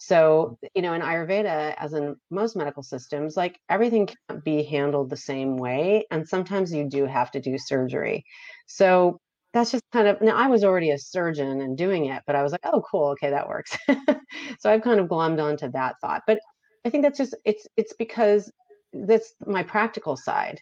So, 0.00 0.58
you 0.74 0.80
know, 0.80 0.94
in 0.94 1.02
Ayurveda, 1.02 1.74
as 1.76 1.92
in 1.92 2.16
most 2.30 2.56
medical 2.56 2.82
systems, 2.82 3.36
like 3.36 3.58
everything 3.68 4.06
can't 4.06 4.42
be 4.42 4.62
handled 4.62 5.10
the 5.10 5.18
same 5.18 5.58
way. 5.58 6.06
And 6.10 6.26
sometimes 6.26 6.72
you 6.72 6.88
do 6.88 7.04
have 7.04 7.30
to 7.32 7.40
do 7.40 7.58
surgery. 7.58 8.24
So 8.66 9.20
that's 9.56 9.70
just 9.70 9.84
kind 9.90 10.06
of, 10.06 10.20
now 10.20 10.36
I 10.36 10.48
was 10.48 10.64
already 10.64 10.90
a 10.90 10.98
surgeon 10.98 11.62
and 11.62 11.78
doing 11.78 12.06
it, 12.06 12.22
but 12.26 12.36
I 12.36 12.42
was 12.42 12.52
like, 12.52 12.60
oh, 12.64 12.82
cool. 12.90 13.08
Okay, 13.12 13.30
that 13.30 13.48
works. 13.48 13.76
so 14.60 14.70
I've 14.70 14.82
kind 14.82 15.00
of 15.00 15.08
glommed 15.08 15.42
onto 15.42 15.70
that 15.70 15.96
thought. 16.02 16.22
But 16.26 16.40
I 16.84 16.90
think 16.90 17.02
that's 17.02 17.16
just, 17.16 17.34
it's, 17.44 17.66
it's 17.76 17.94
because 17.94 18.52
that's 18.92 19.32
my 19.46 19.62
practical 19.62 20.14
side. 20.16 20.60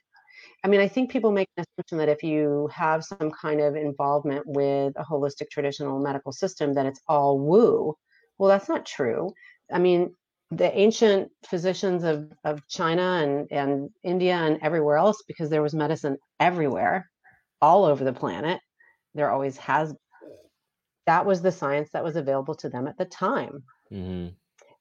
I 0.63 0.69
mean, 0.69 0.81
I 0.81 0.87
think 0.87 1.11
people 1.11 1.33
make 1.33 1.49
an 1.57 1.65
assumption 1.65 1.99
that 1.99 2.09
if 2.09 2.23
you 2.23 2.71
have 2.73 3.05
some 3.05 3.33
kind 3.33 3.61
of 3.61 3.75
involvement 3.75 4.45
with 4.47 4.93
a 4.97 5.05
holistic 5.05 5.51
traditional 5.51 5.99
medical 5.99 6.33
system, 6.33 6.73
that 6.75 6.87
it's 6.87 7.01
all 7.09 7.39
woo. 7.41 7.95
Well, 8.39 8.49
that's 8.49 8.69
not 8.69 8.87
true. 8.87 9.33
I 9.73 9.79
mean, 9.81 10.15
the 10.53 10.73
ancient 10.79 11.31
physicians 11.49 12.05
of, 12.05 12.31
of 12.45 12.67
China 12.69 13.21
and, 13.23 13.49
and 13.51 13.91
India 14.05 14.37
and 14.37 14.59
everywhere 14.63 14.99
else, 14.99 15.23
because 15.27 15.51
there 15.51 15.63
was 15.63 15.75
medicine 15.75 16.17
everywhere, 16.39 17.11
all 17.61 17.85
over 17.85 18.05
the 18.05 18.13
planet, 18.13 18.61
there 19.15 19.31
always 19.31 19.57
has. 19.59 19.95
That 21.07 21.27
was 21.27 21.43
the 21.43 21.53
science 21.53 21.91
that 21.93 22.05
was 22.05 22.17
available 22.17 22.55
to 22.57 22.69
them 22.69 22.87
at 22.87 22.97
the 22.97 23.05
time. 23.05 23.65
Mm-hmm. 23.93 24.29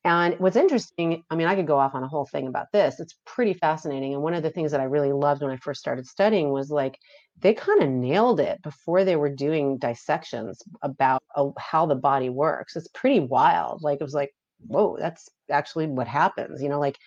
And 0.06 0.38
what's 0.40 0.58
interesting, 0.58 1.24
I 1.30 1.36
mean, 1.36 1.48
I 1.48 1.56
could 1.56 1.68
go 1.68 1.80
off 1.80 1.96
on 1.96 2.04
a 2.04 2.08
whole 2.10 2.26
thing 2.26 2.48
about 2.48 2.68
this. 2.74 3.00
It's 3.00 3.16
pretty 3.26 3.54
fascinating. 3.54 4.14
And 4.14 4.22
one 4.22 4.34
of 4.34 4.44
the 4.44 4.50
things 4.50 4.72
that 4.72 4.82
I 4.82 4.86
really 4.86 5.14
loved 5.14 5.42
when 5.42 5.52
I 5.52 5.58
first 5.58 5.80
started 5.80 6.06
studying 6.06 6.52
was 6.52 6.70
like 6.70 7.00
they 7.40 7.54
kind 7.54 7.82
of 7.82 7.90
nailed 7.90 8.42
it 8.42 8.62
before 8.62 9.06
they 9.06 9.16
were 9.16 9.30
doing 9.30 9.78
dissections 9.78 10.62
about 10.82 11.24
uh, 11.36 11.50
how 11.58 11.86
the 11.86 11.96
body 11.96 12.30
works. 12.30 12.76
It's 12.76 12.90
pretty 12.90 13.22
wild. 13.22 13.82
Like 13.82 14.02
it 14.02 14.04
was 14.04 14.14
like, 14.14 14.34
whoa, 14.68 14.98
that's 15.00 15.30
actually 15.50 15.88
what 15.88 16.08
happens. 16.08 16.62
You 16.62 16.68
know, 16.68 16.80
like 16.80 16.98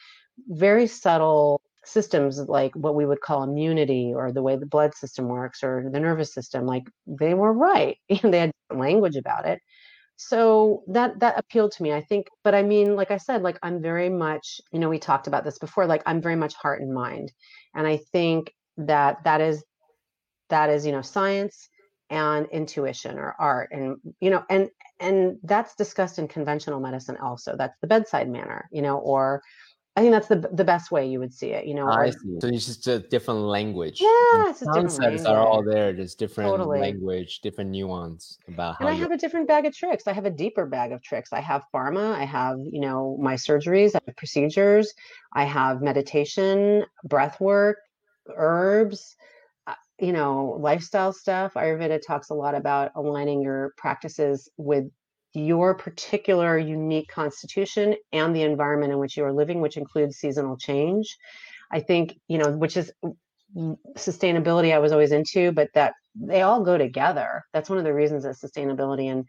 very 0.48 0.86
subtle 0.86 1.60
systems 1.86 2.38
like 2.40 2.74
what 2.74 2.94
we 2.94 3.06
would 3.06 3.20
call 3.20 3.42
immunity 3.42 4.12
or 4.14 4.32
the 4.32 4.42
way 4.42 4.56
the 4.56 4.66
blood 4.66 4.94
system 4.94 5.28
works 5.28 5.62
or 5.62 5.88
the 5.92 6.00
nervous 6.00 6.32
system 6.34 6.66
like 6.66 6.84
they 7.06 7.34
were 7.34 7.52
right 7.52 7.98
they 8.22 8.38
had 8.38 8.52
language 8.74 9.16
about 9.16 9.46
it. 9.46 9.60
So 10.16 10.82
that 10.88 11.20
that 11.20 11.38
appealed 11.38 11.72
to 11.72 11.82
me 11.82 11.92
i 11.92 12.00
think 12.00 12.28
but 12.42 12.54
i 12.54 12.62
mean 12.62 12.96
like 12.96 13.10
i 13.10 13.18
said 13.18 13.42
like 13.42 13.58
i'm 13.62 13.82
very 13.82 14.08
much 14.08 14.62
you 14.72 14.78
know 14.78 14.88
we 14.88 14.98
talked 14.98 15.26
about 15.26 15.44
this 15.44 15.58
before 15.58 15.86
like 15.86 16.02
i'm 16.06 16.22
very 16.22 16.36
much 16.36 16.54
heart 16.54 16.80
and 16.80 16.94
mind 16.94 17.30
and 17.74 17.86
i 17.86 17.98
think 18.12 18.50
that 18.78 19.22
that 19.24 19.42
is 19.42 19.62
that 20.48 20.70
is 20.70 20.86
you 20.86 20.92
know 20.92 21.02
science 21.02 21.68
and 22.08 22.46
intuition 22.52 23.18
or 23.18 23.34
art 23.38 23.70
and 23.72 23.96
you 24.20 24.30
know 24.30 24.44
and 24.48 24.70
and 25.00 25.38
that's 25.42 25.74
discussed 25.74 26.18
in 26.18 26.28
conventional 26.28 26.80
medicine 26.80 27.16
also 27.16 27.56
that's 27.56 27.78
the 27.80 27.86
bedside 27.86 28.28
manner 28.28 28.68
you 28.70 28.80
know 28.80 28.98
or 28.98 29.42
I 29.96 30.00
think 30.02 30.12
that's 30.12 30.28
the 30.28 30.46
the 30.52 30.64
best 30.64 30.90
way 30.90 31.08
you 31.08 31.18
would 31.20 31.32
see 31.32 31.52
it. 31.52 31.66
You 31.66 31.74
know, 31.74 31.88
I 31.88 32.10
see. 32.10 32.38
So 32.40 32.48
it's 32.48 32.66
just 32.66 32.86
a 32.86 32.98
different 32.98 33.40
language. 33.40 33.98
Yeah, 33.98 34.50
it's 34.50 34.60
just 34.60 34.70
concepts 34.70 35.24
are 35.24 35.38
all 35.38 35.64
there. 35.64 35.94
Just 35.94 36.18
different 36.18 36.50
totally. 36.50 36.80
language, 36.80 37.40
different 37.40 37.70
nuance 37.70 38.38
about. 38.46 38.78
And 38.78 38.90
I 38.90 38.92
have 38.92 39.10
a 39.10 39.16
different 39.16 39.48
bag 39.48 39.64
of 39.64 39.74
tricks. 39.74 40.06
I 40.06 40.12
have 40.12 40.26
a 40.26 40.30
deeper 40.30 40.66
bag 40.66 40.92
of 40.92 41.02
tricks. 41.02 41.32
I 41.32 41.40
have 41.40 41.64
pharma. 41.74 42.14
I 42.14 42.24
have 42.24 42.58
you 42.60 42.80
know 42.80 43.16
my 43.22 43.34
surgeries. 43.34 43.94
I 43.94 44.00
have 44.06 44.16
procedures. 44.16 44.92
I 45.32 45.44
have 45.44 45.80
meditation, 45.80 46.84
breath 47.04 47.40
work, 47.40 47.78
herbs. 48.36 49.16
Uh, 49.66 49.72
you 49.98 50.12
know, 50.12 50.58
lifestyle 50.60 51.12
stuff. 51.14 51.54
Ayurveda 51.54 52.00
talks 52.06 52.28
a 52.28 52.34
lot 52.34 52.54
about 52.54 52.92
aligning 52.96 53.40
your 53.40 53.72
practices 53.78 54.50
with 54.58 54.84
your 55.36 55.74
particular 55.74 56.56
unique 56.56 57.08
constitution 57.08 57.94
and 58.12 58.34
the 58.34 58.42
environment 58.42 58.92
in 58.92 58.98
which 58.98 59.16
you 59.18 59.24
are 59.24 59.32
living, 59.32 59.60
which 59.60 59.76
includes 59.76 60.16
seasonal 60.16 60.56
change. 60.56 61.14
I 61.70 61.80
think, 61.80 62.18
you 62.26 62.38
know, 62.38 62.52
which 62.52 62.76
is 62.76 62.90
mm, 63.04 63.14
mm, 63.54 63.76
sustainability 63.96 64.72
I 64.72 64.78
was 64.78 64.92
always 64.92 65.12
into, 65.12 65.52
but 65.52 65.68
that 65.74 65.92
they 66.14 66.40
all 66.40 66.64
go 66.64 66.78
together. 66.78 67.42
That's 67.52 67.68
one 67.68 67.78
of 67.78 67.84
the 67.84 67.92
reasons 67.92 68.22
that 68.22 68.36
sustainability 68.36 69.12
and 69.12 69.26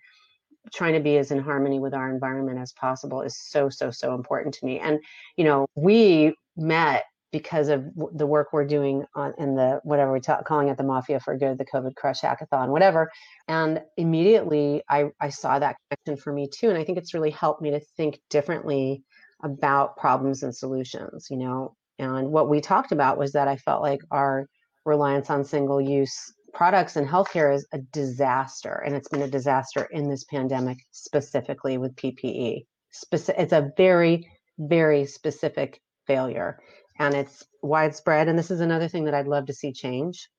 trying 0.74 0.94
to 0.94 1.02
be 1.02 1.18
as 1.18 1.32
in 1.32 1.40
harmony 1.40 1.80
with 1.80 1.94
our 1.94 2.10
environment 2.10 2.60
as 2.60 2.72
possible 2.74 3.22
is 3.22 3.38
so, 3.38 3.70
so, 3.70 3.92
so 3.92 4.16
important 4.16 4.56
to 4.56 4.66
me. 4.66 4.80
And, 4.80 5.00
you 5.36 5.44
know, 5.44 5.68
we 5.76 6.36
met 6.56 7.04
because 7.32 7.68
of 7.68 7.86
the 8.14 8.26
work 8.26 8.48
we're 8.54 8.66
doing 8.66 9.04
on 9.16 9.34
in 9.38 9.56
the 9.56 9.80
whatever 9.84 10.12
we're 10.12 10.20
ta- 10.20 10.42
calling 10.44 10.70
it 10.70 10.78
the 10.78 10.84
mafia 10.84 11.20
for 11.20 11.38
good 11.38 11.58
the 11.58 11.66
covid 11.66 11.94
crush 11.96 12.22
hackathon 12.22 12.70
whatever 12.70 13.12
and 13.48 13.82
immediately 13.98 14.82
I, 14.90 15.06
I 15.20 15.30
saw 15.30 15.60
that 15.60 15.76
connection 15.90 16.22
for 16.22 16.32
me 16.32 16.48
too 16.48 16.70
and 16.70 16.78
i 16.78 16.84
think 16.84 16.98
it's 16.98 17.14
really 17.14 17.32
helped 17.32 17.62
me 17.62 17.72
to 17.72 17.80
think 17.98 18.20
differently 18.30 19.04
about 19.44 19.98
problems 19.98 20.44
and 20.44 20.56
solutions, 20.56 21.28
you 21.30 21.38
know. 21.38 21.76
And 22.00 22.32
what 22.32 22.50
we 22.50 22.62
talked 22.62 22.92
about 22.92 23.18
was 23.18 23.32
that 23.34 23.48
I 23.48 23.58
felt 23.58 23.82
like 23.82 24.02
our 24.12 24.48
reliance 24.86 25.30
on 25.30 25.44
single 25.44 25.82
use 25.82 26.34
products 26.54 26.96
in 26.96 27.08
healthcare 27.08 27.54
is 27.54 27.68
a 27.74 27.80
disaster. 27.80 28.84
And 28.86 28.96
it's 28.96 29.10
been 29.10 29.22
a 29.22 29.30
disaster 29.30 29.88
in 29.92 30.10
this 30.10 30.24
pandemic, 30.26 30.78
specifically 30.92 31.78
with 31.78 31.96
PPE. 31.96 32.66
Speci- 32.94 33.36
it's 33.38 33.54
a 33.54 33.72
very, 33.78 34.30
very 34.58 35.06
specific 35.06 35.82
failure 36.06 36.60
and 37.00 37.14
it's 37.14 37.44
widespread. 37.62 38.28
And 38.28 38.38
this 38.38 38.52
is 38.52 38.60
another 38.60 38.88
thing 38.88 39.06
that 39.06 39.14
I'd 39.14 39.28
love 39.28 39.46
to 39.48 39.54
see 39.54 39.72
change. 39.72 40.30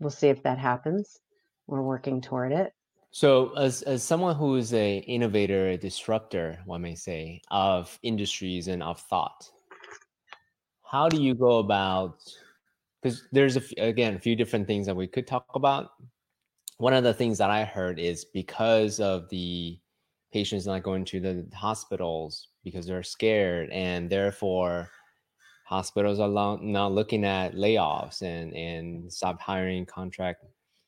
We'll 0.00 0.10
see 0.10 0.28
if 0.28 0.42
that 0.42 0.58
happens. 0.58 1.20
We're 1.66 1.82
working 1.82 2.20
toward 2.20 2.52
it. 2.52 2.72
So, 3.10 3.56
as, 3.56 3.82
as 3.82 4.02
someone 4.02 4.34
who 4.34 4.56
is 4.56 4.74
a 4.74 4.98
innovator, 4.98 5.68
a 5.68 5.76
disruptor, 5.76 6.58
one 6.66 6.82
may 6.82 6.96
say, 6.96 7.40
of 7.50 7.96
industries 8.02 8.66
and 8.66 8.82
of 8.82 8.98
thought, 9.00 9.48
how 10.82 11.08
do 11.08 11.22
you 11.22 11.34
go 11.34 11.58
about? 11.58 12.18
Because 13.00 13.22
there's 13.30 13.56
a 13.56 13.62
again 13.78 14.16
a 14.16 14.18
few 14.18 14.34
different 14.34 14.66
things 14.66 14.86
that 14.86 14.96
we 14.96 15.06
could 15.06 15.28
talk 15.28 15.46
about. 15.54 15.90
One 16.78 16.92
of 16.92 17.04
the 17.04 17.14
things 17.14 17.38
that 17.38 17.50
I 17.50 17.62
heard 17.62 18.00
is 18.00 18.24
because 18.24 18.98
of 18.98 19.28
the 19.28 19.78
patients 20.32 20.66
not 20.66 20.82
going 20.82 21.04
to 21.04 21.20
the 21.20 21.46
hospitals 21.54 22.48
because 22.64 22.84
they're 22.84 23.04
scared, 23.04 23.70
and 23.70 24.10
therefore 24.10 24.90
hospitals 25.64 26.20
are 26.20 26.58
now 26.60 26.88
looking 26.88 27.24
at 27.24 27.54
layoffs 27.54 28.22
and 28.22 28.54
and 28.54 29.12
stop 29.12 29.40
hiring 29.40 29.86
contract 29.86 30.44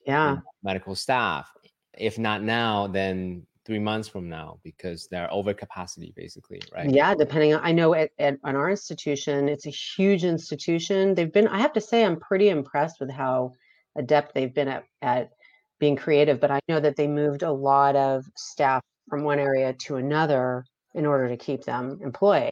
yeah. 0.07 0.37
medical 0.63 0.95
staff. 0.95 1.51
If 1.99 2.19
not 2.19 2.43
now 2.43 2.87
then 2.87 3.47
three 3.65 3.79
months 3.81 4.07
from 4.07 4.29
now 4.29 4.61
because 4.63 5.09
they're 5.11 5.33
over 5.33 5.53
capacity 5.53 6.13
basically 6.15 6.61
right? 6.73 6.89
Yeah 6.89 7.15
depending 7.15 7.53
on 7.55 7.61
i 7.65 7.73
know 7.73 7.95
at, 7.95 8.11
at, 8.19 8.39
at 8.45 8.55
our 8.55 8.71
institution 8.71 9.49
it's 9.49 9.67
a 9.67 9.71
huge 9.71 10.25
institution. 10.25 11.15
They've 11.15 11.33
been 11.33 11.49
i 11.49 11.59
have 11.59 11.73
to 11.73 11.81
say 11.81 12.05
i'm 12.05 12.21
pretty 12.21 12.51
impressed 12.51 13.01
with 13.01 13.11
how 13.11 13.53
adept 13.97 14.35
they've 14.35 14.55
been 14.55 14.69
at, 14.69 14.85
at 15.03 15.31
being 15.81 15.97
creative 15.97 16.39
but 16.39 16.51
i 16.51 16.61
know 16.69 16.79
that 16.81 16.97
they 16.97 17.09
moved 17.09 17.43
a 17.43 17.51
lot 17.51 17.97
of 17.97 18.25
staff 18.37 18.83
from 19.09 19.25
one 19.25 19.39
area 19.39 19.73
to 19.73 19.97
another 19.97 20.65
in 20.95 21.07
order 21.07 21.29
to 21.29 21.37
keep 21.37 21.65
them 21.65 21.99
employed 22.03 22.51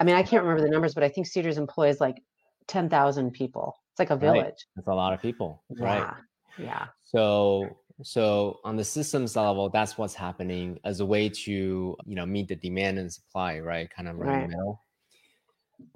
I 0.00 0.04
mean, 0.04 0.16
I 0.16 0.22
can't 0.22 0.42
remember 0.42 0.62
the 0.62 0.70
numbers, 0.70 0.94
but 0.94 1.02
I 1.02 1.08
think 1.08 1.26
Cedars 1.26 1.58
employs 1.58 2.00
like 2.00 2.22
10,000 2.68 3.32
people. 3.32 3.74
It's 3.92 3.98
like 3.98 4.10
a 4.10 4.16
village. 4.16 4.44
Right. 4.44 4.64
That's 4.76 4.88
a 4.88 4.94
lot 4.94 5.12
of 5.12 5.22
people, 5.22 5.62
yeah. 5.70 5.84
right? 5.84 6.14
Yeah. 6.58 6.86
So, 7.02 7.68
so 8.02 8.58
on 8.64 8.76
the 8.76 8.84
systems 8.84 9.36
level, 9.36 9.70
that's 9.70 9.96
what's 9.96 10.14
happening 10.14 10.78
as 10.84 11.00
a 11.00 11.06
way 11.06 11.28
to, 11.28 11.50
you 12.04 12.14
know, 12.14 12.26
meet 12.26 12.48
the 12.48 12.56
demand 12.56 12.98
and 12.98 13.12
supply, 13.12 13.58
right? 13.60 13.88
Kind 13.94 14.08
of 14.08 14.16
right, 14.16 14.28
right. 14.28 14.44
in 14.44 14.50
the 14.50 14.56
middle. 14.56 14.82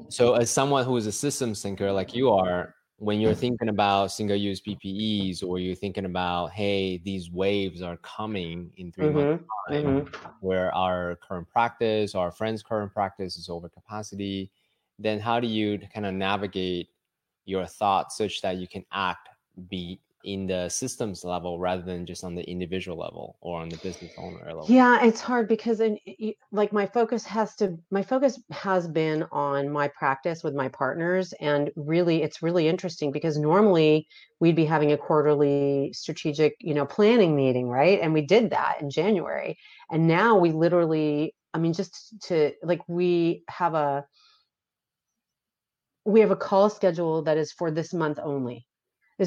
So, 0.09 0.35
as 0.35 0.51
someone 0.51 0.85
who 0.85 0.97
is 0.97 1.07
a 1.07 1.13
systems 1.13 1.63
thinker 1.63 1.91
like 1.93 2.15
you 2.15 2.31
are, 2.31 2.75
when 3.01 3.19
you're 3.19 3.35
thinking 3.35 3.71
about 3.71 4.13
single 4.13 4.37
use 4.37 4.61
PPEs 4.61 5.43
or 5.43 5.59
you're 5.59 5.75
thinking 5.75 6.05
about, 6.05 6.49
hey, 6.49 6.99
these 6.99 7.31
waves 7.31 7.81
are 7.81 7.97
coming 7.99 8.71
in 8.77 8.93
3 8.93 9.07
mm-hmm. 9.07 9.17
months 9.17 9.45
time 9.71 9.85
mm-hmm. 9.85 10.29
where 10.41 10.73
our 10.75 11.17
current 11.27 11.49
practice, 11.49 12.15
our 12.15 12.31
friends' 12.31 12.63
current 12.63 12.93
practice 12.93 13.39
is 13.39 13.49
over 13.49 13.71
capacity, 13.71 14.51
then 14.99 15.19
how 15.19 15.41
do 15.41 15.47
you 15.47 15.79
kind 15.95 16.05
of 16.05 16.13
navigate 16.13 16.89
your 17.47 17.65
thoughts 17.65 18.19
such 18.19 18.43
that 18.43 18.59
you 18.59 18.69
can 18.69 18.85
act 18.93 19.31
be 19.71 19.99
in 20.25 20.47
the 20.47 20.69
systems 20.69 21.25
level 21.25 21.59
rather 21.59 21.83
than 21.83 22.05
just 22.05 22.25
on 22.25 22.35
the 22.35 22.43
individual 22.49 22.99
level 22.99 23.37
or 23.41 23.61
on 23.61 23.69
the 23.69 23.77
business 23.79 24.13
owner 24.19 24.45
level? 24.45 24.67
Yeah 24.69 25.05
it's 25.05 25.21
hard 25.21 25.49
because 25.49 25.81
in, 25.81 25.99
like 26.53 26.73
my 26.73 26.87
focus 26.87 27.25
has 27.25 27.55
to 27.57 27.79
my 27.91 28.03
focus 28.03 28.41
has 28.51 28.87
been 28.87 29.25
on 29.33 29.71
my 29.71 29.89
practice 29.89 30.43
with 30.45 30.55
my 30.55 30.69
partners 30.69 31.33
and 31.41 31.71
really 31.77 32.23
it's 32.23 32.43
really 32.43 32.69
interesting 32.69 33.13
because 33.13 33.39
normally 33.39 34.07
we'd 34.41 34.57
be 34.57 34.65
having 34.65 34.93
a 34.93 34.99
quarterly 34.99 35.93
strategic 35.93 36.57
you 36.61 36.75
know 36.75 36.87
planning 36.87 37.35
meeting 37.35 37.69
right? 37.69 38.01
And 38.01 38.13
we 38.13 38.23
did 38.23 38.51
that 38.51 38.81
in 38.81 38.91
january. 38.91 39.59
And 39.91 40.07
now 40.07 40.37
we 40.39 40.53
literally 40.53 41.35
i 41.55 41.59
mean 41.59 41.73
just 41.73 42.15
to 42.23 42.53
like 42.63 42.81
we 42.89 43.43
have 43.49 43.75
a 43.75 44.05
we 46.05 46.21
have 46.21 46.31
a 46.31 46.37
call 46.37 46.71
schedule 46.71 47.23
that 47.23 47.39
is 47.39 47.53
for 47.53 47.71
this 47.71 47.93
month 47.93 48.19
only 48.23 48.67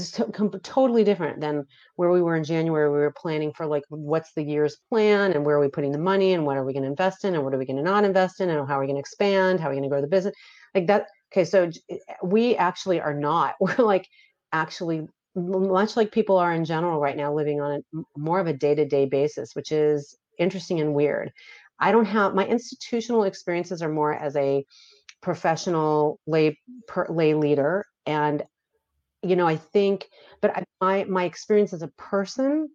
is 0.01 0.19
totally 0.63 1.03
different 1.03 1.39
than 1.39 1.65
where 1.95 2.09
we 2.09 2.21
were 2.21 2.35
in 2.35 2.43
January. 2.43 2.89
We 2.89 2.97
were 2.97 3.13
planning 3.15 3.53
for 3.53 3.65
like 3.65 3.83
what's 3.89 4.33
the 4.33 4.43
year's 4.43 4.77
plan 4.89 5.33
and 5.33 5.45
where 5.45 5.57
are 5.57 5.61
we 5.61 5.67
putting 5.67 5.91
the 5.91 5.99
money 5.99 6.33
and 6.33 6.45
what 6.45 6.57
are 6.57 6.65
we 6.65 6.73
going 6.73 6.83
to 6.83 6.89
invest 6.89 7.25
in 7.25 7.35
and 7.35 7.43
what 7.43 7.53
are 7.53 7.57
we 7.57 7.65
going 7.65 7.77
to 7.77 7.83
not 7.83 8.03
invest 8.03 8.41
in 8.41 8.49
and 8.49 8.67
how 8.67 8.77
are 8.77 8.81
we 8.81 8.87
going 8.87 8.95
to 8.95 8.99
expand? 9.01 9.59
How 9.59 9.67
are 9.67 9.69
we 9.69 9.75
going 9.75 9.83
to 9.83 9.89
grow 9.89 10.01
the 10.01 10.07
business? 10.07 10.35
Like 10.73 10.87
that. 10.87 11.07
Okay, 11.31 11.45
so 11.45 11.69
eh, 11.89 11.97
we 12.23 12.55
actually 12.55 13.01
are 13.01 13.13
not. 13.13 13.55
We're 13.59 13.75
like 13.77 14.07
actually 14.51 15.07
much 15.35 15.97
like 15.97 16.11
people 16.11 16.37
are 16.37 16.53
in 16.53 16.65
general 16.65 16.99
right 16.99 17.17
now, 17.17 17.33
living 17.33 17.61
on 17.61 17.81
a 17.95 18.01
more 18.17 18.39
of 18.39 18.47
a 18.47 18.53
day 18.53 18.75
to 18.75 18.85
day 18.85 19.05
basis, 19.05 19.55
which 19.55 19.71
is 19.71 20.15
interesting 20.37 20.79
and 20.79 20.93
weird. 20.93 21.31
I 21.79 21.91
don't 21.91 22.05
have 22.05 22.35
my 22.35 22.45
institutional 22.45 23.23
experiences 23.23 23.81
are 23.81 23.89
more 23.89 24.13
as 24.13 24.35
a 24.35 24.65
professional 25.21 26.19
lay 26.27 26.59
per, 26.87 27.07
lay 27.09 27.33
leader 27.33 27.85
and 28.05 28.43
you 29.23 29.35
know, 29.35 29.47
I 29.47 29.55
think, 29.55 30.07
but 30.41 30.55
I, 30.55 30.63
my 30.81 31.03
my 31.05 31.23
experience 31.23 31.73
as 31.73 31.81
a 31.81 31.87
person, 31.97 32.69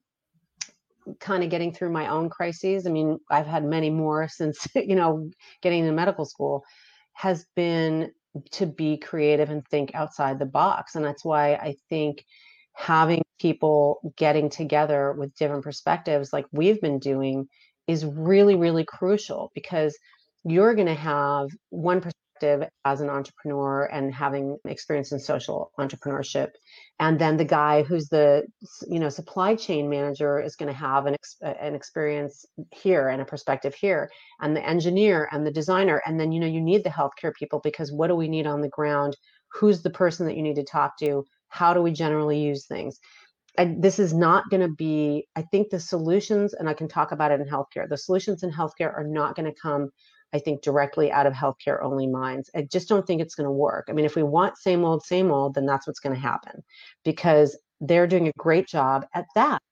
kind 1.20 1.42
of 1.42 1.50
getting 1.50 1.72
through 1.72 1.90
my 1.90 2.08
own 2.08 2.28
crises. 2.28 2.86
I 2.86 2.90
mean, 2.90 3.18
I've 3.30 3.46
had 3.46 3.64
many 3.64 3.90
more 3.90 4.28
since 4.32 4.66
you 4.74 4.94
know 4.94 5.30
getting 5.62 5.80
into 5.80 5.92
medical 5.92 6.24
school, 6.24 6.64
has 7.12 7.46
been 7.54 8.12
to 8.52 8.66
be 8.66 8.96
creative 8.96 9.50
and 9.50 9.66
think 9.66 9.94
outside 9.94 10.38
the 10.38 10.46
box, 10.46 10.94
and 10.94 11.04
that's 11.04 11.24
why 11.24 11.54
I 11.54 11.76
think 11.88 12.24
having 12.74 13.22
people 13.40 14.12
getting 14.16 14.48
together 14.48 15.12
with 15.12 15.34
different 15.34 15.64
perspectives, 15.64 16.32
like 16.32 16.46
we've 16.52 16.80
been 16.80 16.98
doing, 16.98 17.48
is 17.86 18.04
really 18.04 18.54
really 18.54 18.84
crucial 18.84 19.50
because 19.54 19.96
you're 20.44 20.74
going 20.74 20.86
to 20.86 20.94
have 20.94 21.48
one 21.70 22.00
as 22.42 23.00
an 23.00 23.10
entrepreneur 23.10 23.84
and 23.84 24.14
having 24.14 24.58
experience 24.64 25.12
in 25.12 25.18
social 25.18 25.72
entrepreneurship. 25.78 26.50
And 27.00 27.18
then 27.18 27.36
the 27.36 27.44
guy 27.44 27.82
who's 27.82 28.08
the 28.08 28.44
you 28.88 28.98
know 28.98 29.08
supply 29.08 29.54
chain 29.54 29.88
manager 29.88 30.40
is 30.40 30.56
going 30.56 30.72
to 30.72 30.78
have 30.78 31.06
an, 31.06 31.14
ex- 31.14 31.36
an 31.42 31.74
experience 31.74 32.44
here 32.72 33.08
and 33.08 33.22
a 33.22 33.24
perspective 33.24 33.74
here 33.74 34.10
and 34.40 34.56
the 34.56 34.66
engineer 34.66 35.28
and 35.32 35.46
the 35.46 35.50
designer. 35.50 36.02
And 36.06 36.18
then 36.18 36.32
you 36.32 36.40
know 36.40 36.46
you 36.46 36.60
need 36.60 36.84
the 36.84 36.90
healthcare 36.90 37.34
people 37.34 37.60
because 37.62 37.92
what 37.92 38.08
do 38.08 38.14
we 38.14 38.28
need 38.28 38.46
on 38.46 38.60
the 38.60 38.68
ground? 38.68 39.16
Who's 39.52 39.82
the 39.82 39.90
person 39.90 40.26
that 40.26 40.36
you 40.36 40.42
need 40.42 40.56
to 40.56 40.64
talk 40.64 40.98
to? 40.98 41.24
How 41.48 41.74
do 41.74 41.82
we 41.82 41.92
generally 41.92 42.40
use 42.40 42.66
things? 42.66 42.98
And 43.56 43.82
this 43.82 43.98
is 43.98 44.14
not 44.14 44.48
going 44.50 44.60
to 44.60 44.72
be 44.72 45.26
i 45.34 45.42
think 45.42 45.70
the 45.70 45.80
solutions 45.80 46.54
and 46.54 46.68
i 46.68 46.74
can 46.74 46.86
talk 46.86 47.10
about 47.10 47.32
it 47.32 47.40
in 47.40 47.48
healthcare 47.48 47.88
the 47.88 47.96
solutions 47.96 48.44
in 48.44 48.52
healthcare 48.52 48.94
are 48.96 49.06
not 49.08 49.34
going 49.34 49.52
to 49.52 49.60
come 49.60 49.90
I 50.32 50.38
think, 50.38 50.62
directly 50.62 51.10
out 51.10 51.26
of 51.26 51.32
healthcare 51.32 51.82
only 51.82 52.06
minds. 52.06 52.50
I 52.54 52.62
just 52.62 52.88
don't 52.88 53.06
think 53.06 53.20
it's 53.20 53.34
going 53.34 53.46
to 53.46 53.50
work. 53.50 53.86
I 53.88 53.92
mean, 53.92 54.04
if 54.04 54.16
we 54.16 54.22
want 54.22 54.58
same 54.58 54.84
old, 54.84 55.04
same 55.04 55.30
old, 55.30 55.54
then 55.54 55.66
that's 55.66 55.86
what's 55.86 56.00
going 56.00 56.14
to 56.14 56.20
happen 56.20 56.62
because 57.04 57.58
they're 57.80 58.06
doing 58.06 58.28
a 58.28 58.32
great 58.38 58.66
job 58.66 59.06
at 59.14 59.26
that, 59.34 59.62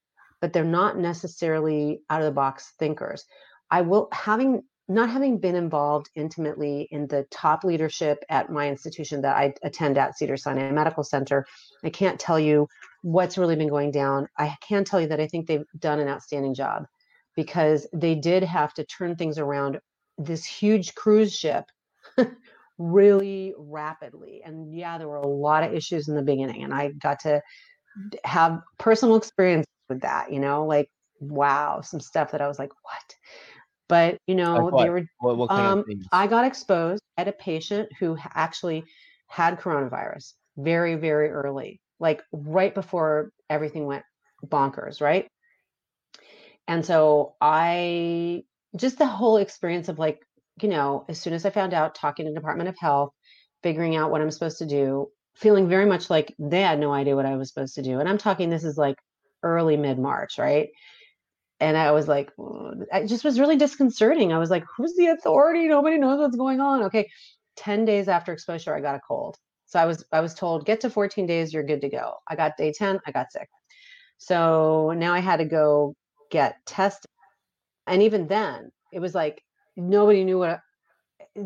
but 0.41 0.53
they're 0.53 0.65
not 0.65 0.99
necessarily 0.99 2.01
out 2.09 2.21
of 2.21 2.27
the 2.27 2.33
box 2.33 2.73
thinkers. 2.79 3.25
I 3.71 3.83
will, 3.83 4.09
having 4.13 4.63
not 4.89 5.11
having 5.11 5.39
been 5.39 5.57
involved 5.57 6.09
intimately 6.15 6.87
in 6.93 7.09
the 7.09 7.27
top 7.31 7.65
leadership 7.65 8.23
at 8.29 8.51
my 8.51 8.69
institution 8.69 9.21
that 9.23 9.37
I 9.37 9.53
attend 9.65 9.99
at 9.99 10.17
Cedar 10.17 10.37
Sinai 10.37 10.71
Medical 10.71 11.03
Center, 11.03 11.45
I 11.83 11.91
can't 11.91 12.21
tell 12.21 12.39
you 12.39 12.69
what's 13.03 13.37
really 13.37 13.57
been 13.57 13.69
going 13.69 13.91
down. 13.91 14.29
I 14.39 14.57
can 14.67 14.85
tell 14.85 15.01
you 15.01 15.09
that 15.09 15.21
I 15.21 15.27
think 15.27 15.47
they've 15.47 15.65
done 15.79 15.99
an 15.99 16.09
outstanding 16.09 16.55
job 16.55 16.87
because 17.35 17.87
they 17.93 18.15
did 18.15 18.45
have 18.45 18.75
to 18.75 18.85
turn 18.85 19.17
things 19.17 19.39
around 19.39 19.81
this 20.19 20.45
huge 20.45 20.95
cruise 20.95 21.35
ship 21.35 21.65
really 22.79 23.55
rapidly. 23.57 24.43
And 24.45 24.75
yeah, 24.75 24.99
there 24.99 25.09
were 25.09 25.17
a 25.17 25.27
lot 25.27 25.65
of 25.65 25.75
issues 25.75 26.09
in 26.09 26.15
the 26.15 26.23
beginning, 26.23 26.65
and 26.65 26.75
I 26.75 26.93
got 26.93 27.21
to 27.21 27.43
have 28.25 28.61
personal 28.79 29.17
experience 29.17 29.67
with 29.89 30.01
that, 30.03 30.33
you 30.33 30.41
know, 30.41 30.65
like 30.67 30.89
wow, 31.21 31.81
some 31.81 32.01
stuff 32.01 32.33
that 32.33 32.41
I 32.41 32.49
was 32.49 32.59
like, 32.59 32.73
what? 32.83 33.17
But 33.89 34.19
you 34.27 34.35
know, 34.35 34.67
like 34.67 34.85
they 34.85 34.91
were 34.91 35.07
what, 35.21 35.37
what 35.37 35.51
um, 35.51 35.85
I 36.13 36.27
got 36.27 36.45
exposed 36.45 37.03
at 37.17 37.29
a 37.29 37.33
patient 37.33 37.89
who 37.99 38.17
actually 38.35 38.85
had 39.29 39.61
coronavirus 39.61 40.35
very, 40.57 40.97
very 40.97 41.31
early, 41.31 41.81
like 42.01 42.23
right 42.33 42.75
before 42.75 43.31
everything 43.49 43.87
went 43.87 44.05
bonkers, 44.45 45.01
right? 45.01 45.29
And 46.69 46.85
so 46.85 47.35
I 47.41 48.45
just 48.77 48.99
the 48.99 49.07
whole 49.07 49.39
experience 49.39 49.89
of 49.89 49.99
like, 49.99 50.21
you 50.63 50.69
know, 50.69 51.05
as 51.09 51.21
soon 51.21 51.33
as 51.33 51.45
I 51.45 51.51
found 51.51 51.75
out, 51.75 51.95
talking 51.95 52.27
to 52.27 52.33
Department 52.33 52.69
of 52.69 52.79
Health, 52.79 53.11
figuring 53.63 53.97
out 53.97 54.11
what 54.11 54.21
I'm 54.21 54.31
supposed 54.31 54.59
to 54.59 54.67
do, 54.67 55.09
feeling 55.35 55.69
very 55.69 55.87
much 55.87 56.11
like 56.11 56.35
they 56.39 56.63
had 56.63 56.79
no 56.79 56.93
idea 56.93 57.17
what 57.17 57.27
I 57.27 57.37
was 57.37 57.49
supposed 57.49 57.75
to 57.77 57.83
do. 57.83 58.01
And 58.01 58.09
I'm 58.09 58.19
talking, 58.19 58.49
this 58.51 58.65
is 58.65 58.79
like 58.79 58.97
early 59.43 59.77
mid 59.77 59.99
March, 59.99 60.39
right? 60.39 60.69
and 61.61 61.77
I 61.77 61.91
was 61.93 62.07
like, 62.07 62.31
it 62.93 63.07
just 63.07 63.25
was 63.25 63.41
really 63.41 63.57
disconcerting. 63.57 64.33
I 64.33 64.39
was 64.39 64.51
like, 64.51 64.65
who's 64.77 64.95
the 64.95 65.09
authority? 65.09 65.67
Nobody 65.67 65.99
knows 65.99 66.19
what's 66.19 66.37
going 66.37 66.61
on. 66.61 66.83
Okay. 66.85 67.09
10 67.57 67.87
days 67.87 68.09
after 68.09 68.33
exposure, 68.33 68.75
I 68.75 68.81
got 68.81 68.97
a 68.97 69.01
cold. 69.01 69.37
So 69.65 69.81
I 69.81 69.87
was 69.87 70.05
I 70.13 70.21
was 70.21 70.35
told 70.35 70.67
get 70.67 70.81
to 70.83 70.91
14 70.91 71.27
days, 71.27 71.53
you're 71.53 71.65
good 71.65 71.81
to 71.81 71.89
go. 71.89 72.15
I 72.29 72.37
got 72.37 72.57
day 72.57 72.73
10, 72.73 73.01
I 73.07 73.11
got 73.11 73.33
sick. 73.33 73.49
So 74.19 74.93
now 74.97 75.15
I 75.15 75.21
had 75.21 75.39
to 75.39 75.45
go 75.47 75.95
get 76.31 76.57
tested. 76.67 77.11
And 77.87 78.03
even 78.03 78.27
then, 78.27 78.71
it 78.93 79.01
was 79.01 79.15
like 79.15 79.43
nobody 79.77 80.25
knew 80.25 80.39
what 80.39 80.51
I, 80.51 80.59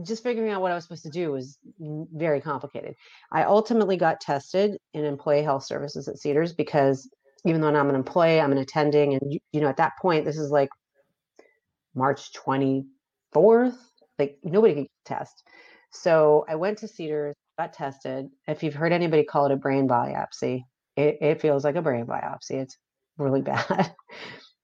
just 0.02 0.22
figuring 0.22 0.50
out 0.50 0.62
what 0.62 0.72
I 0.72 0.74
was 0.74 0.84
supposed 0.84 1.02
to 1.04 1.10
do 1.10 1.32
was 1.32 1.58
very 1.78 2.40
complicated. 2.40 2.94
I 3.32 3.44
ultimately 3.44 3.96
got 3.96 4.20
tested 4.20 4.76
in 4.94 5.04
employee 5.04 5.42
health 5.42 5.64
services 5.64 6.08
at 6.08 6.18
Cedars 6.18 6.52
because 6.52 7.08
even 7.44 7.60
though 7.60 7.68
I'm 7.68 7.88
an 7.88 7.94
employee, 7.94 8.40
I'm 8.40 8.52
an 8.52 8.58
attending, 8.58 9.14
and 9.14 9.40
you 9.52 9.60
know 9.60 9.68
at 9.68 9.78
that 9.78 9.92
point, 10.00 10.24
this 10.24 10.38
is 10.38 10.50
like 10.50 10.68
March 11.94 12.32
24th, 12.34 13.76
like 14.18 14.38
nobody 14.44 14.74
could 14.74 14.86
test. 15.04 15.42
So 15.92 16.44
I 16.48 16.54
went 16.54 16.78
to 16.78 16.88
Cedars, 16.88 17.34
got 17.58 17.72
tested. 17.72 18.28
If 18.46 18.62
you've 18.62 18.74
heard 18.74 18.92
anybody 18.92 19.24
call 19.24 19.46
it 19.46 19.52
a 19.52 19.56
brain 19.56 19.88
biopsy, 19.88 20.62
it, 20.96 21.18
it 21.20 21.40
feels 21.40 21.64
like 21.64 21.76
a 21.76 21.82
brain 21.82 22.06
biopsy. 22.06 22.52
It's 22.62 22.76
really 23.18 23.42
bad. 23.42 23.94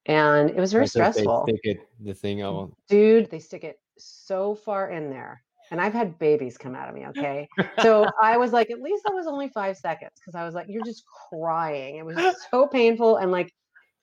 And 0.07 0.51
it 0.51 0.57
was 0.57 0.73
very 0.73 0.87
stressful. 0.87 1.45
They 1.47 1.53
stick 1.53 1.61
it, 1.65 1.89
the 2.01 2.15
thing. 2.15 2.73
Dude, 2.89 3.31
they 3.31 3.39
stick 3.39 3.65
it 3.65 3.79
so 3.99 4.55
far 4.55 4.91
in 4.91 5.11
there. 5.11 5.43
And 5.71 5.81
I've 5.81 5.93
had 5.93 6.19
babies 6.19 6.57
come 6.57 6.77
out 6.77 6.89
of 6.89 6.95
me, 6.95 7.07
okay? 7.09 7.49
so 7.81 8.07
I 8.23 8.37
was 8.37 8.53
like, 8.53 8.71
at 8.71 8.81
least 8.81 9.03
that 9.05 9.15
was 9.15 9.27
only 9.27 9.49
five 9.49 9.77
seconds 9.77 10.13
because 10.15 10.37
I 10.37 10.45
was 10.45 10.55
like, 10.55 10.67
you're 10.69 10.85
just 10.85 11.03
crying. 11.29 11.97
It 11.97 12.07
was 12.07 12.17
so 12.51 12.69
painful 12.69 13.17
and 13.17 13.33
like 13.33 13.53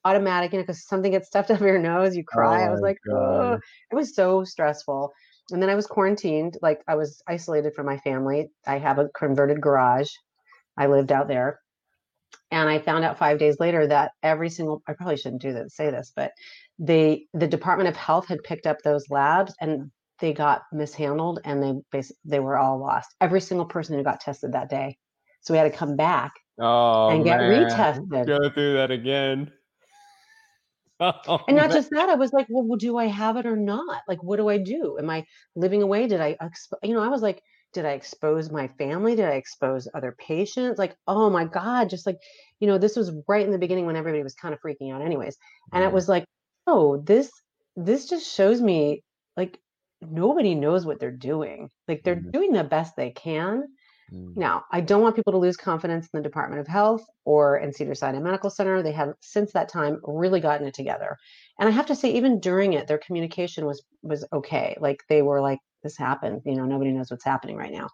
automatic, 0.04 0.52
you 0.52 0.60
know, 0.60 0.64
because 0.64 0.86
something 0.86 1.12
gets 1.12 1.28
stuffed 1.28 1.52
up 1.52 1.62
your 1.62 1.80
nose, 1.80 2.18
you 2.18 2.26
cry. 2.26 2.64
Oh 2.64 2.66
I 2.66 2.70
was 2.70 2.82
oh, 2.82 2.84
like, 2.84 2.98
oh, 3.10 3.60
it 3.92 3.96
was 3.96 4.14
so 4.14 4.44
stressful. 4.44 5.14
And 5.52 5.62
then 5.62 5.70
I 5.70 5.76
was 5.76 5.88
quarantined, 5.88 6.58
like 6.62 6.82
I 6.88 6.96
was 6.96 7.22
isolated 7.28 7.74
from 7.74 7.86
my 7.86 7.98
family. 8.00 8.50
I 8.68 8.78
have 8.78 9.00
a 9.00 9.10
converted 9.10 9.62
garage. 9.62 10.10
I 10.78 10.88
lived 10.88 11.12
out 11.12 11.28
there. 11.28 11.60
And 12.54 12.70
I 12.70 12.78
found 12.78 13.04
out 13.04 13.18
five 13.18 13.40
days 13.40 13.60
later 13.60 13.88
that 13.88 14.12
every 14.22 14.50
single 14.50 14.84
I 14.88 14.94
probably 14.94 15.18
shouldn't 15.18 15.42
do 15.42 15.54
this, 15.54 15.76
say 15.76 15.90
this, 15.90 16.14
but 16.16 16.32
they 16.78 17.26
the 17.34 17.48
Department 17.48 17.90
of 17.90 17.96
Health 17.96 18.28
had 18.28 18.44
picked 18.44 18.68
up 18.68 18.78
those 18.84 19.10
labs 19.10 19.56
and 19.60 19.92
they 20.20 20.34
got 20.34 20.62
mishandled 20.72 21.40
and 21.46 21.64
they 21.64 21.74
basically 21.92 22.20
they 22.26 22.40
were 22.40 22.58
all 22.58 22.78
lost. 22.78 23.10
Every 23.20 23.42
single 23.42 23.66
person 23.66 23.98
who 23.98 24.04
got 24.04 24.22
tested 24.22 24.54
that 24.54 24.70
day. 24.70 24.98
So 25.42 25.54
we 25.54 25.58
had 25.58 25.70
to 25.70 25.76
come 25.76 25.96
back 25.96 26.32
oh, 26.60 27.10
and 27.10 27.24
get 27.24 27.40
man. 27.40 27.66
retested. 27.66 28.28
Go 28.28 28.50
through 28.52 28.74
that 28.74 28.92
again. 28.92 29.52
Oh, 31.00 31.42
and 31.50 31.58
not 31.58 31.70
man. 31.70 31.78
just 31.78 31.90
that, 31.90 32.08
I 32.08 32.16
was 32.16 32.32
like, 32.32 32.46
well, 32.50 32.64
well, 32.64 32.78
do 32.78 32.98
I 32.98 33.08
have 33.08 33.36
it 33.36 33.46
or 33.46 33.58
not? 33.58 34.04
Like, 34.08 34.24
what 34.24 34.38
do 34.38 34.48
I 34.48 34.58
do? 34.58 34.98
Am 34.98 35.10
I 35.10 35.26
living 35.54 35.82
away? 35.82 36.08
Did 36.08 36.22
I, 36.22 36.36
expo-? 36.36 36.78
you 36.82 36.94
know, 36.94 37.02
I 37.02 37.10
was 37.10 37.22
like, 37.22 37.42
did 37.74 37.86
I 37.86 37.92
expose 37.92 38.52
my 38.52 38.68
family? 38.68 39.16
Did 39.16 39.26
I 39.26 39.34
expose 39.34 39.88
other 39.94 40.16
patients? 40.18 40.80
Like, 40.80 40.96
oh 41.08 41.30
my 41.30 41.46
God, 41.46 41.90
just 41.90 42.06
like, 42.06 42.18
you 42.60 42.68
know, 42.68 42.78
this 42.78 42.96
was 42.96 43.12
right 43.28 43.46
in 43.46 43.52
the 43.52 43.58
beginning 43.58 43.86
when 43.86 43.96
everybody 43.96 44.24
was 44.24 44.36
kind 44.36 44.54
of 44.54 44.62
freaking 44.62 44.94
out, 44.94 45.02
anyways. 45.02 45.38
And 45.72 45.84
it 45.84 45.92
was 45.92 46.08
like, 46.08 46.26
oh, 46.68 46.98
this, 46.98 47.32
this 47.76 48.08
just 48.08 48.32
shows 48.32 48.62
me 48.62 49.04
like 49.36 49.60
nobody 50.02 50.56
knows 50.56 50.86
what 50.86 51.00
they're 51.00 51.12
doing. 51.12 51.70
Like, 51.88 52.04
they're 52.04 52.16
mm-hmm. 52.16 52.32
doing 52.32 52.54
the 52.54 52.64
best 52.64 52.96
they 52.96 53.12
can 53.12 53.64
Mm. 54.14 54.36
Now, 54.36 54.66
I 54.72 54.82
don't 54.82 55.02
want 55.02 55.16
people 55.16 55.32
to 55.34 55.40
lose 55.40 55.58
confidence 55.58 56.08
in 56.14 56.20
the 56.20 56.24
Department 56.24 56.62
of 56.62 56.68
Health 56.68 57.06
or 57.26 57.58
in 57.58 57.74
Cedar 57.74 57.96
Sinai 57.96 58.20
Medical 58.20 58.50
Center. 58.50 58.82
They 58.82 58.92
have 58.92 59.14
since 59.22 59.54
that 59.54 59.70
time 59.70 60.00
really 60.04 60.40
gotten 60.40 60.68
it 60.68 60.74
together. 60.74 61.18
And 61.60 61.68
I 61.68 61.72
have 61.72 61.88
to 61.88 61.96
say, 61.96 62.14
even 62.14 62.40
during 62.40 62.74
it, 62.74 62.88
their 62.88 62.98
communication 62.98 63.66
was 63.66 63.84
was 64.02 64.26
okay. 64.34 64.78
Like 64.80 65.04
they 65.10 65.22
were 65.22 65.42
like, 65.42 65.60
this 65.84 65.98
happened, 65.98 66.42
you 66.46 66.56
know, 66.56 66.66
nobody 66.66 66.92
knows 66.92 67.12
what's 67.12 67.26
happening 67.26 67.56
right 67.56 67.72
now. 67.72 67.90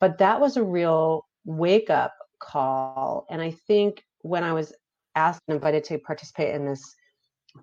But 0.00 0.18
that 0.18 0.40
was 0.40 0.56
a 0.56 0.64
real 0.64 1.26
wake 1.44 1.90
up 1.90 2.14
call. 2.40 3.26
And 3.30 3.40
I 3.42 3.52
think 3.66 4.02
when 4.22 4.44
I 4.44 4.52
was 4.52 4.72
asked 5.14 5.42
and 5.48 5.54
invited 5.54 5.84
to 5.84 5.98
participate 5.98 6.54
in 6.54 6.64
this 6.66 6.82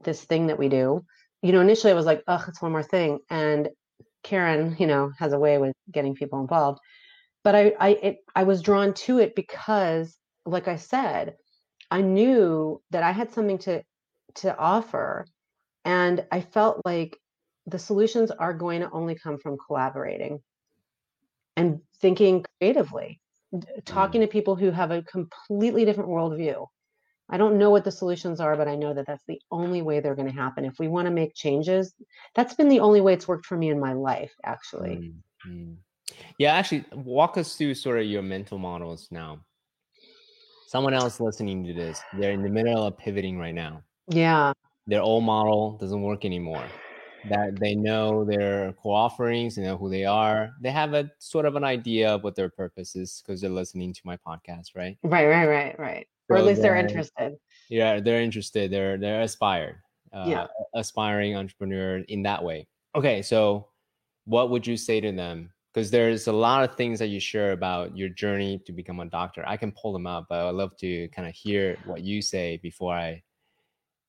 this 0.04 0.24
thing 0.24 0.48
that 0.48 0.58
we 0.58 0.70
do, 0.70 1.04
you 1.42 1.52
know, 1.52 1.60
initially 1.60 1.92
I 1.92 1.96
was 1.96 2.06
like, 2.06 2.24
oh, 2.28 2.44
it's 2.48 2.62
one 2.62 2.72
more 2.72 2.84
thing. 2.84 3.20
And 3.30 3.70
Karen, 4.24 4.76
you 4.80 4.88
know, 4.88 5.12
has 5.20 5.34
a 5.34 5.40
way 5.40 5.58
with 5.58 5.74
getting 5.92 6.16
people 6.16 6.40
involved 6.40 6.80
but 7.44 7.56
I 7.56 7.74
I 7.80 7.90
it, 7.90 8.18
I 8.36 8.44
was 8.44 8.62
drawn 8.62 8.94
to 8.94 9.20
it 9.20 9.36
because, 9.36 10.18
like 10.46 10.68
I 10.68 10.76
said, 10.76 11.36
I 11.90 12.02
knew 12.02 12.82
that 12.92 13.04
I 13.04 13.12
had 13.12 13.32
something 13.32 13.58
to 13.60 13.84
to 14.36 14.58
offer, 14.58 15.26
and 15.86 16.26
I 16.32 16.42
felt 16.42 16.82
like 16.86 17.18
the 17.72 17.80
solutions 17.80 18.32
are 18.32 18.54
going 18.54 18.82
to 18.82 18.92
only 18.92 19.16
come 19.16 19.38
from 19.38 19.58
collaborating 19.66 20.42
and 21.56 21.80
thinking 22.00 22.46
creatively, 22.60 23.20
talking 23.86 24.22
mm. 24.22 24.26
to 24.26 24.32
people 24.32 24.56
who 24.56 24.72
have 24.72 24.92
a 24.92 25.02
completely 25.04 25.86
different 25.86 26.10
worldview. 26.10 26.68
I 27.30 27.38
don't 27.38 27.58
know 27.58 27.70
what 27.70 27.86
the 27.86 27.92
solutions 27.92 28.42
are, 28.42 28.58
but 28.58 28.68
I 28.68 28.76
know 28.76 28.94
that 28.94 29.08
that's 29.08 29.24
the 29.26 29.40
only 29.52 29.82
way 29.82 30.02
they're 30.02 30.16
going 30.16 30.28
to 30.28 30.34
happen. 30.34 30.66
If 30.66 30.80
we 30.80 30.90
want 30.90 31.06
to 31.06 31.12
make 31.12 31.34
changes, 31.34 31.94
that's 32.36 32.54
been 32.54 32.68
the 32.68 32.82
only 32.82 33.00
way 33.00 33.14
it's 33.14 33.28
worked 33.28 33.46
for 33.46 33.58
me 33.58 33.70
in 33.70 33.80
my 33.80 33.94
life, 33.94 34.34
actually. 34.44 35.14
Mm-hmm. 35.48 35.74
Yeah, 36.38 36.54
actually, 36.56 36.84
walk 36.92 37.38
us 37.38 37.56
through 37.56 37.76
sort 37.76 38.00
of 38.00 38.06
your 38.06 38.22
mental 38.22 38.58
models 38.58 39.08
now. 39.12 39.40
Someone 40.68 40.94
else 40.94 41.22
listening 41.22 41.64
to 41.66 41.74
this, 41.74 42.02
they're 42.18 42.32
in 42.32 42.44
the 42.44 42.50
middle 42.50 42.86
of 42.86 42.98
pivoting 42.98 43.38
right 43.38 43.56
now. 43.56 43.82
Yeah. 44.10 44.52
Their 44.88 45.02
old 45.02 45.24
model 45.24 45.78
doesn't 45.78 46.02
work 46.02 46.26
anymore. 46.26 46.66
That 47.30 47.60
they 47.60 47.76
know 47.76 48.26
their 48.26 48.74
co-offerings, 48.74 49.56
they 49.56 49.64
know 49.64 49.78
who 49.78 49.90
they 49.90 50.06
are. 50.06 50.54
They 50.62 50.72
have 50.72 50.94
a 50.94 51.10
sort 51.20 51.46
of 51.46 51.56
an 51.56 51.64
idea 51.64 52.16
of 52.16 52.24
what 52.24 52.36
their 52.36 52.50
purpose 52.50 52.96
is 52.96 53.22
because 53.22 53.42
they're 53.42 53.50
listening 53.50 53.94
to 53.94 54.02
my 54.04 54.18
podcast, 54.18 54.76
right? 54.76 54.98
Right, 55.04 55.28
right, 55.28 55.46
right, 55.46 55.80
right. 55.80 56.08
So 56.28 56.36
or 56.36 56.38
at 56.38 56.46
least 56.46 56.62
they're, 56.62 56.72
they're 56.72 56.88
interested. 56.88 57.36
Yeah, 57.70 58.00
they're 58.00 58.22
interested. 58.22 58.72
They're 58.72 58.98
they're 58.98 59.22
aspired. 59.22 59.78
Uh, 60.14 60.26
yeah. 60.28 60.48
aspiring 60.76 61.38
entrepreneur 61.38 62.00
in 62.10 62.24
that 62.24 62.44
way. 62.44 62.68
Okay, 62.96 63.22
so 63.22 63.70
what 64.26 64.50
would 64.50 64.68
you 64.68 64.76
say 64.76 65.00
to 65.00 65.12
them 65.14 65.52
because 65.74 65.90
there's 65.90 66.28
a 66.28 66.34
lot 66.34 66.64
of 66.64 66.76
things 66.76 67.00
that 67.00 67.08
you 67.08 67.20
share 67.20 67.54
about 67.54 67.96
your 67.98 68.10
journey 68.10 68.62
to 68.66 68.74
become 68.74 69.00
a 69.00 69.06
doctor. 69.06 69.44
I 69.48 69.56
can 69.56 69.72
pull 69.72 69.94
them 69.94 70.06
up, 70.06 70.26
but 70.28 70.46
I'd 70.46 70.56
love 70.56 70.76
to 70.78 71.08
kind 71.10 71.28
of 71.28 71.34
hear 71.34 71.78
what 71.86 72.02
you 72.04 72.22
say 72.22 72.58
before 72.58 72.94
I 72.94 73.24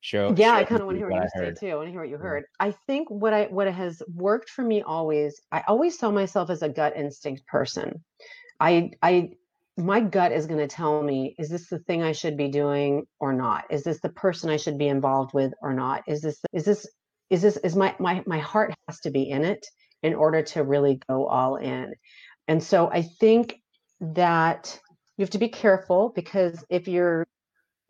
show. 0.03 0.35
Yeah, 0.37 0.53
I 0.53 0.65
kind 0.65 0.81
of 0.81 0.87
want 0.87 0.97
to 0.97 0.99
hear 0.99 1.09
what, 1.09 1.21
what 1.21 1.31
you 1.35 1.55
say 1.55 1.55
too. 1.59 1.73
I 1.73 1.77
want 1.77 1.87
to 1.87 1.93
hear 1.93 2.01
what 2.01 2.11
you 2.11 2.19
heard. 2.19 2.45
Yeah. 2.61 2.67
I 2.67 2.71
think 2.87 3.09
what 3.09 3.33
I 3.33 3.45
what 3.45 3.73
has 3.73 4.03
worked 4.15 4.51
for 4.51 4.63
me 4.63 4.83
always, 4.83 5.41
I 5.51 5.63
always 5.67 5.99
saw 5.99 6.11
myself 6.11 6.51
as 6.51 6.63
a 6.63 6.69
gut 6.69 6.95
instinct 6.97 7.47
person. 7.47 8.05
I 8.61 8.91
I 9.03 9.31
my 9.79 10.01
gut 10.01 10.33
is 10.33 10.47
going 10.47 10.61
to 10.61 10.67
tell 10.67 11.03
me 11.03 11.35
is 11.39 11.49
this 11.49 11.69
the 11.69 11.79
thing 11.79 12.03
I 12.03 12.13
should 12.13 12.37
be 12.37 12.49
doing 12.49 13.07
or 13.21 13.33
not? 13.33 13.65
Is 13.71 13.85
this 13.85 14.01
the 14.01 14.11
person 14.11 14.51
I 14.51 14.59
should 14.59 14.77
be 14.77 14.89
involved 14.89 15.33
with 15.33 15.55
or 15.63 15.73
not? 15.73 16.03
Is 16.07 16.21
this 16.21 16.41
is 16.53 16.65
this 16.65 16.87
is 17.31 17.41
this 17.41 17.57
is 17.59 17.77
my 17.77 17.95
my 17.99 18.23
my 18.27 18.39
heart 18.39 18.75
has 18.89 19.01
to 19.01 19.11
be 19.11 19.31
in 19.31 19.45
it 19.45 19.67
in 20.03 20.15
order 20.15 20.43
to 20.43 20.65
really 20.65 21.01
go 21.09 21.27
all 21.27 21.57
in. 21.57 21.95
And 22.49 22.63
so 22.63 22.91
I 22.91 23.03
think 23.03 23.61
that 24.01 24.79
you 25.17 25.23
have 25.23 25.31
to 25.31 25.39
be 25.39 25.49
careful 25.49 26.13
because 26.15 26.65
if 26.69 26.89
your 26.89 27.27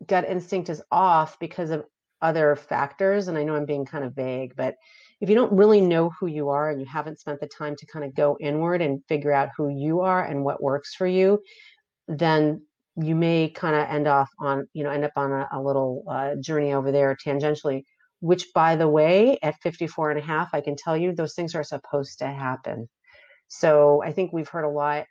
gut 0.05 0.25
instinct 0.27 0.69
is 0.69 0.81
off 0.91 1.39
because 1.39 1.71
of 1.71 1.85
other 2.23 2.55
factors, 2.55 3.27
and 3.27 3.37
I 3.37 3.43
know 3.43 3.55
I'm 3.55 3.65
being 3.65 3.85
kind 3.85 4.03
of 4.03 4.15
vague, 4.15 4.55
but 4.55 4.75
if 5.21 5.29
you 5.29 5.35
don't 5.35 5.53
really 5.53 5.81
know 5.81 6.09
who 6.09 6.27
you 6.27 6.49
are 6.49 6.69
and 6.69 6.81
you 6.81 6.87
haven't 6.87 7.19
spent 7.19 7.39
the 7.39 7.47
time 7.47 7.75
to 7.75 7.85
kind 7.85 8.03
of 8.05 8.15
go 8.15 8.37
inward 8.41 8.81
and 8.81 9.03
figure 9.07 9.31
out 9.31 9.49
who 9.55 9.69
you 9.69 10.01
are 10.01 10.23
and 10.23 10.43
what 10.43 10.63
works 10.63 10.95
for 10.95 11.07
you, 11.07 11.39
then 12.07 12.61
you 12.95 13.15
may 13.15 13.49
kind 13.49 13.75
of 13.75 13.87
end 13.87 14.07
off 14.07 14.29
on, 14.39 14.67
you 14.73 14.83
know, 14.83 14.89
end 14.89 15.05
up 15.05 15.13
on 15.15 15.31
a, 15.31 15.47
a 15.53 15.61
little 15.61 16.03
uh, 16.09 16.35
journey 16.41 16.73
over 16.73 16.91
there 16.91 17.15
tangentially 17.15 17.83
which 18.23 18.53
by 18.53 18.77
the 18.77 18.87
way, 18.87 19.37
at 19.43 19.61
54 19.61 20.11
and 20.11 20.19
a 20.19 20.23
half, 20.23 20.53
I 20.53 20.61
can 20.61 20.77
tell 20.77 20.95
you 20.95 21.11
those 21.11 21.35
things 21.35 21.55
are 21.55 21.63
supposed 21.63 22.19
to 22.19 22.25
happen. 22.25 22.87
So 23.49 24.01
I 24.01 24.13
think 24.13 24.31
we've 24.31 24.47
heard 24.47 24.63
a 24.63 24.69
lot. 24.69 25.07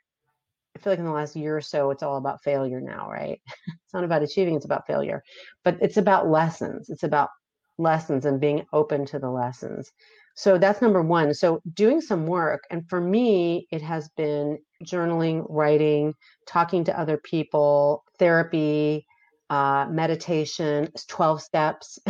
I 0.75 0.79
feel 0.79 0.91
like 0.91 0.99
in 0.99 1.05
the 1.05 1.11
last 1.11 1.35
year 1.35 1.55
or 1.55 1.61
so, 1.61 1.91
it's 1.91 2.03
all 2.03 2.17
about 2.17 2.43
failure 2.43 2.81
now, 2.81 3.09
right? 3.09 3.39
it's 3.67 3.93
not 3.93 4.03
about 4.03 4.23
achieving, 4.23 4.55
it's 4.55 4.65
about 4.65 4.87
failure. 4.87 5.23
But 5.63 5.77
it's 5.81 5.97
about 5.97 6.27
lessons. 6.27 6.89
It's 6.89 7.03
about 7.03 7.29
lessons 7.77 8.25
and 8.25 8.39
being 8.39 8.65
open 8.73 9.05
to 9.07 9.19
the 9.19 9.29
lessons. 9.29 9.91
So 10.35 10.57
that's 10.57 10.81
number 10.81 11.01
one. 11.01 11.33
So 11.33 11.61
doing 11.73 12.01
some 12.01 12.25
work. 12.25 12.63
And 12.71 12.89
for 12.89 12.99
me, 12.99 13.67
it 13.71 13.81
has 13.83 14.09
been 14.17 14.57
journaling, 14.83 15.45
writing, 15.47 16.13
talking 16.47 16.83
to 16.85 16.99
other 16.99 17.17
people, 17.17 18.03
therapy, 18.17 19.05
uh, 19.51 19.85
meditation, 19.89 20.89
12 21.07 21.41
steps. 21.41 21.99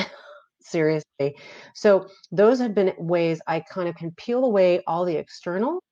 seriously. 0.65 1.35
So 1.75 2.07
those 2.31 2.59
have 2.59 2.73
been 2.73 2.93
ways 2.97 3.41
I 3.47 3.59
kind 3.59 3.87
of 3.87 3.95
can 3.95 4.11
peel 4.11 4.45
away 4.45 4.81
all 4.87 5.05
the 5.05 5.17
external 5.17 5.83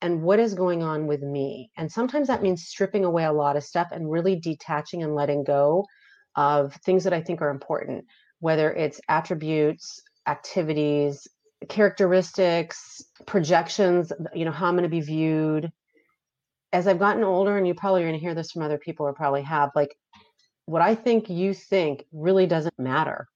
and 0.00 0.22
what 0.22 0.38
is 0.38 0.54
going 0.54 0.82
on 0.82 1.06
with 1.06 1.22
me. 1.22 1.70
And 1.76 1.90
sometimes 1.90 2.28
that 2.28 2.42
means 2.42 2.66
stripping 2.66 3.04
away 3.04 3.24
a 3.24 3.32
lot 3.32 3.56
of 3.56 3.64
stuff 3.64 3.88
and 3.90 4.10
really 4.10 4.36
detaching 4.36 5.02
and 5.02 5.14
letting 5.14 5.44
go 5.44 5.86
of 6.36 6.74
things 6.84 7.04
that 7.04 7.12
I 7.12 7.20
think 7.20 7.42
are 7.42 7.50
important. 7.50 8.04
whether 8.40 8.72
it's 8.72 9.00
attributes, 9.08 10.00
activities, 10.26 11.26
characteristics, 11.68 13.02
projections, 13.26 14.12
you 14.34 14.44
know, 14.44 14.52
how 14.52 14.66
I'm 14.66 14.74
going 14.74 14.84
to 14.84 14.88
be 14.88 15.00
viewed. 15.00 15.72
As 16.72 16.86
I've 16.86 16.98
gotten 16.98 17.24
older, 17.24 17.56
and 17.56 17.66
you 17.66 17.74
probably 17.74 18.02
are 18.02 18.08
going 18.08 18.18
to 18.18 18.24
hear 18.24 18.34
this 18.34 18.52
from 18.52 18.62
other 18.62 18.78
people 18.78 19.06
or 19.06 19.14
probably 19.14 19.42
have, 19.42 19.70
like 19.74 19.96
what 20.66 20.82
I 20.82 20.94
think 20.94 21.30
you 21.30 21.54
think 21.54 22.04
really 22.12 22.46
doesn't 22.46 22.78
matter. 22.78 23.26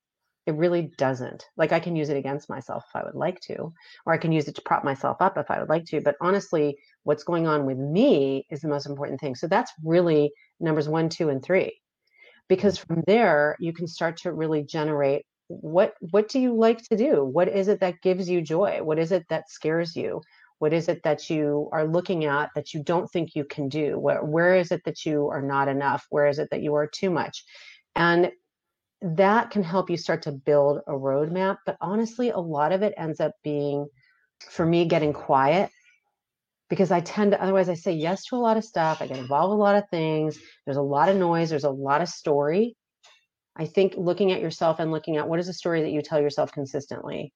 It 0.46 0.54
really 0.54 0.90
doesn't. 0.98 1.46
Like 1.56 1.72
I 1.72 1.80
can 1.80 1.94
use 1.94 2.08
it 2.08 2.16
against 2.16 2.48
myself 2.48 2.84
if 2.88 2.96
I 2.96 3.04
would 3.04 3.14
like 3.14 3.38
to, 3.42 3.72
or 4.04 4.12
I 4.12 4.18
can 4.18 4.32
use 4.32 4.48
it 4.48 4.56
to 4.56 4.62
prop 4.62 4.82
myself 4.82 5.18
up 5.20 5.38
if 5.38 5.50
I 5.50 5.60
would 5.60 5.68
like 5.68 5.84
to. 5.86 6.00
But 6.00 6.16
honestly, 6.20 6.76
what's 7.04 7.24
going 7.24 7.46
on 7.46 7.64
with 7.64 7.78
me 7.78 8.46
is 8.50 8.60
the 8.60 8.68
most 8.68 8.86
important 8.86 9.20
thing. 9.20 9.36
So 9.36 9.46
that's 9.46 9.72
really 9.84 10.32
numbers 10.58 10.88
one, 10.88 11.08
two, 11.08 11.28
and 11.28 11.42
three. 11.42 11.78
Because 12.48 12.76
from 12.76 13.02
there 13.06 13.56
you 13.60 13.72
can 13.72 13.86
start 13.86 14.16
to 14.18 14.32
really 14.32 14.64
generate 14.64 15.24
what 15.48 15.94
what 16.10 16.28
do 16.28 16.40
you 16.40 16.54
like 16.54 16.82
to 16.88 16.96
do? 16.96 17.24
What 17.24 17.48
is 17.48 17.68
it 17.68 17.80
that 17.80 18.00
gives 18.02 18.28
you 18.28 18.40
joy? 18.40 18.80
What 18.82 18.98
is 18.98 19.12
it 19.12 19.24
that 19.28 19.50
scares 19.50 19.94
you? 19.94 20.22
What 20.58 20.72
is 20.72 20.88
it 20.88 21.02
that 21.02 21.28
you 21.28 21.68
are 21.72 21.86
looking 21.86 22.24
at 22.24 22.50
that 22.54 22.72
you 22.72 22.82
don't 22.84 23.10
think 23.10 23.34
you 23.34 23.44
can 23.44 23.68
do? 23.68 23.98
Where, 23.98 24.24
where 24.24 24.54
is 24.54 24.70
it 24.70 24.82
that 24.84 25.04
you 25.04 25.28
are 25.28 25.42
not 25.42 25.66
enough? 25.66 26.06
Where 26.08 26.26
is 26.26 26.38
it 26.38 26.50
that 26.50 26.62
you 26.62 26.74
are 26.76 26.86
too 26.86 27.10
much? 27.10 27.44
And 27.96 28.30
that 29.02 29.50
can 29.50 29.62
help 29.62 29.90
you 29.90 29.96
start 29.96 30.22
to 30.22 30.32
build 30.32 30.80
a 30.86 30.92
roadmap. 30.92 31.58
But 31.66 31.76
honestly, 31.80 32.30
a 32.30 32.38
lot 32.38 32.72
of 32.72 32.82
it 32.82 32.94
ends 32.96 33.20
up 33.20 33.32
being, 33.42 33.86
for 34.50 34.64
me, 34.64 34.86
getting 34.86 35.12
quiet 35.12 35.70
because 36.70 36.90
I 36.90 37.00
tend 37.00 37.32
to, 37.32 37.42
otherwise, 37.42 37.68
I 37.68 37.74
say 37.74 37.92
yes 37.92 38.24
to 38.26 38.36
a 38.36 38.38
lot 38.38 38.56
of 38.56 38.64
stuff. 38.64 39.02
I 39.02 39.06
get 39.06 39.18
involved 39.18 39.50
with 39.50 39.58
a 39.58 39.62
lot 39.62 39.76
of 39.76 39.88
things. 39.90 40.38
There's 40.64 40.78
a 40.78 40.82
lot 40.82 41.08
of 41.08 41.16
noise, 41.16 41.50
there's 41.50 41.64
a 41.64 41.70
lot 41.70 42.00
of 42.00 42.08
story. 42.08 42.76
I 43.56 43.66
think 43.66 43.94
looking 43.96 44.32
at 44.32 44.40
yourself 44.40 44.78
and 44.78 44.90
looking 44.90 45.18
at 45.18 45.28
what 45.28 45.38
is 45.38 45.48
a 45.48 45.52
story 45.52 45.82
that 45.82 45.90
you 45.90 46.00
tell 46.00 46.20
yourself 46.20 46.52
consistently 46.52 47.32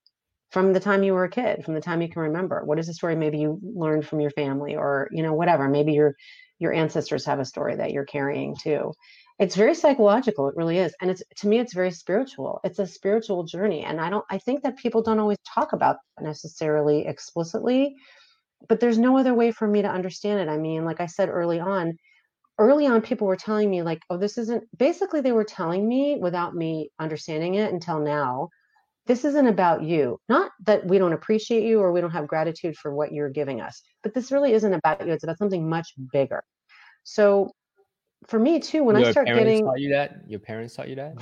from 0.50 0.72
the 0.72 0.80
time 0.80 1.02
you 1.02 1.12
were 1.12 1.24
a 1.24 1.30
kid, 1.30 1.64
from 1.64 1.74
the 1.74 1.80
time 1.80 2.00
you 2.00 2.08
can 2.08 2.22
remember? 2.22 2.64
What 2.64 2.78
is 2.78 2.88
a 2.88 2.94
story 2.94 3.16
maybe 3.16 3.38
you 3.38 3.60
learned 3.62 4.06
from 4.06 4.20
your 4.20 4.30
family 4.30 4.76
or, 4.76 5.08
you 5.12 5.22
know, 5.22 5.34
whatever. 5.34 5.68
Maybe 5.68 5.92
your 5.92 6.14
your 6.58 6.72
ancestors 6.72 7.26
have 7.26 7.38
a 7.38 7.44
story 7.44 7.76
that 7.76 7.90
you're 7.90 8.06
carrying 8.06 8.56
too. 8.56 8.94
It's 9.38 9.54
very 9.54 9.74
psychological, 9.74 10.48
it 10.48 10.56
really 10.56 10.78
is. 10.78 10.94
And 11.00 11.10
it's 11.10 11.22
to 11.36 11.48
me 11.48 11.58
it's 11.58 11.74
very 11.74 11.90
spiritual. 11.90 12.60
It's 12.64 12.78
a 12.78 12.86
spiritual 12.86 13.44
journey 13.44 13.84
and 13.84 14.00
I 14.00 14.08
don't 14.10 14.24
I 14.30 14.38
think 14.38 14.62
that 14.62 14.78
people 14.78 15.02
don't 15.02 15.18
always 15.18 15.38
talk 15.46 15.72
about 15.72 15.98
necessarily 16.20 17.06
explicitly, 17.06 17.96
but 18.68 18.80
there's 18.80 18.98
no 18.98 19.18
other 19.18 19.34
way 19.34 19.52
for 19.52 19.68
me 19.68 19.82
to 19.82 19.90
understand 19.90 20.40
it. 20.40 20.48
I 20.50 20.56
mean, 20.56 20.84
like 20.84 21.00
I 21.00 21.06
said 21.06 21.28
early 21.28 21.60
on, 21.60 21.98
early 22.58 22.86
on 22.86 23.02
people 23.02 23.26
were 23.26 23.36
telling 23.36 23.70
me 23.70 23.82
like, 23.82 24.00
"Oh, 24.10 24.16
this 24.18 24.38
isn't 24.38 24.64
basically 24.76 25.20
they 25.20 25.32
were 25.32 25.44
telling 25.44 25.86
me 25.86 26.18
without 26.20 26.54
me 26.54 26.90
understanding 26.98 27.54
it 27.56 27.72
until 27.72 28.00
now 28.00 28.48
this 29.06 29.24
isn't 29.24 29.46
about 29.46 29.82
you. 29.82 30.18
Not 30.28 30.50
that 30.64 30.86
we 30.86 30.98
don't 30.98 31.12
appreciate 31.12 31.62
you 31.62 31.80
or 31.80 31.92
we 31.92 32.00
don't 32.00 32.10
have 32.10 32.26
gratitude 32.26 32.76
for 32.76 32.94
what 32.94 33.12
you're 33.12 33.30
giving 33.30 33.60
us, 33.60 33.82
but 34.02 34.14
this 34.14 34.32
really 34.32 34.52
isn't 34.52 34.74
about 34.74 35.06
you. 35.06 35.12
It's 35.12 35.24
about 35.24 35.38
something 35.38 35.68
much 35.68 35.94
bigger. 36.12 36.42
So 37.04 37.52
for 38.26 38.38
me 38.38 38.58
too, 38.60 38.82
when 38.84 38.96
Your 38.96 39.06
I 39.06 39.10
start 39.12 39.26
parents 39.26 39.44
getting 39.44 39.64
taught 39.64 39.80
you 39.80 39.90
that? 39.90 40.28
Your 40.28 40.40
parents 40.40 40.74
taught 40.74 40.88
you 40.88 40.96
that? 40.96 41.16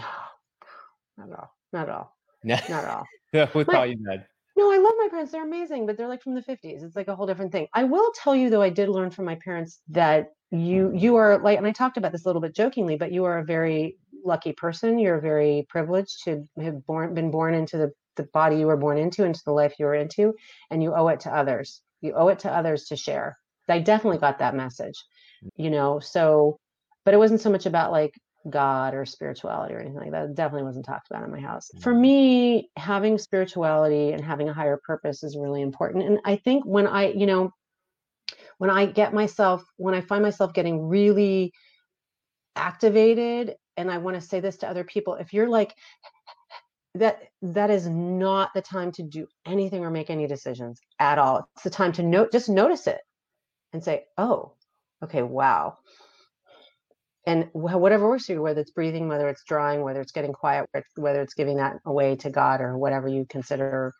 not 1.16 1.30
at 1.30 1.38
all, 1.38 1.54
not 1.72 1.88
at 1.88 1.94
all, 1.94 2.16
No. 2.42 2.56
not 2.68 2.84
at 2.84 2.90
all. 2.90 3.06
Who 3.52 3.64
taught 3.64 3.90
you 3.90 3.96
that? 4.04 4.26
No, 4.56 4.72
I 4.72 4.76
love 4.76 4.92
my 4.98 5.08
parents. 5.10 5.32
They're 5.32 5.44
amazing, 5.44 5.86
but 5.86 5.96
they're 5.96 6.08
like 6.08 6.22
from 6.22 6.34
the 6.34 6.40
50s. 6.40 6.84
It's 6.84 6.94
like 6.94 7.08
a 7.08 7.16
whole 7.16 7.26
different 7.26 7.50
thing. 7.50 7.66
I 7.74 7.84
will 7.84 8.12
tell 8.14 8.36
you 8.36 8.50
though, 8.50 8.62
I 8.62 8.70
did 8.70 8.88
learn 8.88 9.10
from 9.10 9.24
my 9.24 9.34
parents 9.34 9.80
that 9.90 10.28
you 10.50 10.92
you 10.94 11.16
are 11.16 11.38
like, 11.38 11.58
and 11.58 11.66
I 11.66 11.72
talked 11.72 11.96
about 11.96 12.12
this 12.12 12.24
a 12.24 12.28
little 12.28 12.42
bit 12.42 12.54
jokingly, 12.54 12.96
but 12.96 13.10
you 13.10 13.24
are 13.24 13.38
a 13.38 13.44
very 13.44 13.96
lucky 14.24 14.52
person. 14.52 14.98
You're 14.98 15.20
very 15.20 15.66
privileged 15.68 16.22
to 16.24 16.44
have 16.60 16.86
born 16.86 17.14
been 17.14 17.32
born 17.32 17.54
into 17.54 17.76
the, 17.76 17.92
the 18.16 18.22
body 18.32 18.56
you 18.56 18.66
were 18.66 18.76
born 18.76 18.96
into, 18.96 19.24
into 19.24 19.42
the 19.44 19.52
life 19.52 19.74
you 19.78 19.86
were 19.86 19.94
into, 19.96 20.34
and 20.70 20.82
you 20.82 20.94
owe 20.94 21.08
it 21.08 21.20
to 21.20 21.34
others. 21.36 21.82
You 22.00 22.14
owe 22.14 22.28
it 22.28 22.38
to 22.40 22.52
others 22.52 22.84
to 22.86 22.96
share. 22.96 23.36
I 23.68 23.80
definitely 23.80 24.18
got 24.18 24.38
that 24.38 24.54
message, 24.54 25.02
you 25.56 25.70
know. 25.70 25.98
So, 25.98 26.58
but 27.04 27.14
it 27.14 27.18
wasn't 27.18 27.40
so 27.40 27.50
much 27.50 27.66
about 27.66 27.92
like 27.92 28.14
God 28.50 28.94
or 28.94 29.06
spirituality 29.06 29.74
or 29.74 29.80
anything 29.80 29.98
like 30.00 30.10
that. 30.10 30.24
It 30.24 30.34
definitely 30.34 30.64
wasn't 30.64 30.84
talked 30.86 31.08
about 31.10 31.24
in 31.24 31.30
my 31.30 31.40
house. 31.40 31.70
For 31.80 31.94
Mhm. 31.94 32.00
me, 32.00 32.70
having 32.76 33.18
spirituality 33.18 34.12
and 34.12 34.22
having 34.22 34.48
a 34.48 34.52
higher 34.52 34.78
purpose 34.84 35.22
is 35.22 35.36
really 35.36 35.62
important. 35.62 36.04
And 36.04 36.20
I 36.24 36.36
think 36.36 36.64
when 36.64 36.86
I, 36.86 37.08
you 37.12 37.26
know, 37.26 37.52
when 38.58 38.70
I 38.70 38.86
get 38.86 39.14
myself, 39.14 39.64
when 39.76 39.94
I 39.94 40.00
find 40.00 40.22
myself 40.22 40.52
getting 40.52 40.86
really 40.86 41.52
activated, 42.56 43.56
and 43.76 43.90
I 43.90 43.98
want 43.98 44.14
to 44.16 44.20
say 44.20 44.40
this 44.40 44.58
to 44.58 44.68
other 44.68 44.84
people, 44.84 45.14
if 45.14 45.32
you're 45.32 45.48
like, 45.48 45.74
that 46.96 47.22
that 47.42 47.70
is 47.70 47.88
not 47.88 48.50
the 48.54 48.62
time 48.62 48.92
to 48.92 49.02
do 49.02 49.26
anything 49.46 49.84
or 49.84 49.90
make 49.90 50.10
any 50.10 50.26
decisions 50.26 50.80
at 51.00 51.18
all. 51.18 51.48
It's 51.54 51.64
the 51.64 51.70
time 51.70 51.92
to 51.92 52.02
note, 52.02 52.30
just 52.30 52.48
notice 52.48 52.86
it 52.86 53.00
and 53.72 53.82
say, 53.82 54.04
oh, 54.16 54.52
okay, 55.02 55.22
wow 55.22 55.78
and 57.26 57.48
whatever 57.52 58.08
works 58.08 58.26
for 58.26 58.32
you, 58.32 58.42
whether 58.42 58.60
it's 58.60 58.70
breathing, 58.70 59.08
whether 59.08 59.28
it's 59.28 59.44
drawing, 59.44 59.82
whether 59.82 60.00
it's 60.00 60.12
getting 60.12 60.32
quiet, 60.32 60.68
whether 60.96 61.20
it's- 61.22 61.34
giving 61.34 61.56
that 61.56 61.78
away 61.86 62.16
to 62.16 62.30
God 62.30 62.60
or 62.60 62.76
whatever 62.76 63.08
you 63.08 63.24
consider 63.26 63.94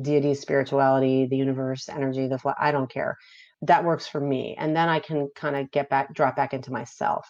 deity, 0.00 0.34
spirituality, 0.34 1.26
the 1.26 1.36
universe, 1.36 1.88
energy, 1.88 2.26
the 2.26 2.38
fly, 2.38 2.54
I 2.58 2.72
don't 2.72 2.90
care. 2.90 3.16
That 3.62 3.84
works 3.84 4.06
for 4.06 4.20
me, 4.20 4.56
and 4.58 4.76
then 4.76 4.88
I 4.88 4.98
can 4.98 5.30
kind 5.36 5.56
of 5.56 5.70
get 5.70 5.88
back, 5.88 6.12
drop 6.12 6.34
back 6.36 6.52
into 6.52 6.72
myself. 6.72 7.28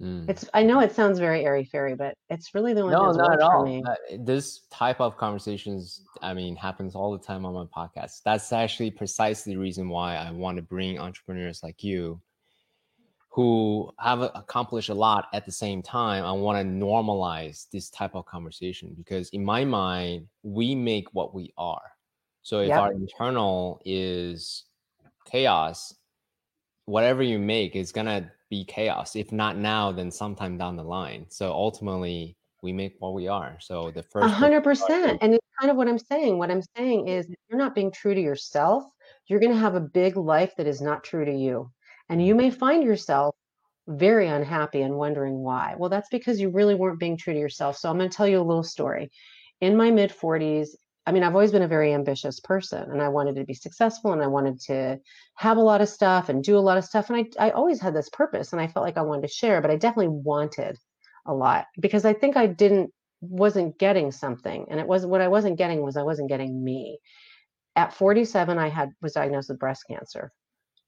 Mm. 0.00 0.28
It's 0.28 0.48
I 0.52 0.64
know 0.64 0.80
it 0.80 0.92
sounds 0.92 1.20
very 1.20 1.44
airy 1.44 1.64
fairy, 1.64 1.94
but 1.94 2.16
it's 2.28 2.54
really 2.54 2.74
the 2.74 2.80
only 2.80 2.94
thing 2.94 3.02
No, 3.02 3.12
that's 3.12 3.18
not 3.18 3.32
at 3.34 3.40
all. 3.40 3.82
Uh, 3.86 3.94
This 4.18 4.66
type 4.70 5.00
of 5.00 5.16
conversations, 5.16 6.02
I 6.20 6.34
mean, 6.34 6.56
happens 6.56 6.96
all 6.96 7.12
the 7.12 7.24
time 7.24 7.46
on 7.46 7.54
my 7.54 7.66
podcast. 7.66 8.22
That's 8.24 8.52
actually 8.52 8.90
precisely 8.90 9.54
the 9.54 9.60
reason 9.60 9.88
why 9.88 10.16
I 10.16 10.32
want 10.32 10.56
to 10.56 10.62
bring 10.62 10.98
entrepreneurs 10.98 11.62
like 11.62 11.84
you 11.84 12.20
who 13.34 13.90
have 13.98 14.20
accomplished 14.20 14.90
a 14.90 14.94
lot 14.94 15.26
at 15.32 15.44
the 15.44 15.50
same 15.50 15.82
time. 15.82 16.24
I 16.24 16.30
want 16.30 16.56
to 16.56 16.64
normalize 16.64 17.68
this 17.72 17.90
type 17.90 18.14
of 18.14 18.26
conversation 18.26 18.94
because, 18.96 19.28
in 19.30 19.44
my 19.44 19.64
mind, 19.64 20.28
we 20.44 20.76
make 20.76 21.12
what 21.14 21.34
we 21.34 21.52
are. 21.58 21.82
So 22.42 22.60
if 22.60 22.68
Yep. 22.68 22.78
our 22.78 22.92
internal 22.92 23.80
is 23.84 24.66
chaos, 25.24 25.96
whatever 26.84 27.24
you 27.24 27.40
make 27.40 27.74
is 27.74 27.90
gonna 27.90 28.30
be 28.50 28.64
chaos. 28.64 29.16
If 29.16 29.32
not 29.32 29.56
now, 29.56 29.90
then 29.90 30.12
sometime 30.12 30.56
down 30.56 30.76
the 30.76 30.84
line. 30.84 31.26
So 31.28 31.52
ultimately, 31.52 32.36
we 32.62 32.72
make 32.72 32.94
what 33.00 33.14
we 33.14 33.26
are. 33.26 33.58
So 33.60 33.90
the 33.90 34.04
first 34.04 34.32
hundred 34.32 34.62
percent. 34.62 35.18
And 35.20 35.34
it's 35.34 35.46
kind 35.58 35.72
of 35.72 35.76
what 35.76 35.88
I'm 35.88 35.98
saying. 35.98 36.38
What 36.38 36.52
I'm 36.52 36.62
saying 36.76 37.08
is 37.08 37.26
if 37.26 37.36
you're 37.48 37.58
not 37.58 37.74
being 37.74 37.90
true 37.90 38.14
to 38.14 38.20
yourself, 38.20 38.84
you're 39.26 39.40
going 39.40 39.52
to 39.52 39.58
have 39.58 39.74
a 39.74 39.80
big 39.80 40.16
life 40.16 40.54
that 40.56 40.68
is 40.68 40.80
not 40.80 41.02
true 41.02 41.24
to 41.24 41.32
you. 41.32 41.70
And 42.08 42.24
you 42.24 42.34
may 42.34 42.50
find 42.50 42.82
yourself 42.82 43.34
very 43.86 44.28
unhappy 44.28 44.82
and 44.82 44.96
wondering 44.96 45.38
why. 45.38 45.74
Well, 45.76 45.90
that's 45.90 46.08
because 46.08 46.40
you 46.40 46.50
really 46.50 46.74
weren't 46.74 47.00
being 47.00 47.16
true 47.16 47.34
to 47.34 47.38
yourself. 47.38 47.76
So 47.76 47.90
I'm 47.90 47.98
going 47.98 48.08
to 48.08 48.16
tell 48.16 48.28
you 48.28 48.40
a 48.40 48.42
little 48.42 48.62
story. 48.62 49.10
In 49.60 49.76
my 49.76 49.90
mid 49.90 50.10
40s, 50.10 50.68
I 51.06 51.12
mean, 51.12 51.22
I've 51.22 51.34
always 51.34 51.52
been 51.52 51.62
a 51.62 51.68
very 51.68 51.92
ambitious 51.92 52.40
person 52.40 52.90
and 52.90 53.02
I 53.02 53.08
wanted 53.08 53.36
to 53.36 53.44
be 53.44 53.52
successful 53.52 54.12
and 54.12 54.22
I 54.22 54.26
wanted 54.26 54.58
to 54.62 54.98
have 55.34 55.58
a 55.58 55.62
lot 55.62 55.82
of 55.82 55.88
stuff 55.88 56.30
and 56.30 56.42
do 56.42 56.56
a 56.56 56.60
lot 56.60 56.78
of 56.78 56.84
stuff. 56.84 57.10
And 57.10 57.30
I, 57.38 57.48
I 57.48 57.50
always 57.50 57.80
had 57.80 57.94
this 57.94 58.08
purpose 58.08 58.52
and 58.52 58.60
I 58.60 58.68
felt 58.68 58.86
like 58.86 58.96
I 58.96 59.02
wanted 59.02 59.22
to 59.22 59.34
share, 59.34 59.60
but 59.60 59.70
I 59.70 59.76
definitely 59.76 60.08
wanted 60.08 60.78
a 61.26 61.34
lot 61.34 61.66
because 61.78 62.04
I 62.04 62.14
think 62.14 62.36
I 62.36 62.46
didn't 62.46 62.90
wasn't 63.20 63.78
getting 63.78 64.12
something 64.12 64.66
and 64.68 64.78
it 64.78 64.86
was 64.86 65.06
what 65.06 65.22
I 65.22 65.28
wasn't 65.28 65.56
getting 65.56 65.82
was 65.82 65.96
I 65.96 66.02
wasn't 66.02 66.28
getting 66.28 66.62
me. 66.62 66.98
At 67.76 67.94
47 67.94 68.58
I 68.58 68.68
had 68.68 68.90
was 69.02 69.12
diagnosed 69.12 69.48
with 69.48 69.58
breast 69.58 69.84
cancer 69.88 70.30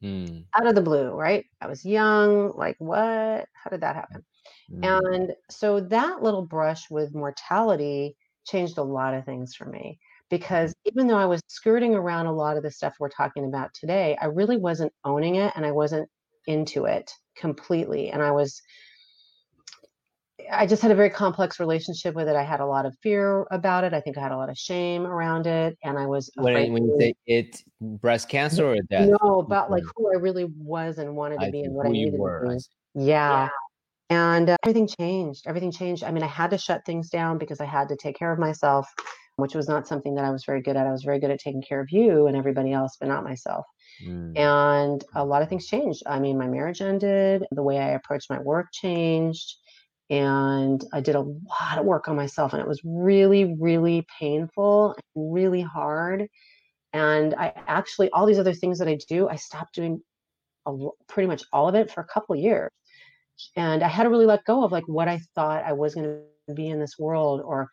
Mm, 0.02 0.46
out 0.54 0.66
of 0.66 0.74
the 0.74 0.82
blue, 0.82 1.10
right? 1.12 1.44
I 1.60 1.66
was 1.66 1.84
young, 1.84 2.52
like 2.56 2.76
what? 2.78 3.48
How 3.54 3.70
did 3.70 3.82
that 3.82 3.96
happen? 3.96 4.24
mm, 4.68 4.96
And 5.04 5.34
so 5.50 5.80
that 5.80 6.22
little 6.22 6.46
brush 6.46 6.90
with 6.90 7.14
mortality 7.14 8.16
changed 8.46 8.78
a 8.78 8.82
lot 8.84 9.14
of 9.14 9.24
things 9.24 9.54
for 9.56 9.66
me 9.66 9.98
because 10.30 10.74
even 10.86 11.08
though 11.08 11.18
I 11.18 11.26
was 11.26 11.42
skirting 11.48 11.94
around 11.94 12.26
a 12.26 12.34
lot 12.34 12.56
of 12.56 12.62
the 12.62 12.70
stuff 12.70 12.96
we're 13.00 13.08
talking 13.10 13.46
about 13.46 13.70
today, 13.74 14.16
I 14.20 14.26
really 14.26 14.58
wasn't 14.58 14.92
owning 15.04 15.36
it 15.36 15.52
and 15.56 15.66
I 15.66 15.72
wasn't 15.72 16.08
into 16.46 16.86
it 16.86 17.12
completely. 17.36 18.10
And 18.10 18.22
I 18.22 18.32
was, 18.32 18.60
I 20.52 20.66
just 20.66 20.82
had 20.82 20.90
a 20.90 20.94
very 20.94 21.10
complex 21.10 21.58
relationship 21.58 22.14
with 22.14 22.28
it. 22.28 22.36
I 22.36 22.42
had 22.42 22.60
a 22.60 22.66
lot 22.66 22.86
of 22.86 22.94
fear 23.02 23.46
about 23.50 23.84
it. 23.84 23.92
I 23.94 24.00
think 24.00 24.16
I 24.18 24.20
had 24.20 24.32
a 24.32 24.36
lot 24.36 24.48
of 24.48 24.56
shame 24.56 25.06
around 25.06 25.46
it. 25.46 25.76
And 25.82 25.98
I 25.98 26.06
was 26.06 26.30
when, 26.36 26.54
afraid. 26.54 26.72
when 26.72 26.84
you 26.84 26.96
say 27.00 27.14
it, 27.26 27.62
breast 27.80 28.28
cancer 28.28 28.66
or 28.66 28.76
death? 28.90 29.08
no, 29.22 29.40
about 29.40 29.70
like 29.70 29.82
Mm. 29.84 29.90
who 29.96 30.12
I 30.12 30.16
really 30.18 30.44
was 30.58 30.98
and 30.98 31.16
wanted 31.16 31.40
to 31.40 31.46
I 31.46 31.50
be 31.50 31.62
and 31.62 31.74
what 31.74 31.86
I 31.86 31.90
needed 31.90 32.18
were. 32.18 32.44
to 32.44 32.50
I 32.50 32.54
be. 32.54 32.58
see. 32.60 32.68
Yeah. 33.08 33.48
And 34.08 34.50
uh, 34.50 34.56
everything 34.62 34.88
changed. 35.00 35.44
Everything 35.46 35.72
changed. 35.72 36.04
I 36.04 36.10
mean, 36.12 36.22
I 36.22 36.28
had 36.28 36.50
to 36.50 36.58
shut 36.58 36.84
things 36.86 37.10
down 37.10 37.38
because 37.38 37.60
I 37.60 37.64
had 37.64 37.88
to 37.88 37.96
take 37.96 38.16
care 38.16 38.30
of 38.32 38.38
myself, 38.38 38.86
which 39.36 39.54
was 39.54 39.68
not 39.68 39.88
something 39.88 40.14
that 40.14 40.24
I 40.24 40.30
was 40.30 40.44
very 40.44 40.62
good 40.62 40.76
at. 40.76 40.86
I 40.86 40.92
was 40.92 41.02
very 41.02 41.18
good 41.18 41.30
at 41.32 41.40
taking 41.40 41.62
care 41.62 41.80
of 41.80 41.90
you 41.90 42.26
and 42.28 42.36
everybody 42.36 42.72
else, 42.72 42.96
but 43.00 43.08
not 43.08 43.24
myself. 43.24 43.64
Mm, 44.06 44.38
And 44.38 45.04
a 45.16 45.24
lot 45.24 45.42
of 45.42 45.48
things 45.48 45.66
changed. 45.66 46.02
I 46.06 46.20
mean, 46.20 46.38
my 46.38 46.46
marriage 46.46 46.80
ended, 46.82 47.44
the 47.50 47.62
way 47.64 47.78
I 47.78 47.90
approached 47.90 48.30
my 48.30 48.38
work 48.38 48.66
changed. 48.72 49.56
And 50.10 50.84
I 50.92 51.00
did 51.00 51.16
a 51.16 51.20
lot 51.20 51.78
of 51.78 51.84
work 51.84 52.08
on 52.08 52.16
myself, 52.16 52.52
and 52.52 52.62
it 52.62 52.68
was 52.68 52.80
really, 52.84 53.56
really 53.58 54.06
painful 54.18 54.96
really 55.14 55.62
hard. 55.62 56.28
And 56.92 57.34
I 57.34 57.52
actually, 57.66 58.10
all 58.10 58.26
these 58.26 58.38
other 58.38 58.54
things 58.54 58.78
that 58.78 58.88
I 58.88 58.98
do, 59.08 59.28
I 59.28 59.36
stopped 59.36 59.74
doing 59.74 60.00
a, 60.66 60.74
pretty 61.08 61.26
much 61.26 61.42
all 61.52 61.68
of 61.68 61.74
it 61.74 61.90
for 61.90 62.00
a 62.00 62.06
couple 62.06 62.36
years. 62.36 62.70
And 63.56 63.82
I 63.82 63.88
had 63.88 64.04
to 64.04 64.10
really 64.10 64.26
let 64.26 64.44
go 64.44 64.64
of 64.64 64.72
like 64.72 64.86
what 64.86 65.08
I 65.08 65.20
thought 65.34 65.64
I 65.64 65.72
was 65.72 65.94
going 65.94 66.22
to 66.48 66.54
be 66.54 66.68
in 66.68 66.80
this 66.80 66.98
world 66.98 67.42
or 67.44 67.68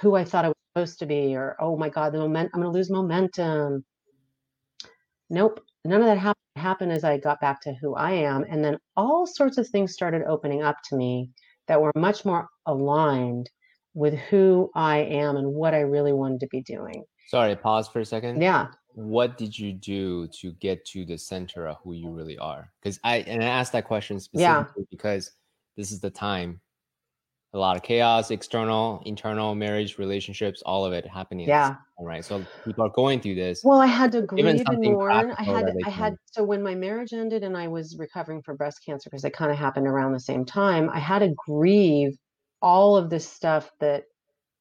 who 0.00 0.14
I 0.14 0.24
thought 0.24 0.44
I 0.44 0.48
was 0.48 0.56
supposed 0.74 0.98
to 1.00 1.06
be, 1.06 1.36
or 1.36 1.56
oh 1.60 1.76
my 1.76 1.88
God, 1.88 2.12
the 2.12 2.18
moment 2.18 2.50
I'm 2.54 2.60
going 2.60 2.72
to 2.72 2.76
lose 2.76 2.90
momentum. 2.90 3.84
Nope, 5.28 5.60
none 5.84 6.00
of 6.00 6.06
that 6.06 6.18
happened. 6.18 6.36
happened 6.56 6.92
as 6.92 7.04
I 7.04 7.18
got 7.18 7.40
back 7.40 7.60
to 7.62 7.74
who 7.74 7.94
I 7.94 8.12
am. 8.12 8.44
And 8.48 8.64
then 8.64 8.78
all 8.96 9.26
sorts 9.26 9.58
of 9.58 9.68
things 9.68 9.92
started 9.92 10.22
opening 10.26 10.62
up 10.62 10.76
to 10.88 10.96
me 10.96 11.30
that 11.68 11.80
were 11.80 11.92
much 11.94 12.24
more 12.24 12.48
aligned 12.66 13.50
with 13.94 14.14
who 14.14 14.70
I 14.74 14.98
am 14.98 15.36
and 15.36 15.54
what 15.54 15.74
I 15.74 15.80
really 15.80 16.12
wanted 16.12 16.40
to 16.40 16.46
be 16.48 16.62
doing. 16.62 17.04
Sorry, 17.28 17.56
pause 17.56 17.88
for 17.88 18.00
a 18.00 18.04
second. 18.04 18.40
Yeah. 18.40 18.68
What 18.94 19.36
did 19.36 19.58
you 19.58 19.72
do 19.72 20.28
to 20.40 20.52
get 20.52 20.84
to 20.86 21.04
the 21.04 21.18
center 21.18 21.66
of 21.66 21.76
who 21.82 21.92
you 21.92 22.10
really 22.10 22.38
are? 22.38 22.70
Because 22.80 23.00
I 23.04 23.18
and 23.18 23.42
I 23.42 23.46
asked 23.46 23.72
that 23.72 23.84
question 23.84 24.20
specifically 24.20 24.82
yeah. 24.82 24.86
because 24.90 25.32
this 25.76 25.92
is 25.92 26.00
the 26.00 26.10
time 26.10 26.60
a 27.56 27.58
lot 27.58 27.76
of 27.76 27.82
chaos, 27.82 28.30
external, 28.30 29.02
internal, 29.04 29.54
marriage, 29.54 29.98
relationships, 29.98 30.62
all 30.64 30.84
of 30.84 30.92
it 30.92 31.06
happening. 31.06 31.48
Yeah. 31.48 31.76
All 31.96 32.06
right. 32.06 32.24
So 32.24 32.44
people 32.64 32.84
are 32.84 32.90
going 32.90 33.20
through 33.20 33.34
this. 33.34 33.62
Well, 33.64 33.80
I 33.80 33.86
had 33.86 34.12
to 34.12 34.22
grieve 34.22 34.44
and 34.46 34.80
mourn. 34.82 35.34
I 35.36 35.42
had, 35.42 35.72
I 35.84 35.90
had, 35.90 36.16
so 36.26 36.44
when 36.44 36.62
my 36.62 36.74
marriage 36.74 37.12
ended 37.12 37.42
and 37.42 37.56
I 37.56 37.68
was 37.68 37.96
recovering 37.98 38.42
from 38.42 38.56
breast 38.56 38.80
cancer, 38.84 39.10
because 39.10 39.24
it 39.24 39.32
kind 39.32 39.50
of 39.50 39.56
happened 39.56 39.86
around 39.86 40.12
the 40.12 40.20
same 40.20 40.44
time, 40.44 40.90
I 40.90 40.98
had 40.98 41.20
to 41.20 41.34
grieve 41.46 42.16
all 42.62 42.96
of 42.96 43.10
this 43.10 43.28
stuff 43.28 43.70
that 43.80 44.04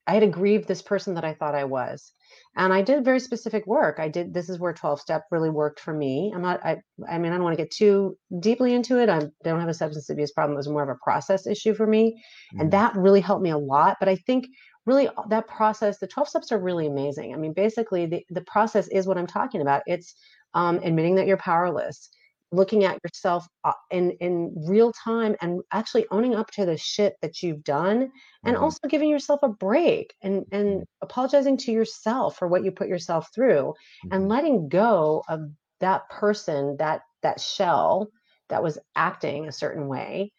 I 0.08 0.14
had 0.14 0.22
to 0.22 0.28
grieve 0.28 0.68
this 0.68 0.82
person 0.82 1.16
that 1.16 1.26
I 1.26 1.34
thought 1.34 1.56
I 1.56 1.66
was 1.66 2.12
and 2.58 2.74
i 2.74 2.82
did 2.82 3.04
very 3.04 3.20
specific 3.20 3.66
work. 3.68 4.00
I 4.00 4.08
did 4.08 4.34
this 4.34 4.50
is 4.50 4.60
where 4.60 4.74
12 4.74 5.02
step 5.02 5.24
really 5.32 5.50
worked 5.50 5.80
for 5.80 5.94
me. 5.94 6.32
I'm 6.34 6.42
not 6.42 6.64
i 6.66 6.78
i 7.10 7.18
mean 7.18 7.32
i 7.32 7.36
don't 7.36 7.44
want 7.44 7.58
to 7.58 7.64
get 7.64 7.72
too 7.72 8.18
deeply 8.40 8.74
into 8.74 9.00
it. 9.00 9.10
I 9.10 9.28
don't 9.44 9.60
have 9.60 9.70
a 9.70 9.74
substance 9.74 10.10
abuse 10.10 10.32
problem. 10.32 10.56
It 10.56 10.58
was 10.58 10.70
more 10.70 10.84
of 10.84 10.90
a 10.90 11.00
process 11.04 11.48
issue 11.48 11.74
for 11.74 11.88
me 11.88 12.12
mm-hmm. 12.54 12.62
and 12.62 12.72
that 12.72 12.96
really 12.96 13.22
helped 13.22 13.44
me 13.44 13.50
a 13.50 13.58
lot 13.58 13.98
but 14.00 14.10
i 14.10 14.16
think 14.16 14.48
really 14.86 15.10
that 15.30 15.48
process 15.48 15.98
the 15.98 16.08
12 16.08 16.30
steps 16.30 16.52
are 16.52 16.60
really 16.60 16.88
amazing. 16.88 17.34
I 17.34 17.38
mean 17.38 17.54
basically 17.54 18.06
the, 18.06 18.26
the 18.30 18.42
process 18.42 18.88
is 18.90 19.08
what 19.08 19.18
i'm 19.18 19.28
talking 19.28 19.62
about. 19.62 19.84
It's 19.86 20.16
um, 20.54 20.80
admitting 20.84 21.16
that 21.16 21.28
you're 21.28 21.38
powerless 21.38 22.10
looking 22.52 22.84
at 22.84 23.00
yourself 23.04 23.48
uh, 23.64 23.74
in 23.92 24.12
in 24.22 24.54
real 24.68 24.92
time 25.04 25.36
and 25.42 25.62
actually 25.72 26.06
owning 26.12 26.36
up 26.36 26.50
to 26.52 26.66
the 26.66 26.78
shit 26.78 27.16
that 27.22 27.42
you've 27.42 27.64
done 27.64 28.12
and 28.44 28.56
mm-hmm. 28.56 28.64
also 28.64 28.88
giving 28.88 29.10
yourself 29.10 29.40
a 29.44 29.50
break 29.50 30.14
and 30.22 30.46
and 30.52 30.68
mm-hmm. 30.68 30.84
apologizing 31.02 31.58
to 31.58 31.72
yourself 31.72 32.38
for 32.38 32.48
what 32.48 32.64
you 32.64 32.72
put 32.72 32.88
yourself 32.88 33.30
through 33.34 33.74
mm-hmm. 33.74 34.14
and 34.14 34.30
letting 34.30 34.70
go 34.70 35.24
of 35.28 35.42
that 35.80 36.08
person 36.10 36.76
that 36.78 37.02
that 37.24 37.40
shell 37.40 38.10
that 38.50 38.64
was 38.64 38.78
acting 38.96 39.48
a 39.48 39.52
certain 39.52 39.88
way 39.88 40.32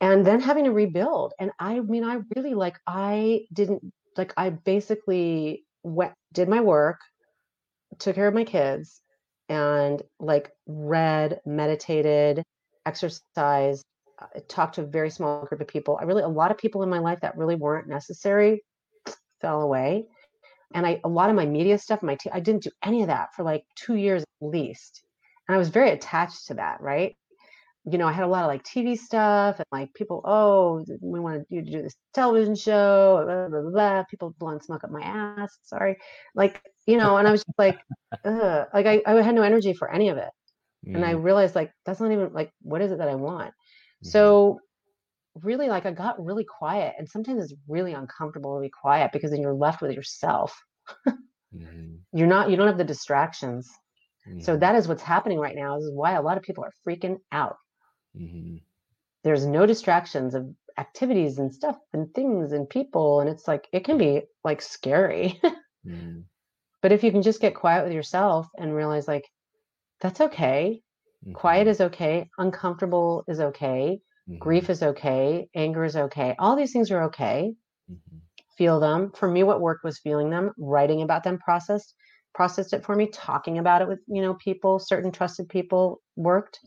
and 0.00 0.26
then 0.26 0.40
having 0.40 0.64
to 0.64 0.72
rebuild 0.72 1.32
and 1.40 1.50
i 1.58 1.80
mean 1.80 2.04
i 2.04 2.18
really 2.36 2.54
like 2.54 2.78
i 2.86 3.40
didn't 3.52 3.82
like 4.16 4.32
i 4.36 4.50
basically 4.50 5.64
went 5.82 6.12
did 6.32 6.48
my 6.48 6.60
work 6.60 7.00
took 7.98 8.14
care 8.14 8.28
of 8.28 8.34
my 8.34 8.44
kids 8.44 8.99
and 9.50 10.00
like 10.20 10.52
read, 10.66 11.40
meditated, 11.44 12.44
exercised, 12.86 13.84
uh, 14.18 14.26
talked 14.48 14.76
to 14.76 14.82
a 14.82 14.86
very 14.86 15.10
small 15.10 15.44
group 15.44 15.60
of 15.60 15.66
people. 15.66 15.98
I 16.00 16.04
really, 16.04 16.22
a 16.22 16.28
lot 16.28 16.52
of 16.52 16.56
people 16.56 16.84
in 16.84 16.88
my 16.88 17.00
life 17.00 17.18
that 17.20 17.36
really 17.36 17.56
weren't 17.56 17.88
necessary 17.88 18.62
fell 19.40 19.60
away. 19.60 20.06
And 20.72 20.86
I, 20.86 21.00
a 21.02 21.08
lot 21.08 21.30
of 21.30 21.36
my 21.36 21.46
media 21.46 21.78
stuff, 21.78 22.00
my, 22.00 22.16
I 22.32 22.38
didn't 22.38 22.62
do 22.62 22.70
any 22.84 23.02
of 23.02 23.08
that 23.08 23.34
for 23.34 23.42
like 23.42 23.64
two 23.74 23.96
years 23.96 24.22
at 24.22 24.46
least. 24.48 25.02
And 25.48 25.56
I 25.56 25.58
was 25.58 25.68
very 25.68 25.90
attached 25.90 26.46
to 26.46 26.54
that, 26.54 26.80
right? 26.80 27.16
You 27.84 27.96
know, 27.96 28.06
I 28.06 28.12
had 28.12 28.24
a 28.24 28.28
lot 28.28 28.42
of 28.42 28.48
like 28.48 28.62
TV 28.62 28.96
stuff 28.96 29.56
and 29.58 29.66
like 29.72 29.92
people, 29.94 30.20
oh, 30.24 30.84
we 31.00 31.18
wanted 31.18 31.46
you 31.48 31.64
to 31.64 31.70
do 31.70 31.82
this 31.82 31.94
television 32.12 32.54
show, 32.54 33.22
blah, 33.24 33.48
blah, 33.48 33.60
blah, 33.60 33.70
blah. 33.70 34.04
people 34.04 34.34
blowing 34.38 34.60
smoke 34.60 34.84
up 34.84 34.90
my 34.90 35.00
ass. 35.00 35.58
Sorry. 35.62 35.96
Like, 36.34 36.62
you 36.86 36.98
know, 36.98 37.16
and 37.16 37.26
I 37.26 37.32
was 37.32 37.40
just 37.42 37.58
like, 37.58 37.78
Ugh. 38.24 38.66
like 38.74 38.86
I, 38.86 39.02
I 39.06 39.22
had 39.22 39.34
no 39.34 39.42
energy 39.42 39.72
for 39.72 39.90
any 39.90 40.10
of 40.10 40.18
it. 40.18 40.28
Mm. 40.86 40.96
And 40.96 41.04
I 41.04 41.14
mm. 41.14 41.24
realized 41.24 41.54
like, 41.54 41.72
that's 41.86 42.00
not 42.00 42.12
even 42.12 42.32
like, 42.34 42.52
what 42.60 42.82
is 42.82 42.92
it 42.92 42.98
that 42.98 43.08
I 43.08 43.14
want? 43.14 43.48
Mm-hmm. 43.48 44.08
So 44.08 44.60
really 45.42 45.68
like 45.68 45.86
I 45.86 45.92
got 45.92 46.22
really 46.22 46.44
quiet 46.44 46.94
and 46.98 47.08
sometimes 47.08 47.44
it's 47.44 47.54
really 47.66 47.94
uncomfortable 47.94 48.56
to 48.56 48.60
be 48.60 48.68
quiet 48.70 49.10
because 49.12 49.30
then 49.30 49.40
you're 49.40 49.54
left 49.54 49.80
with 49.80 49.92
yourself. 49.92 50.54
mm. 51.06 51.96
You're 52.12 52.26
not, 52.26 52.50
you 52.50 52.56
don't 52.56 52.66
have 52.66 52.76
the 52.76 52.82
distractions. 52.82 53.70
So 54.40 54.52
mm-hmm. 54.52 54.60
that 54.60 54.74
is 54.74 54.88
what's 54.88 55.02
happening 55.02 55.38
right 55.38 55.54
now. 55.54 55.76
This 55.76 55.84
is 55.84 55.94
why 55.94 56.12
a 56.12 56.22
lot 56.22 56.36
of 56.36 56.42
people 56.42 56.64
are 56.64 56.72
freaking 56.86 57.18
out. 57.30 57.56
Mm-hmm. 58.18 58.56
There's 59.22 59.46
no 59.46 59.66
distractions 59.66 60.34
of 60.34 60.48
activities 60.78 61.38
and 61.38 61.52
stuff 61.54 61.76
and 61.92 62.12
things 62.14 62.52
and 62.52 62.68
people. 62.68 63.20
And 63.20 63.28
it's 63.28 63.46
like, 63.46 63.68
it 63.72 63.84
can 63.84 63.98
be 63.98 64.22
like 64.44 64.62
scary. 64.62 65.40
mm. 65.86 66.24
But 66.82 66.92
if 66.92 67.04
you 67.04 67.12
can 67.12 67.22
just 67.22 67.40
get 67.40 67.54
quiet 67.54 67.84
with 67.84 67.92
yourself 67.92 68.48
and 68.56 68.74
realize, 68.74 69.06
like, 69.06 69.28
that's 70.00 70.20
okay. 70.20 70.80
Mm-hmm. 71.24 71.34
Quiet 71.34 71.68
is 71.68 71.80
okay. 71.80 72.28
Uncomfortable 72.38 73.24
is 73.28 73.40
okay. 73.40 74.00
Mm-hmm. 74.28 74.38
Grief 74.38 74.70
is 74.70 74.82
okay. 74.82 75.48
Anger 75.54 75.84
is 75.84 75.96
okay. 75.96 76.34
All 76.38 76.56
these 76.56 76.72
things 76.72 76.90
are 76.90 77.02
okay. 77.04 77.52
Mm-hmm. 77.90 78.16
Feel 78.56 78.80
them. 78.80 79.12
For 79.14 79.28
me, 79.30 79.42
what 79.42 79.60
worked 79.60 79.84
was 79.84 79.98
feeling 79.98 80.30
them, 80.30 80.52
writing 80.58 81.02
about 81.02 81.24
them, 81.24 81.38
processed, 81.38 81.94
processed 82.34 82.72
it 82.72 82.84
for 82.84 82.94
me, 82.94 83.08
talking 83.12 83.58
about 83.58 83.82
it 83.82 83.88
with, 83.88 84.00
you 84.06 84.22
know, 84.22 84.34
people, 84.34 84.78
certain 84.78 85.12
trusted 85.12 85.48
people 85.48 86.00
worked 86.16 86.60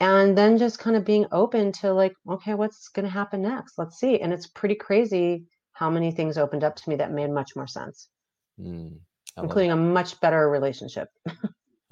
and 0.00 0.36
then 0.36 0.58
just 0.58 0.78
kind 0.78 0.96
of 0.96 1.04
being 1.04 1.26
open 1.32 1.72
to 1.72 1.92
like 1.92 2.14
okay 2.30 2.54
what's 2.54 2.88
going 2.88 3.04
to 3.04 3.10
happen 3.10 3.42
next? 3.42 3.78
Let's 3.78 3.98
see. 3.98 4.20
And 4.20 4.32
it's 4.32 4.46
pretty 4.46 4.74
crazy 4.74 5.44
how 5.72 5.90
many 5.90 6.10
things 6.10 6.38
opened 6.38 6.64
up 6.64 6.76
to 6.76 6.88
me 6.88 6.96
that 6.96 7.12
made 7.12 7.30
much 7.30 7.56
more 7.56 7.66
sense. 7.66 8.08
Mm, 8.60 8.98
including 9.36 9.72
a 9.72 9.76
much 9.76 10.20
better 10.20 10.48
relationship. 10.48 11.08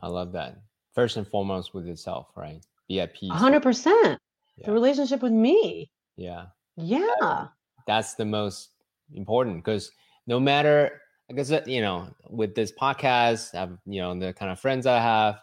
I 0.01 0.09
love 0.09 0.33
that. 0.33 0.57
First 0.95 1.17
and 1.17 1.27
foremost 1.27 1.75
with 1.75 1.87
yourself 1.87 2.29
right? 2.37 2.65
Be 2.89 3.01
at 3.01 3.15
peace 3.15 3.31
100% 3.33 3.85
yeah. 3.87 4.67
the 4.67 4.73
relationship 4.73 5.23
with 5.23 5.33
me. 5.33 5.91
Yeah. 6.17 6.47
Yeah. 6.77 7.47
that's 7.87 8.15
the 8.15 8.25
most 8.25 8.71
important 9.13 9.65
because 9.65 9.91
no 10.27 10.41
matter 10.41 11.01
i 11.31 11.33
guess 11.33 11.53
you 11.67 11.81
know 11.81 12.09
with 12.31 12.55
this 12.55 12.73
podcast 12.73 13.55
I've, 13.55 13.79
you 13.87 14.01
know 14.01 14.19
the 14.19 14.33
kind 14.33 14.51
of 14.51 14.59
friends 14.59 14.87
i 14.87 14.99
have 14.99 15.39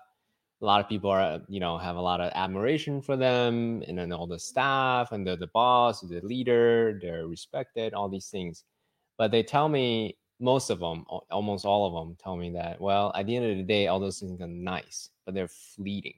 a 0.61 0.65
lot 0.65 0.79
of 0.79 0.87
people 0.87 1.09
are 1.09 1.41
you 1.47 1.59
know 1.59 1.77
have 1.77 1.95
a 1.95 2.01
lot 2.01 2.21
of 2.21 2.31
admiration 2.35 3.01
for 3.01 3.17
them 3.17 3.83
and 3.87 3.97
then 3.97 4.11
all 4.11 4.27
the 4.27 4.39
staff 4.39 5.11
and 5.11 5.25
the, 5.25 5.35
the 5.35 5.47
boss 5.47 6.01
the 6.01 6.21
leader 6.21 6.99
they're 7.01 7.27
respected 7.27 7.93
all 7.93 8.09
these 8.09 8.27
things. 8.27 8.63
But 9.17 9.31
they 9.31 9.43
tell 9.43 9.69
me 9.69 10.17
most 10.39 10.69
of 10.69 10.79
them 10.79 11.05
almost 11.29 11.65
all 11.65 11.85
of 11.85 11.93
them 11.93 12.15
tell 12.21 12.35
me 12.35 12.51
that 12.51 12.79
well 12.79 13.11
at 13.15 13.25
the 13.25 13.35
end 13.35 13.45
of 13.45 13.57
the 13.57 13.63
day 13.63 13.87
all 13.87 13.99
those 13.99 14.19
things 14.19 14.41
are 14.41 14.47
nice 14.47 15.09
but 15.25 15.33
they're 15.33 15.47
fleeting. 15.47 16.15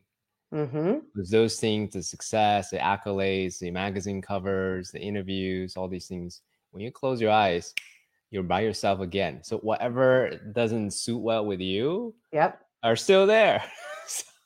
Mm-hmm. 0.54 1.00
because 1.16 1.32
those 1.32 1.60
things 1.60 1.94
the 1.94 2.04
success 2.04 2.70
the 2.70 2.78
accolades 2.78 3.58
the 3.58 3.72
magazine 3.72 4.22
covers 4.22 4.92
the 4.92 5.00
interviews 5.00 5.76
all 5.76 5.88
these 5.88 6.08
things. 6.08 6.42
When 6.72 6.84
you 6.84 6.92
close 6.92 7.22
your 7.22 7.32
eyes 7.32 7.74
you're 8.30 8.44
by 8.44 8.62
yourself 8.62 9.00
again. 9.00 9.44
So 9.44 9.60
whatever 9.60 10.40
doesn't 10.54 10.92
suit 10.92 11.20
well 11.20 11.46
with 11.46 11.60
you 11.60 12.16
yep. 12.32 12.60
are 12.82 12.96
still 12.96 13.28
there 13.28 13.64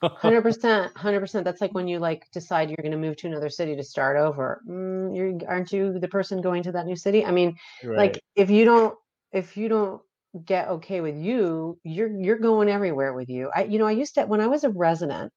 Hundred 0.02 0.41
percent, 0.43 0.95
hundred 0.95 1.20
percent. 1.20 1.43
That's 1.45 1.62
like 1.62 1.74
when 1.74 1.88
you 1.88 2.00
like 2.00 2.30
decide 2.32 2.70
you're 2.70 2.78
going 2.82 2.91
to 2.91 2.98
move 2.98 3.18
to 3.18 3.28
another 3.28 3.50
city 3.50 3.76
to 3.76 3.84
start 3.84 4.18
over. 4.18 4.62
Mm, 4.68 5.16
you 5.16 5.39
aren't 5.48 5.72
you 5.72 5.98
the 6.00 6.08
person 6.08 6.41
going 6.41 6.64
to 6.64 6.72
that 6.74 6.86
new 6.86 6.95
city? 6.95 7.26
I 7.26 7.32
mean, 7.32 7.56
right. 7.84 7.98
like 7.98 8.24
if 8.36 8.50
you 8.50 8.66
don't, 8.66 8.95
if 9.32 9.58
you 9.58 9.70
don't 9.70 10.02
get 10.45 10.68
okay 10.68 11.02
with 11.02 11.18
you, 11.18 11.80
you're 11.84 12.16
you're 12.16 12.38
going 12.38 12.70
everywhere 12.70 13.14
with 13.14 13.30
you. 13.30 13.50
I, 13.56 13.64
you 13.64 13.80
know, 13.80 13.88
I 13.88 13.91
used 13.91 14.16
to 14.16 14.26
when 14.26 14.41
I 14.41 14.48
was 14.48 14.64
a 14.64 14.70
resident, 14.70 15.34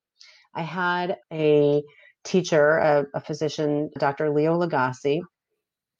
I 0.54 0.62
had 0.62 1.16
a 1.32 1.82
teacher, 2.24 2.76
a, 2.78 3.06
a 3.14 3.20
physician, 3.20 3.90
Dr. 3.98 4.30
Leo 4.30 4.58
Lagasse, 4.58 5.22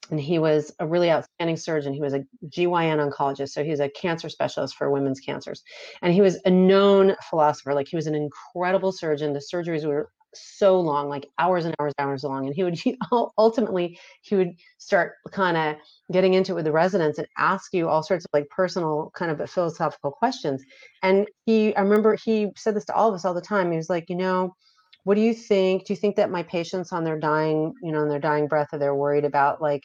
and 0.09 0.19
he 0.19 0.39
was 0.39 0.73
a 0.79 0.87
really 0.87 1.11
outstanding 1.11 1.57
surgeon. 1.57 1.93
He 1.93 2.01
was 2.01 2.13
a 2.13 2.25
GYN 2.47 2.97
oncologist, 2.97 3.49
so 3.49 3.63
he's 3.63 3.79
a 3.79 3.89
cancer 3.89 4.29
specialist 4.29 4.75
for 4.75 4.89
women's 4.89 5.19
cancers. 5.19 5.63
And 6.01 6.13
he 6.13 6.21
was 6.21 6.39
a 6.45 6.49
known 6.49 7.15
philosopher. 7.29 7.73
Like 7.73 7.87
he 7.87 7.95
was 7.95 8.07
an 8.07 8.15
incredible 8.15 8.91
surgeon. 8.91 9.33
The 9.33 9.43
surgeries 9.53 9.85
were 9.85 10.09
so 10.33 10.79
long, 10.79 11.09
like 11.09 11.27
hours 11.39 11.65
and 11.65 11.75
hours, 11.79 11.93
and 11.97 12.07
hours 12.07 12.23
long. 12.23 12.45
And 12.47 12.55
he 12.55 12.63
would 12.63 12.75
he, 12.79 12.97
ultimately 13.37 13.99
he 14.21 14.35
would 14.35 14.53
start 14.77 15.13
kind 15.31 15.55
of 15.55 15.75
getting 16.11 16.33
into 16.33 16.53
it 16.53 16.55
with 16.55 16.65
the 16.65 16.71
residents 16.71 17.17
and 17.17 17.27
ask 17.37 17.73
you 17.73 17.87
all 17.87 18.03
sorts 18.03 18.25
of 18.25 18.29
like 18.33 18.49
personal 18.49 19.11
kind 19.15 19.31
of 19.31 19.39
uh, 19.39 19.45
philosophical 19.45 20.11
questions. 20.11 20.63
And 21.03 21.27
he, 21.45 21.75
I 21.75 21.81
remember 21.81 22.15
he 22.15 22.49
said 22.57 22.75
this 22.75 22.85
to 22.85 22.95
all 22.95 23.09
of 23.09 23.15
us 23.15 23.25
all 23.25 23.33
the 23.33 23.41
time. 23.41 23.71
He 23.71 23.77
was 23.77 23.89
like, 23.89 24.09
you 24.09 24.15
know, 24.15 24.55
what 25.03 25.15
do 25.15 25.21
you 25.21 25.33
think? 25.33 25.85
Do 25.85 25.93
you 25.93 25.97
think 25.97 26.15
that 26.17 26.29
my 26.29 26.43
patients 26.43 26.91
on 26.91 27.03
their 27.03 27.19
dying 27.19 27.73
you 27.81 27.91
know 27.91 28.01
on 28.01 28.09
their 28.09 28.19
dying 28.19 28.47
breath 28.47 28.69
are 28.73 28.79
they're 28.79 28.95
worried 28.95 29.25
about 29.25 29.61
like 29.61 29.81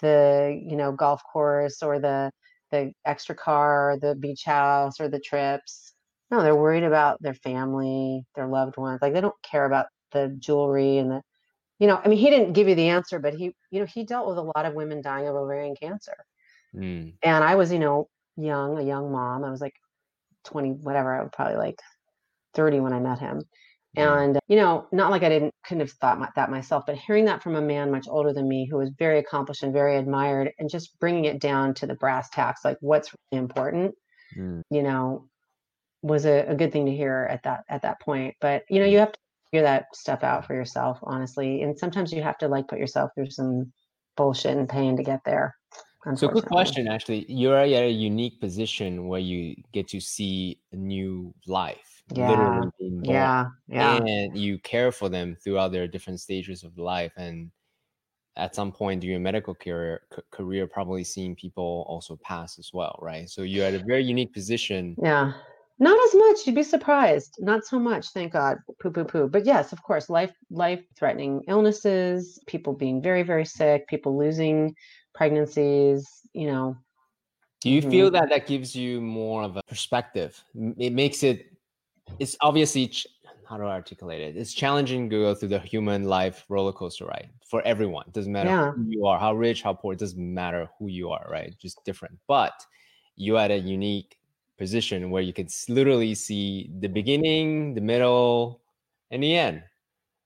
the 0.00 0.60
you 0.64 0.76
know 0.76 0.92
golf 0.92 1.22
course 1.32 1.82
or 1.82 1.98
the 1.98 2.30
the 2.70 2.92
extra 3.04 3.34
car 3.34 3.92
or 3.92 3.98
the 3.98 4.14
beach 4.14 4.44
house 4.44 5.00
or 5.00 5.08
the 5.08 5.20
trips? 5.20 5.92
No 6.30 6.42
they're 6.42 6.56
worried 6.56 6.84
about 6.84 7.20
their 7.20 7.34
family 7.34 8.24
their 8.34 8.46
loved 8.46 8.76
ones 8.78 9.00
like 9.02 9.12
they 9.12 9.20
don't 9.20 9.42
care 9.42 9.66
about 9.66 9.86
the 10.12 10.34
jewelry 10.38 10.98
and 10.98 11.10
the 11.10 11.22
you 11.78 11.86
know 11.86 12.00
i 12.02 12.08
mean 12.08 12.18
he 12.18 12.30
didn't 12.30 12.54
give 12.54 12.68
you 12.68 12.74
the 12.74 12.88
answer 12.88 13.18
but 13.18 13.34
he 13.34 13.54
you 13.70 13.80
know 13.80 13.86
he 13.86 14.04
dealt 14.04 14.28
with 14.28 14.38
a 14.38 14.42
lot 14.56 14.64
of 14.64 14.74
women 14.74 15.02
dying 15.02 15.28
of 15.28 15.34
ovarian 15.34 15.74
cancer. 15.74 16.14
Mm. 16.74 17.12
and 17.22 17.44
i 17.44 17.54
was 17.54 17.70
you 17.70 17.78
know 17.78 18.08
young 18.36 18.78
a 18.78 18.82
young 18.82 19.12
mom. 19.12 19.44
I 19.44 19.50
was 19.50 19.60
like 19.60 19.74
20 20.44 20.70
whatever 20.70 21.14
i 21.14 21.20
was 21.20 21.30
probably 21.32 21.56
like 21.56 21.78
30 22.54 22.80
when 22.80 22.94
i 22.94 22.98
met 22.98 23.18
him 23.18 23.42
and 23.96 24.38
you 24.48 24.56
know 24.56 24.86
not 24.92 25.10
like 25.10 25.22
i 25.22 25.28
didn't 25.28 25.52
couldn't 25.64 25.80
have 25.80 25.90
thought 25.92 26.18
my, 26.18 26.28
that 26.34 26.50
myself 26.50 26.84
but 26.86 26.96
hearing 26.96 27.26
that 27.26 27.42
from 27.42 27.56
a 27.56 27.60
man 27.60 27.90
much 27.90 28.06
older 28.08 28.32
than 28.32 28.48
me 28.48 28.66
who 28.70 28.78
was 28.78 28.90
very 28.98 29.18
accomplished 29.18 29.62
and 29.62 29.72
very 29.72 29.96
admired 29.96 30.50
and 30.58 30.70
just 30.70 30.98
bringing 30.98 31.26
it 31.26 31.40
down 31.40 31.74
to 31.74 31.86
the 31.86 31.94
brass 31.94 32.30
tacks 32.30 32.64
like 32.64 32.78
what's 32.80 33.12
really 33.30 33.42
important 33.42 33.94
mm. 34.36 34.62
you 34.70 34.82
know 34.82 35.28
was 36.02 36.26
a, 36.26 36.44
a, 36.48 36.54
good 36.54 36.72
thing 36.72 36.86
to 36.86 36.94
hear 36.94 37.28
at 37.30 37.42
that 37.44 37.64
at 37.68 37.82
that 37.82 38.00
point. 38.00 38.34
But 38.40 38.64
you 38.68 38.80
know 38.80 38.86
you 38.86 38.98
have 38.98 39.12
to 39.12 39.18
figure 39.50 39.62
that 39.62 39.86
stuff 39.94 40.24
out 40.24 40.46
for 40.46 40.54
yourself 40.54 40.98
honestly. 41.02 41.62
And 41.62 41.78
sometimes 41.78 42.12
you 42.12 42.22
have 42.22 42.38
to 42.38 42.48
like 42.48 42.68
put 42.68 42.78
yourself 42.78 43.10
through 43.14 43.30
some 43.30 43.72
bullshit 44.16 44.56
and 44.56 44.68
pain 44.68 44.96
to 44.96 45.02
get 45.02 45.20
there 45.24 45.54
so 46.16 46.28
good 46.28 46.46
question 46.46 46.88
actually. 46.88 47.24
You're 47.28 47.56
at 47.56 47.68
a 47.68 47.90
unique 47.90 48.40
position 48.40 49.06
where 49.06 49.20
you 49.20 49.54
get 49.72 49.88
to 49.88 50.00
see 50.00 50.58
a 50.72 50.76
new 50.76 51.32
life 51.46 51.91
yeah. 52.10 52.30
literally 52.30 52.70
being 52.78 53.00
born. 53.02 53.14
Yeah, 53.14 53.46
yeah. 53.68 53.96
And 53.96 54.36
you 54.36 54.58
care 54.58 54.92
for 54.92 55.08
them 55.08 55.36
throughout 55.42 55.72
their 55.72 55.86
different 55.86 56.20
stages 56.20 56.64
of 56.64 56.76
life. 56.78 57.12
And 57.16 57.50
at 58.36 58.54
some 58.54 58.72
point 58.72 59.00
during 59.00 59.12
your 59.12 59.20
medical 59.20 59.54
career, 59.54 60.02
c- 60.14 60.22
career, 60.30 60.66
probably 60.66 61.04
seeing 61.04 61.34
people 61.34 61.84
also 61.88 62.16
pass 62.16 62.58
as 62.58 62.70
well, 62.72 62.98
right? 63.00 63.28
So 63.28 63.42
you're 63.42 63.66
at 63.66 63.74
a 63.74 63.84
very 63.84 64.04
unique 64.04 64.32
position. 64.32 64.96
Yeah. 65.02 65.32
Not 65.78 65.98
as 66.06 66.14
much. 66.14 66.46
You'd 66.46 66.54
be 66.54 66.62
surprised. 66.62 67.36
Not 67.40 67.64
so 67.64 67.78
much, 67.78 68.10
thank 68.10 68.34
God. 68.34 68.58
Poo 68.80 68.90
poo 68.90 69.04
poo. 69.04 69.28
But 69.28 69.44
yes, 69.44 69.72
of 69.72 69.82
course, 69.82 70.08
life 70.08 70.32
life 70.50 70.80
threatening 70.96 71.42
illnesses, 71.48 72.38
people 72.46 72.72
being 72.72 73.02
very, 73.02 73.24
very 73.24 73.44
sick, 73.44 73.88
people 73.88 74.16
losing 74.16 74.76
pregnancies, 75.12 76.06
you 76.34 76.46
know. 76.46 76.76
Do 77.62 77.70
you 77.70 77.80
mm-hmm. 77.80 77.90
feel 77.90 78.10
that 78.12 78.28
that 78.28 78.46
gives 78.46 78.76
you 78.76 79.00
more 79.00 79.42
of 79.42 79.56
a 79.56 79.62
perspective? 79.64 80.42
It 80.78 80.92
makes 80.92 81.22
it 81.22 81.51
it's 82.18 82.36
obviously 82.40 82.92
how 83.52 83.58
do 83.58 83.64
I 83.64 83.72
articulate 83.72 84.22
it? 84.22 84.36
It's 84.36 84.54
challenging 84.54 85.10
to 85.10 85.16
go 85.18 85.34
through 85.34 85.50
the 85.50 85.58
human 85.58 86.04
life 86.04 86.46
roller 86.48 86.72
coaster 86.72 87.04
ride 87.04 87.28
for 87.46 87.60
everyone. 87.62 88.04
It 88.06 88.14
doesn't 88.14 88.32
matter 88.32 88.48
yeah. 88.48 88.70
who 88.72 88.86
you 88.88 89.06
are, 89.06 89.18
how 89.18 89.34
rich, 89.34 89.62
how 89.62 89.74
poor. 89.74 89.92
It 89.92 89.98
doesn't 89.98 90.34
matter 90.34 90.70
who 90.78 90.88
you 90.88 91.10
are, 91.10 91.26
right? 91.30 91.54
Just 91.60 91.84
different. 91.84 92.18
But 92.26 92.54
you 93.16 93.36
at 93.36 93.50
a 93.50 93.58
unique 93.58 94.16
position 94.56 95.10
where 95.10 95.22
you 95.22 95.34
can 95.34 95.48
literally 95.68 96.14
see 96.14 96.70
the 96.80 96.88
beginning, 96.88 97.74
the 97.74 97.82
middle, 97.82 98.62
and 99.10 99.22
the 99.22 99.36
end. 99.36 99.62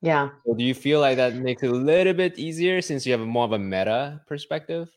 Yeah. 0.02 0.28
So 0.46 0.54
do 0.54 0.62
you 0.62 0.74
feel 0.74 1.00
like 1.00 1.16
that 1.16 1.34
makes 1.34 1.64
it 1.64 1.70
a 1.70 1.74
little 1.74 2.14
bit 2.14 2.38
easier 2.38 2.80
since 2.80 3.04
you 3.04 3.12
have 3.12 3.20
more 3.26 3.44
of 3.44 3.52
a 3.52 3.58
meta 3.58 4.20
perspective? 4.28 4.88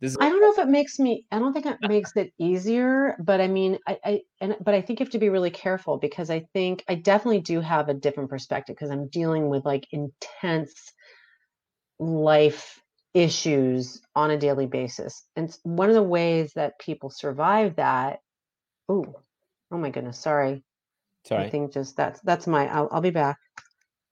This 0.00 0.16
I 0.20 0.28
don't 0.28 0.40
know 0.40 0.52
if 0.52 0.58
it 0.58 0.68
makes 0.68 0.98
me. 0.98 1.24
I 1.32 1.38
don't 1.38 1.52
think 1.52 1.66
it 1.66 1.78
makes 1.80 2.12
it 2.16 2.32
easier, 2.38 3.16
but 3.18 3.40
I 3.40 3.48
mean, 3.48 3.78
I, 3.86 3.98
I 4.04 4.20
and 4.40 4.56
but 4.60 4.74
I 4.74 4.80
think 4.80 5.00
you 5.00 5.04
have 5.04 5.12
to 5.12 5.18
be 5.18 5.28
really 5.28 5.50
careful 5.50 5.98
because 5.98 6.30
I 6.30 6.46
think 6.52 6.84
I 6.88 6.94
definitely 6.94 7.40
do 7.40 7.60
have 7.60 7.88
a 7.88 7.94
different 7.94 8.30
perspective 8.30 8.76
because 8.76 8.90
I'm 8.90 9.08
dealing 9.08 9.48
with 9.48 9.64
like 9.64 9.86
intense 9.90 10.92
life 11.98 12.80
issues 13.12 14.00
on 14.14 14.30
a 14.30 14.38
daily 14.38 14.66
basis, 14.66 15.24
and 15.34 15.56
one 15.64 15.88
of 15.88 15.96
the 15.96 16.02
ways 16.02 16.52
that 16.54 16.78
people 16.78 17.10
survive 17.10 17.76
that. 17.76 18.20
Oh, 18.88 19.04
oh 19.72 19.78
my 19.78 19.90
goodness! 19.90 20.18
Sorry. 20.18 20.62
Sorry. 21.24 21.46
I 21.46 21.50
think 21.50 21.72
just 21.72 21.96
that's 21.96 22.20
that's 22.20 22.46
my. 22.46 22.68
I'll, 22.68 22.88
I'll 22.92 23.00
be 23.00 23.10
back 23.10 23.38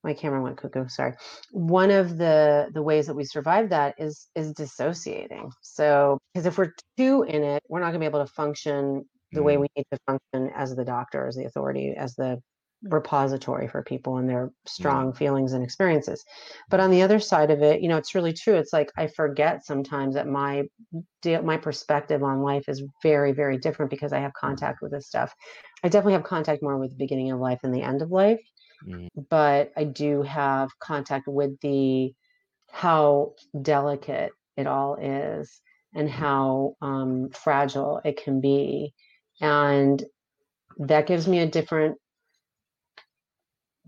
my 0.06 0.14
camera 0.14 0.40
went 0.40 0.56
cuckoo 0.56 0.88
sorry. 0.88 1.14
One 1.50 1.90
of 1.90 2.16
the 2.16 2.68
the 2.72 2.82
ways 2.82 3.06
that 3.08 3.14
we 3.14 3.24
survive 3.24 3.68
that 3.70 3.96
is 3.98 4.28
is 4.34 4.52
dissociating. 4.52 5.50
So 5.60 6.18
because 6.32 6.46
if 6.46 6.56
we're 6.56 6.72
too 6.96 7.24
in 7.24 7.42
it 7.42 7.62
we're 7.68 7.80
not 7.80 7.86
going 7.86 8.00
to 8.00 8.00
be 8.00 8.06
able 8.06 8.24
to 8.24 8.32
function 8.32 9.04
the 9.32 9.40
mm. 9.40 9.44
way 9.44 9.56
we 9.58 9.66
need 9.76 9.84
to 9.92 9.98
function 10.06 10.50
as 10.56 10.74
the 10.74 10.84
doctor 10.84 11.26
as 11.26 11.34
the 11.34 11.44
authority 11.44 11.94
as 11.98 12.14
the 12.14 12.40
repository 12.82 13.66
for 13.66 13.82
people 13.82 14.18
and 14.18 14.28
their 14.28 14.50
strong 14.66 15.10
mm. 15.10 15.16
feelings 15.16 15.54
and 15.54 15.64
experiences. 15.64 16.22
But 16.70 16.78
on 16.78 16.90
the 16.90 17.02
other 17.02 17.18
side 17.18 17.50
of 17.50 17.60
it 17.62 17.82
you 17.82 17.88
know 17.88 17.96
it's 17.96 18.14
really 18.14 18.32
true. 18.32 18.54
It's 18.54 18.72
like 18.72 18.92
i 18.96 19.08
forget 19.08 19.66
sometimes 19.66 20.14
that 20.14 20.28
my 20.28 20.62
my 21.42 21.56
perspective 21.56 22.22
on 22.22 22.42
life 22.42 22.68
is 22.68 22.84
very 23.02 23.32
very 23.32 23.58
different 23.58 23.90
because 23.90 24.12
i 24.12 24.20
have 24.20 24.32
contact 24.34 24.78
with 24.82 24.92
this 24.92 25.08
stuff. 25.08 25.34
I 25.82 25.88
definitely 25.88 26.14
have 26.14 26.24
contact 26.24 26.62
more 26.62 26.78
with 26.78 26.90
the 26.90 27.04
beginning 27.04 27.32
of 27.32 27.40
life 27.40 27.58
and 27.64 27.74
the 27.74 27.82
end 27.82 28.02
of 28.02 28.12
life 28.12 28.40
mm. 28.86 29.08
but 29.28 29.72
I 29.76 29.84
do 29.84 30.22
have 30.22 30.70
contact 30.78 31.28
with 31.28 31.58
the 31.60 32.12
how 32.70 33.34
delicate 33.60 34.32
it 34.56 34.66
all 34.66 34.96
is 34.96 35.60
and 35.94 36.08
mm-hmm. 36.08 36.18
how 36.18 36.76
um, 36.82 37.30
fragile 37.30 38.00
it 38.04 38.22
can 38.22 38.40
be, 38.40 38.94
and 39.40 40.02
that 40.78 41.06
gives 41.06 41.26
me 41.26 41.38
a 41.40 41.46
different 41.46 41.96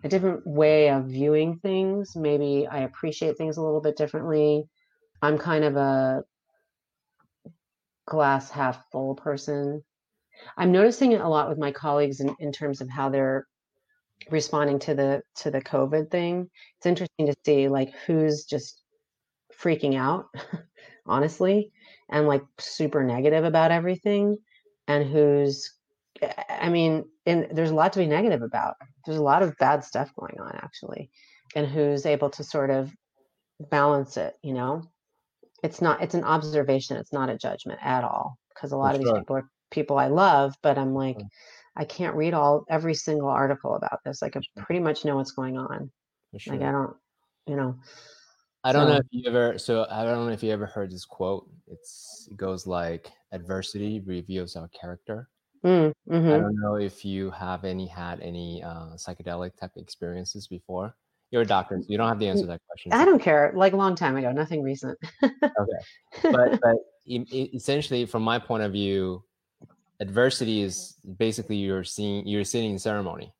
a 0.04 0.08
different 0.08 0.46
way 0.46 0.90
of 0.90 1.06
viewing 1.06 1.58
things. 1.58 2.14
Maybe 2.14 2.66
I 2.70 2.80
appreciate 2.80 3.36
things 3.36 3.56
a 3.56 3.62
little 3.62 3.80
bit 3.80 3.96
differently. 3.96 4.64
I'm 5.20 5.38
kind 5.38 5.64
of 5.64 5.76
a 5.76 6.22
glass 8.06 8.50
half 8.50 8.84
full 8.92 9.14
person. 9.16 9.82
I'm 10.56 10.70
noticing 10.70 11.12
it 11.12 11.20
a 11.20 11.28
lot 11.28 11.48
with 11.48 11.58
my 11.58 11.72
colleagues 11.72 12.20
in, 12.20 12.34
in 12.38 12.52
terms 12.52 12.80
of 12.80 12.88
how 12.88 13.08
they're 13.10 13.46
responding 14.30 14.78
to 14.80 14.94
the 14.94 15.22
to 15.36 15.50
the 15.50 15.60
covid 15.60 16.10
thing. 16.10 16.50
It's 16.78 16.86
interesting 16.86 17.26
to 17.26 17.34
see 17.44 17.68
like 17.68 17.92
who's 18.06 18.44
just 18.44 18.82
freaking 19.60 19.96
out 19.96 20.26
honestly 21.06 21.72
and 22.10 22.26
like 22.26 22.42
super 22.58 23.02
negative 23.02 23.44
about 23.44 23.70
everything 23.70 24.38
and 24.86 25.08
who's 25.10 25.72
eh, 26.22 26.32
i 26.48 26.68
mean 26.68 27.04
and 27.26 27.48
there's 27.52 27.70
a 27.70 27.74
lot 27.74 27.92
to 27.92 27.98
be 27.98 28.06
negative 28.06 28.42
about. 28.42 28.76
There's 29.04 29.18
a 29.18 29.22
lot 29.22 29.42
of 29.42 29.56
bad 29.58 29.84
stuff 29.84 30.10
going 30.18 30.38
on 30.40 30.54
actually 30.56 31.10
and 31.54 31.66
who's 31.66 32.06
able 32.06 32.30
to 32.30 32.44
sort 32.44 32.70
of 32.70 32.92
balance 33.70 34.16
it 34.16 34.34
you 34.42 34.54
know? 34.54 34.82
It's 35.62 35.80
not 35.80 36.02
it's 36.02 36.14
an 36.14 36.24
observation 36.24 36.96
it's 36.96 37.12
not 37.12 37.30
a 37.30 37.38
judgment 37.38 37.80
at 37.82 38.04
all 38.04 38.38
because 38.54 38.72
a 38.72 38.76
lot 38.76 38.94
For 38.94 39.00
of 39.00 39.04
these 39.04 39.18
people 39.18 39.36
are 39.36 39.50
people 39.70 39.98
i 39.98 40.06
love 40.06 40.54
but 40.62 40.78
i'm 40.78 40.94
like 40.94 41.18
mm. 41.18 41.28
I 41.78 41.84
can't 41.84 42.16
read 42.16 42.34
all 42.34 42.64
every 42.68 42.94
single 42.94 43.28
article 43.28 43.76
about 43.76 44.00
this. 44.04 44.20
Like 44.20 44.36
I 44.36 44.40
pretty 44.56 44.80
much 44.80 45.04
know 45.04 45.16
what's 45.16 45.30
going 45.30 45.56
on. 45.56 45.90
Sure. 46.36 46.54
Like 46.54 46.62
I 46.62 46.72
don't, 46.72 46.94
you 47.46 47.56
know. 47.56 47.76
I 48.64 48.72
don't 48.72 48.88
so, 48.88 48.92
know 48.92 48.98
if 48.98 49.06
you 49.10 49.28
ever. 49.28 49.58
So 49.58 49.86
I 49.88 50.04
don't 50.04 50.26
know 50.26 50.32
if 50.32 50.42
you 50.42 50.50
ever 50.50 50.66
heard 50.66 50.90
this 50.90 51.04
quote. 51.04 51.48
It's 51.68 52.28
it 52.30 52.36
goes 52.36 52.66
like 52.66 53.10
adversity 53.32 54.00
reveals 54.00 54.56
our 54.56 54.68
character. 54.68 55.28
Mm, 55.64 55.92
mm-hmm. 56.10 56.28
I 56.28 56.38
don't 56.38 56.60
know 56.60 56.74
if 56.74 57.04
you 57.04 57.30
have 57.30 57.64
any 57.64 57.86
had 57.86 58.20
any 58.20 58.62
uh, 58.62 58.96
psychedelic 58.96 59.56
type 59.56 59.72
experiences 59.76 60.48
before. 60.48 60.94
You're 61.30 61.42
a 61.42 61.46
doctor, 61.46 61.78
so 61.80 61.86
you 61.88 61.98
don't 61.98 62.08
have 62.08 62.18
the 62.18 62.28
answer 62.28 62.42
to 62.42 62.48
that 62.48 62.60
question. 62.66 62.92
I 62.92 63.04
don't 63.04 63.20
care. 63.20 63.52
Like 63.54 63.74
a 63.74 63.76
long 63.76 63.94
time 63.94 64.16
ago, 64.16 64.32
nothing 64.32 64.62
recent. 64.62 64.98
okay, 65.22 65.32
but 66.22 66.60
but 66.60 66.76
essentially, 67.08 68.06
from 68.06 68.22
my 68.22 68.38
point 68.38 68.62
of 68.62 68.72
view, 68.72 69.22
adversity 70.00 70.62
is 70.62 70.96
basically 71.18 71.56
you're 71.56 71.84
seeing 71.84 72.26
you're 72.26 72.44
sitting 72.44 72.72
in 72.72 72.78
ceremony 72.78 73.32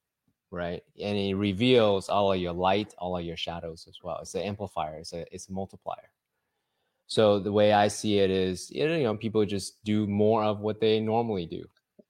right? 0.51 0.83
And 1.03 1.17
it 1.17 1.35
reveals 1.35 2.09
all 2.09 2.33
of 2.33 2.41
your 2.41 2.53
light 2.53 2.95
all 2.99 3.17
of 3.17 3.25
your 3.25 3.37
shadows 3.37 3.87
as 3.89 3.99
well. 4.03 4.19
It's 4.21 4.35
an 4.35 4.43
amplifier 4.43 4.99
it's 4.99 5.13
a 5.13 5.25
it's 5.33 5.49
a 5.49 5.53
multiplier. 5.53 6.11
So 7.07 7.39
the 7.39 7.53
way 7.53 7.73
i 7.73 7.89
see 7.89 8.19
it 8.19 8.31
is 8.31 8.71
you 8.71 8.87
know 9.03 9.17
people 9.17 9.45
just 9.45 9.83
do 9.85 10.07
more 10.07 10.45
of 10.45 10.61
what 10.61 10.81
they 10.81 11.01
normally 11.01 11.47
do. 11.47 11.65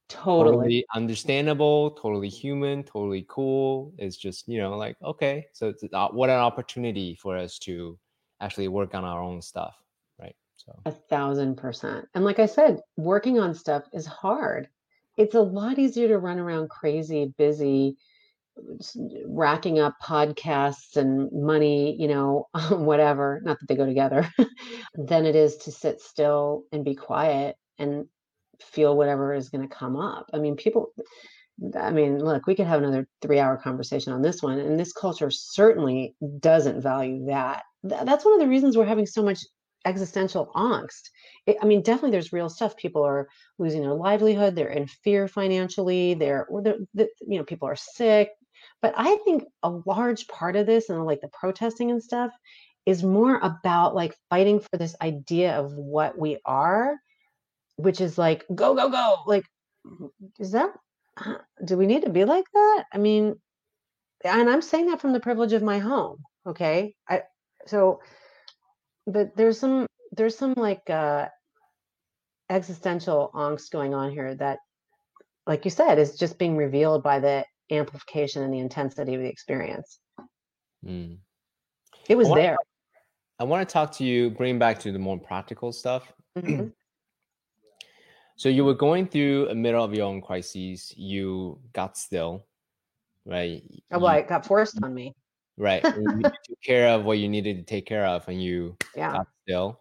Totally, 0.09 0.57
totally 0.57 0.87
understandable 0.95 1.91
totally 1.93 2.29
human 2.29 2.83
totally 2.83 3.27
cool. 3.29 3.93
It's 3.99 4.17
just 4.17 4.49
you 4.49 4.59
know 4.61 4.77
like 4.77 4.97
okay 5.03 5.47
so 5.53 5.69
it's, 5.69 5.85
uh, 5.93 6.09
what 6.09 6.31
an 6.31 6.37
opportunity 6.37 7.15
for 7.15 7.37
us 7.37 7.59
to 7.61 7.99
actually 8.41 8.69
work 8.69 8.95
on 8.95 9.05
our 9.05 9.21
own 9.21 9.43
stuff 9.43 9.75
so 10.69 10.81
a 10.87 10.93
thousand 10.93 11.57
percent. 11.57 12.07
And 12.15 12.25
like 12.25 12.39
I 12.39 12.47
said, 12.47 12.81
working 12.97 13.39
on 13.39 13.55
stuff 13.55 13.85
is 13.93 14.07
hard. 14.07 14.69
It's 15.17 15.35
a 15.35 15.41
lot 15.41 15.79
easier 15.79 16.09
to 16.09 16.19
run 16.19 16.39
around 16.39 16.71
crazy, 16.71 17.33
busy, 17.39 17.97
racking 19.27 19.79
up 19.79 19.95
podcasts 20.03 20.97
and 20.97 21.31
money, 21.33 21.97
you 21.99 22.09
know, 22.09 22.49
whatever, 22.71 23.41
not 23.43 23.59
that 23.61 23.67
they 23.69 23.77
go 23.77 23.87
together, 23.87 24.29
than 24.95 25.27
it 25.27 25.37
is 25.37 25.57
to 25.57 25.73
sit 25.73 26.01
still 26.01 26.65
and 26.73 26.85
be 26.85 26.95
quiet 26.95 27.57
and 27.79 28.07
feel 28.61 28.97
whatever 28.97 29.35
is 29.35 29.49
going 29.49 29.67
to 29.67 29.75
come 29.75 29.97
up. 29.97 30.31
I 30.33 30.39
mean, 30.39 30.57
people, 30.57 30.93
I 31.77 31.91
mean, 31.91 32.19
look, 32.19 32.47
we 32.47 32.55
could 32.55 32.67
have 32.67 32.81
another 32.81 33.09
three 33.23 33.39
hour 33.39 33.57
conversation 33.57 34.13
on 34.13 34.23
this 34.23 34.43
one. 34.43 34.59
And 34.59 34.79
this 34.79 34.93
culture 34.93 35.31
certainly 35.31 36.15
doesn't 36.41 36.81
value 36.81 37.27
that. 37.27 37.63
That's 37.83 38.25
one 38.25 38.35
of 38.35 38.41
the 38.41 38.49
reasons 38.49 38.77
we're 38.77 38.85
having 38.85 39.07
so 39.07 39.23
much 39.23 39.45
existential 39.89 40.51
angst. 40.55 41.11
It, 41.47 41.57
I 41.63 41.67
mean, 41.67 41.83
definitely 41.83 42.13
there's 42.13 42.33
real 42.33 42.49
stuff. 42.49 42.77
People 42.77 43.03
are 43.05 43.29
losing 43.59 43.83
their 43.83 43.95
livelihood. 43.95 44.55
They're 44.55 44.69
in 44.69 44.87
fear 44.87 45.29
financially. 45.29 46.15
They're, 46.15 46.47
or 46.47 46.63
they're, 46.63 46.79
the, 46.95 47.09
you 47.27 47.39
know, 47.39 47.45
people 47.45 47.69
are 47.69 47.77
sick. 47.77 48.31
But 48.83 48.95
I 48.97 49.17
think 49.25 49.45
a 49.63 49.71
large 49.71 50.29
part 50.29 50.57
of 50.57 50.67
this 50.67 50.89
and 50.89 51.05
like 51.05 51.21
the 51.21 51.29
protesting 51.29 51.91
and 51.91 52.03
stuff 52.03 52.33
is 52.87 53.03
more 53.03 53.39
about 53.43 53.95
like 53.95 54.15
fighting 54.31 54.61
for 54.61 54.77
this 54.77 54.97
idea 55.01 55.59
of 55.59 55.73
what 55.73 56.19
we 56.19 56.39
are, 56.45 56.97
which 57.77 58.01
is 58.01 58.17
like, 58.19 58.45
go, 58.55 58.75
go, 58.75 58.89
go. 58.89 59.17
Like, 59.27 59.45
mm-hmm, 59.87 60.07
is 60.39 60.53
that 60.53 60.71
uh, 61.19 61.35
do 61.65 61.77
we 61.77 61.87
need 61.87 62.03
to 62.03 62.11
be 62.11 62.25
like 62.25 62.47
that? 62.53 62.85
I 62.93 62.99
mean, 62.99 63.35
and 64.25 64.49
I'm 64.49 64.63
saying 64.63 64.87
that 64.87 65.01
from 65.01 65.13
the 65.13 65.21
privilege 65.21 65.53
of 65.53 65.63
my 65.63 65.79
home. 65.79 66.19
Okay. 66.47 66.95
I, 67.09 67.23
so, 67.67 68.01
but 69.13 69.37
there's 69.37 69.59
some, 69.59 69.87
there's 70.13 70.37
some 70.37 70.55
like, 70.57 70.89
uh, 70.89 71.29
existential 72.51 73.31
angst 73.35 73.71
going 73.71 73.93
on 73.93 74.11
here 74.11 74.35
that, 74.35 74.59
like 75.47 75.65
you 75.65 75.71
said, 75.71 75.99
is 75.99 76.17
just 76.17 76.39
being 76.39 76.57
revealed 76.57 77.03
by 77.03 77.19
the 77.21 77.45
amplification 77.71 78.43
and 78.43 78.53
the 78.53 78.59
intensity 78.59 79.15
of 79.15 79.21
the 79.21 79.29
experience. 79.29 79.99
Mm. 80.83 81.19
It 82.09 82.17
was 82.17 82.29
I 82.29 82.31
wanna, 82.31 82.43
there. 82.43 82.57
I 83.39 83.45
want 83.45 83.69
to 83.69 83.73
talk 83.73 83.93
to 83.97 84.05
you, 84.05 84.31
bring 84.31 84.59
back 84.59 84.79
to 84.81 84.93
the 84.93 84.99
more 84.99 85.19
practical 85.19 85.73
stuff. 85.73 86.11
Mm-hmm. 86.39 86.69
So 88.37 88.49
you 88.49 88.65
were 88.65 88.75
going 88.75 89.09
through 89.09 89.49
a 89.51 89.55
middle 89.55 89.85
of 89.85 89.93
your 89.93 90.07
own 90.07 90.23
crises. 90.23 90.95
You 90.97 91.59
got 91.73 91.99
still, 91.99 92.47
right? 93.27 93.63
Oh, 93.93 93.99
well, 93.99 94.15
you, 94.15 94.21
it 94.21 94.29
got 94.29 94.47
forced 94.47 94.79
on 94.83 94.95
me. 94.95 95.15
Right. 95.59 95.85
you 95.85 96.23
took 96.23 96.63
care 96.65 96.89
of 96.89 97.05
what 97.05 97.19
you 97.19 97.29
needed 97.29 97.57
to 97.59 97.63
take 97.63 97.87
care 97.87 98.07
of, 98.07 98.27
and 98.29 98.43
you 98.43 98.77
yeah. 98.97 99.13
got 99.13 99.27
still. 99.43 99.81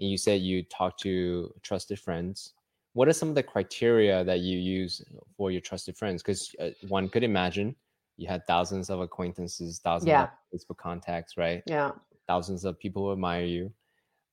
And 0.00 0.08
you 0.08 0.16
said 0.16 0.40
you 0.40 0.62
talked 0.62 1.00
to 1.02 1.52
trusted 1.62 2.00
friends. 2.00 2.54
What 2.94 3.06
are 3.06 3.12
some 3.12 3.28
of 3.28 3.34
the 3.34 3.42
criteria 3.42 4.24
that 4.24 4.40
you 4.40 4.58
use 4.58 5.02
for 5.36 5.50
your 5.50 5.60
trusted 5.60 5.96
friends? 5.96 6.22
Because 6.22 6.54
uh, 6.58 6.70
one 6.88 7.08
could 7.08 7.22
imagine 7.22 7.76
you 8.16 8.26
had 8.26 8.46
thousands 8.46 8.90
of 8.90 9.00
acquaintances, 9.00 9.78
thousands 9.78 10.08
yeah. 10.08 10.24
of 10.24 10.30
Facebook 10.52 10.78
contacts, 10.78 11.36
right? 11.36 11.62
Yeah. 11.66 11.92
Thousands 12.26 12.64
of 12.64 12.78
people 12.78 13.04
who 13.04 13.12
admire 13.12 13.44
you 13.44 13.72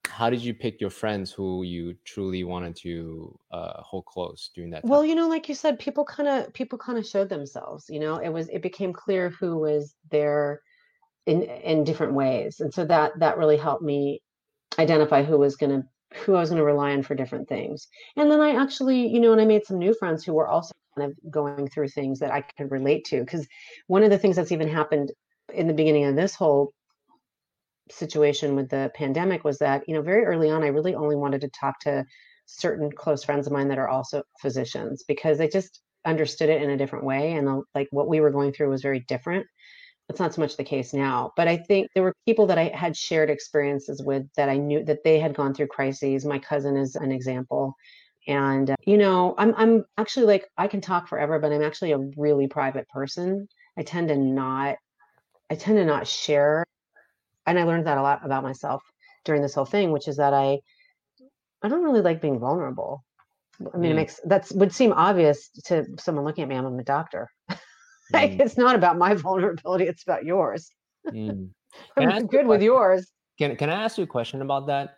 how 0.07 0.29
did 0.29 0.41
you 0.41 0.53
pick 0.53 0.79
your 0.79 0.89
friends 0.89 1.31
who 1.31 1.63
you 1.63 1.95
truly 2.05 2.43
wanted 2.43 2.75
to 2.75 3.37
uh, 3.51 3.81
hold 3.81 4.05
close 4.05 4.49
during 4.55 4.71
that 4.71 4.81
time? 4.81 4.89
well 4.89 5.05
you 5.05 5.15
know 5.15 5.27
like 5.27 5.47
you 5.49 5.55
said 5.55 5.77
people 5.79 6.05
kind 6.05 6.29
of 6.29 6.51
people 6.53 6.77
kind 6.77 6.97
of 6.97 7.05
showed 7.05 7.29
themselves 7.29 7.85
you 7.89 7.99
know 7.99 8.17
it 8.17 8.29
was 8.29 8.49
it 8.49 8.61
became 8.61 8.93
clear 8.93 9.29
who 9.29 9.57
was 9.57 9.95
there 10.09 10.61
in 11.27 11.43
in 11.43 11.83
different 11.83 12.13
ways 12.13 12.59
and 12.59 12.73
so 12.73 12.85
that 12.85 13.11
that 13.19 13.37
really 13.37 13.57
helped 13.57 13.83
me 13.83 14.21
identify 14.79 15.23
who 15.23 15.37
was 15.37 15.55
going 15.55 15.81
to 15.81 15.87
who 16.13 16.35
I 16.35 16.39
was 16.39 16.49
going 16.49 16.59
to 16.59 16.65
rely 16.65 16.91
on 16.91 17.03
for 17.03 17.15
different 17.15 17.49
things. 17.49 17.87
And 18.15 18.31
then 18.31 18.39
I 18.39 18.55
actually, 18.55 19.07
you 19.07 19.19
know, 19.19 19.33
and 19.33 19.41
I 19.41 19.45
made 19.45 19.65
some 19.65 19.77
new 19.77 19.93
friends 19.93 20.23
who 20.23 20.33
were 20.33 20.47
also 20.47 20.71
kind 20.97 21.11
of 21.11 21.31
going 21.31 21.67
through 21.67 21.89
things 21.89 22.19
that 22.19 22.31
I 22.31 22.41
could 22.41 22.71
relate 22.71 23.05
to. 23.05 23.19
Because 23.19 23.47
one 23.87 24.03
of 24.03 24.09
the 24.09 24.17
things 24.17 24.35
that's 24.35 24.51
even 24.51 24.69
happened 24.69 25.11
in 25.53 25.67
the 25.67 25.73
beginning 25.73 26.05
of 26.05 26.15
this 26.15 26.35
whole 26.35 26.73
situation 27.89 28.55
with 28.55 28.69
the 28.69 28.91
pandemic 28.95 29.43
was 29.43 29.57
that 29.59 29.81
you 29.87 29.93
know 29.93 30.01
very 30.01 30.25
early 30.25 30.49
on 30.49 30.61
i 30.61 30.67
really 30.67 30.93
only 30.93 31.15
wanted 31.15 31.39
to 31.39 31.47
talk 31.49 31.79
to 31.79 32.03
certain 32.45 32.91
close 32.91 33.23
friends 33.23 33.47
of 33.47 33.53
mine 33.53 33.69
that 33.69 33.77
are 33.77 33.87
also 33.87 34.21
physicians 34.41 35.05
because 35.07 35.37
they 35.37 35.47
just 35.47 35.79
understood 36.05 36.49
it 36.49 36.61
in 36.61 36.71
a 36.71 36.77
different 36.77 37.05
way 37.05 37.31
and 37.31 37.47
uh, 37.47 37.61
like 37.73 37.87
what 37.91 38.09
we 38.09 38.19
were 38.19 38.29
going 38.29 38.51
through 38.51 38.69
was 38.69 38.81
very 38.81 39.05
different 39.07 39.47
it's 40.09 40.19
not 40.19 40.33
so 40.33 40.41
much 40.41 40.57
the 40.57 40.63
case 40.63 40.93
now 40.93 41.31
but 41.35 41.47
i 41.47 41.57
think 41.57 41.87
there 41.93 42.03
were 42.03 42.13
people 42.25 42.47
that 42.47 42.57
i 42.57 42.71
had 42.73 42.95
shared 42.95 43.29
experiences 43.29 44.01
with 44.03 44.23
that 44.35 44.49
i 44.49 44.57
knew 44.57 44.83
that 44.83 45.03
they 45.03 45.19
had 45.19 45.35
gone 45.35 45.53
through 45.53 45.67
crises 45.67 46.25
my 46.25 46.39
cousin 46.39 46.77
is 46.77 46.95
an 46.95 47.11
example 47.11 47.73
and 48.27 48.69
uh, 48.69 48.75
you 48.85 48.97
know 48.97 49.35
i'm 49.37 49.53
i'm 49.57 49.85
actually 49.97 50.25
like 50.25 50.45
i 50.57 50.67
can 50.67 50.81
talk 50.81 51.07
forever 51.07 51.39
but 51.39 51.51
i'm 51.51 51.63
actually 51.63 51.91
a 51.91 52.09
really 52.17 52.47
private 52.47 52.87
person 52.89 53.47
i 53.77 53.83
tend 53.83 54.07
to 54.07 54.17
not 54.17 54.75
i 55.49 55.55
tend 55.55 55.77
to 55.77 55.85
not 55.85 56.07
share 56.07 56.63
and 57.47 57.57
I 57.57 57.63
learned 57.63 57.87
that 57.87 57.97
a 57.97 58.01
lot 58.01 58.23
about 58.23 58.43
myself 58.43 58.83
during 59.25 59.41
this 59.41 59.55
whole 59.55 59.65
thing, 59.65 59.91
which 59.91 60.07
is 60.07 60.17
that 60.17 60.33
I 60.33 60.59
I 61.63 61.69
don't 61.69 61.83
really 61.83 62.01
like 62.01 62.21
being 62.21 62.39
vulnerable. 62.39 63.03
I 63.73 63.77
mean, 63.77 63.89
mm. 63.89 63.93
it 63.93 63.95
makes 63.95 64.19
that 64.25 64.51
would 64.53 64.73
seem 64.73 64.93
obvious 64.93 65.49
to 65.65 65.85
someone 65.97 66.25
looking 66.25 66.43
at 66.43 66.49
me. 66.49 66.55
I'm 66.55 66.77
a 66.77 66.83
doctor. 66.83 67.29
like, 68.13 68.31
mm. 68.31 68.39
it's 68.41 68.57
not 68.57 68.75
about 68.75 68.97
my 68.97 69.13
vulnerability; 69.25 69.85
it's 69.85 70.03
about 70.03 70.25
yours. 70.25 70.69
Mm. 71.07 71.49
I'm 71.97 72.27
good 72.27 72.47
with 72.47 72.61
yours. 72.61 73.11
Can 73.37 73.55
Can 73.55 73.69
I 73.69 73.83
ask 73.83 73.97
you 73.97 74.03
a 74.03 74.07
question 74.07 74.41
about 74.41 74.67
that? 74.67 74.97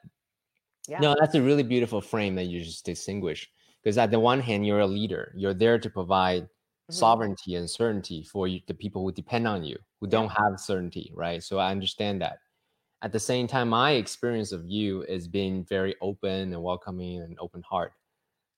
Yeah. 0.87 0.99
No, 0.99 1.15
that's 1.19 1.35
a 1.35 1.41
really 1.41 1.63
beautiful 1.63 2.01
frame 2.01 2.35
that 2.35 2.45
you 2.45 2.63
just 2.63 2.85
distinguish. 2.85 3.47
Because 3.83 3.97
at 3.97 4.11
the 4.11 4.19
one 4.19 4.39
hand, 4.39 4.65
you're 4.65 4.79
a 4.79 4.87
leader. 4.87 5.33
You're 5.35 5.53
there 5.53 5.79
to 5.79 5.89
provide 5.89 6.43
mm-hmm. 6.43 6.93
sovereignty 6.93 7.55
and 7.55 7.69
certainty 7.69 8.23
for 8.23 8.47
you, 8.47 8.59
the 8.67 8.73
people 8.73 9.03
who 9.03 9.11
depend 9.11 9.47
on 9.47 9.63
you, 9.63 9.77
who 10.01 10.07
don't 10.07 10.29
have 10.29 10.59
certainty, 10.59 11.11
right? 11.15 11.43
So 11.43 11.59
I 11.59 11.71
understand 11.71 12.21
that. 12.21 12.39
At 13.01 13.13
the 13.13 13.19
same 13.19 13.47
time, 13.47 13.69
my 13.69 13.91
experience 13.91 14.51
of 14.51 14.65
you 14.65 15.03
is 15.03 15.27
being 15.27 15.63
very 15.63 15.95
open 16.01 16.53
and 16.53 16.61
welcoming 16.61 17.21
and 17.21 17.37
open 17.39 17.61
heart. 17.61 17.93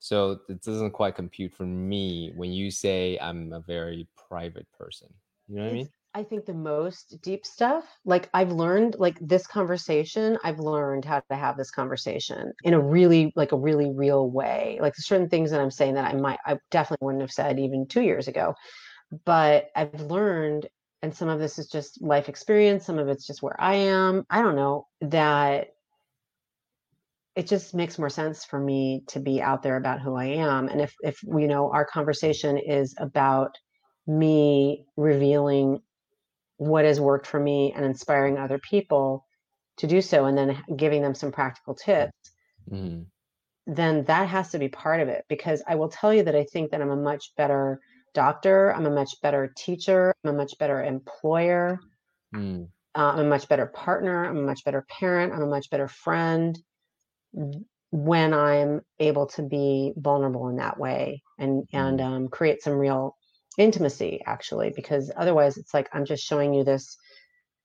So 0.02 0.39
it 0.49 0.64
doesn't 0.64 0.91
quite 0.91 1.16
compute 1.16 1.54
for 1.54 1.64
me 1.64 2.34
when 2.36 2.52
you 2.52 2.72
say 2.72 3.20
I'm 3.22 3.54
a 3.54 3.60
very 3.60 4.08
private 4.28 4.66
person. 4.76 5.08
You 5.47 5.58
know 5.58 5.62
what 5.62 5.70
I 5.70 5.74
mean? 5.74 5.89
I 6.16 6.24
think 6.24 6.45
the 6.45 6.56
most 6.56 7.22
deep 7.22 7.45
stuff, 7.45 7.86
like 8.04 8.28
I've 8.34 8.52
learned, 8.52 8.95
like 8.97 9.18
this 9.22 9.45
conversation, 9.45 10.39
I've 10.43 10.60
learned 10.60 11.06
how 11.06 11.22
to 11.30 11.36
have 11.36 11.56
this 11.56 11.70
conversation 11.70 12.52
in 12.64 12.74
a 12.74 12.80
really, 12.80 13.32
like 13.36 13.52
a 13.52 13.58
really 13.58 13.91
real 13.91 14.28
way. 14.30 14.80
Like 14.82 14.95
certain 14.97 15.30
things 15.30 15.52
that 15.52 15.62
I'm 15.62 15.72
saying 15.72 15.93
that 15.93 16.12
I 16.12 16.18
might, 16.18 16.39
I 16.47 16.58
definitely 16.72 17.06
wouldn't 17.06 17.22
have 17.22 17.32
said 17.32 17.60
even 17.60 17.86
two 17.86 18.02
years 18.02 18.28
ago. 18.28 18.56
But 19.24 19.70
I've 19.76 20.02
learned, 20.02 20.68
and 21.04 21.16
some 21.16 21.30
of 21.30 21.39
this 21.39 21.60
is 21.60 21.68
just 21.68 22.02
life 22.02 22.28
experience, 22.28 22.86
some 22.86 22.97
of 22.97 23.08
it's 23.08 23.28
just 23.28 23.43
where 23.43 23.60
I 23.62 23.76
am. 23.76 24.26
I 24.32 24.41
don't 24.41 24.56
know 24.56 24.88
that 25.02 25.76
it 27.36 27.48
just 27.48 27.74
makes 27.74 27.98
more 27.98 28.10
sense 28.10 28.44
for 28.44 28.60
me 28.60 29.04
to 29.08 29.20
be 29.20 29.42
out 29.42 29.64
there 29.64 29.78
about 29.78 30.02
who 30.02 30.16
I 30.16 30.26
am. 30.26 30.68
And 30.68 30.82
if, 30.82 30.94
if, 31.02 31.22
you 31.24 31.48
know, 31.48 31.72
our 31.72 31.86
conversation 31.86 32.58
is 32.58 32.94
about 32.98 33.56
me 34.06 34.86
revealing 34.98 35.82
what 36.58 36.86
has 36.86 37.00
worked 37.00 37.26
for 37.26 37.40
me 37.40 37.74
and 37.76 37.86
inspiring 37.86 38.38
other 38.38 38.60
people 38.60 39.26
to 39.78 39.88
do 39.88 40.00
so 40.00 40.26
and 40.26 40.38
then 40.38 40.64
giving 40.76 41.02
them 41.02 41.16
some 41.16 41.32
practical 41.32 41.74
tips 41.74 42.14
mm. 42.70 43.04
then 43.66 44.04
that 44.06 44.28
has 44.28 44.52
to 44.52 44.60
be 44.60 44.68
part 44.68 45.02
of 45.02 45.08
it 45.08 45.26
because 45.28 45.64
i 45.68 45.74
will 45.74 45.90
tell 45.90 46.14
you 46.14 46.22
that 46.22 46.36
i 46.36 46.44
think 46.44 46.70
that 46.70 46.82
i'm 46.82 46.92
a 46.92 46.96
much 46.96 47.32
better 47.36 47.80
doctor 48.14 48.72
i'm 48.76 48.86
a 48.86 48.92
much 48.92 49.10
better 49.24 49.52
teacher 49.58 50.14
i'm 50.24 50.36
a 50.36 50.38
much 50.38 50.54
better 50.60 50.84
employer 50.84 51.80
mm. 52.36 52.68
uh, 52.96 53.12
i'm 53.14 53.26
a 53.26 53.30
much 53.30 53.48
better 53.48 53.66
partner 53.66 54.26
i'm 54.26 54.38
a 54.38 54.44
much 54.44 54.64
better 54.64 54.86
parent 54.88 55.34
i'm 55.34 55.42
a 55.42 55.48
much 55.48 55.70
better 55.72 55.88
friend 55.88 56.60
when 57.92 58.34
i'm 58.34 58.82
able 59.00 59.26
to 59.26 59.42
be 59.42 59.94
vulnerable 59.98 60.48
in 60.50 60.56
that 60.56 60.80
way 60.80 61.22
and 61.38 61.68
and 61.74 62.00
mm. 62.00 62.06
um, 62.06 62.28
create 62.30 62.62
some 62.62 62.74
real 62.74 63.16
intimacy 63.58 64.22
actually 64.26 64.72
because 64.76 65.12
otherwise 65.18 65.58
it's 65.58 65.74
like 65.74 65.90
i'm 65.94 66.06
just 66.06 66.24
showing 66.24 66.54
you 66.54 66.64
this 66.64 66.98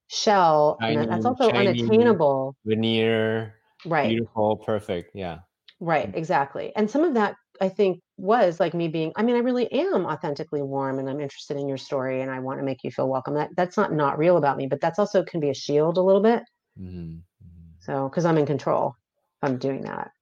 shell 0.08 0.76
and 0.80 1.10
that's 1.10 1.24
also 1.24 1.50
unattainable 1.50 2.56
veneer 2.64 3.54
right 3.84 4.08
beautiful 4.08 4.56
perfect 4.56 5.10
yeah 5.14 5.38
right 5.80 6.10
exactly 6.14 6.72
and 6.76 6.90
some 6.90 7.04
of 7.04 7.14
that 7.14 7.36
i 7.60 7.68
think 7.68 8.00
was 8.16 8.58
like 8.58 8.74
me 8.74 8.88
being 8.88 9.12
i 9.16 9.22
mean 9.22 9.36
i 9.36 9.40
really 9.40 9.70
am 9.72 10.06
authentically 10.06 10.62
warm 10.62 10.98
and 10.98 11.08
i'm 11.08 11.20
interested 11.20 11.56
in 11.56 11.68
your 11.68 11.76
story 11.76 12.22
and 12.22 12.30
i 12.30 12.38
want 12.38 12.58
to 12.58 12.64
make 12.64 12.82
you 12.82 12.90
feel 12.90 13.08
welcome 13.08 13.34
that 13.34 13.50
that's 13.56 13.76
not 13.76 13.92
not 13.92 14.18
real 14.18 14.36
about 14.36 14.56
me 14.56 14.66
but 14.66 14.80
that's 14.80 14.98
also 14.98 15.22
can 15.24 15.38
be 15.38 15.50
a 15.50 15.54
shield 15.54 15.98
a 15.98 16.02
little 16.02 16.22
bit 16.22 16.42
mm-hmm. 16.80 16.98
mm-hmm. 16.98 17.20
so 17.80 18.08
because 18.08 18.24
i'm 18.24 18.38
in 18.38 18.46
control 18.46 18.94
i'm 19.42 19.58
doing 19.58 19.82
that 19.82 20.12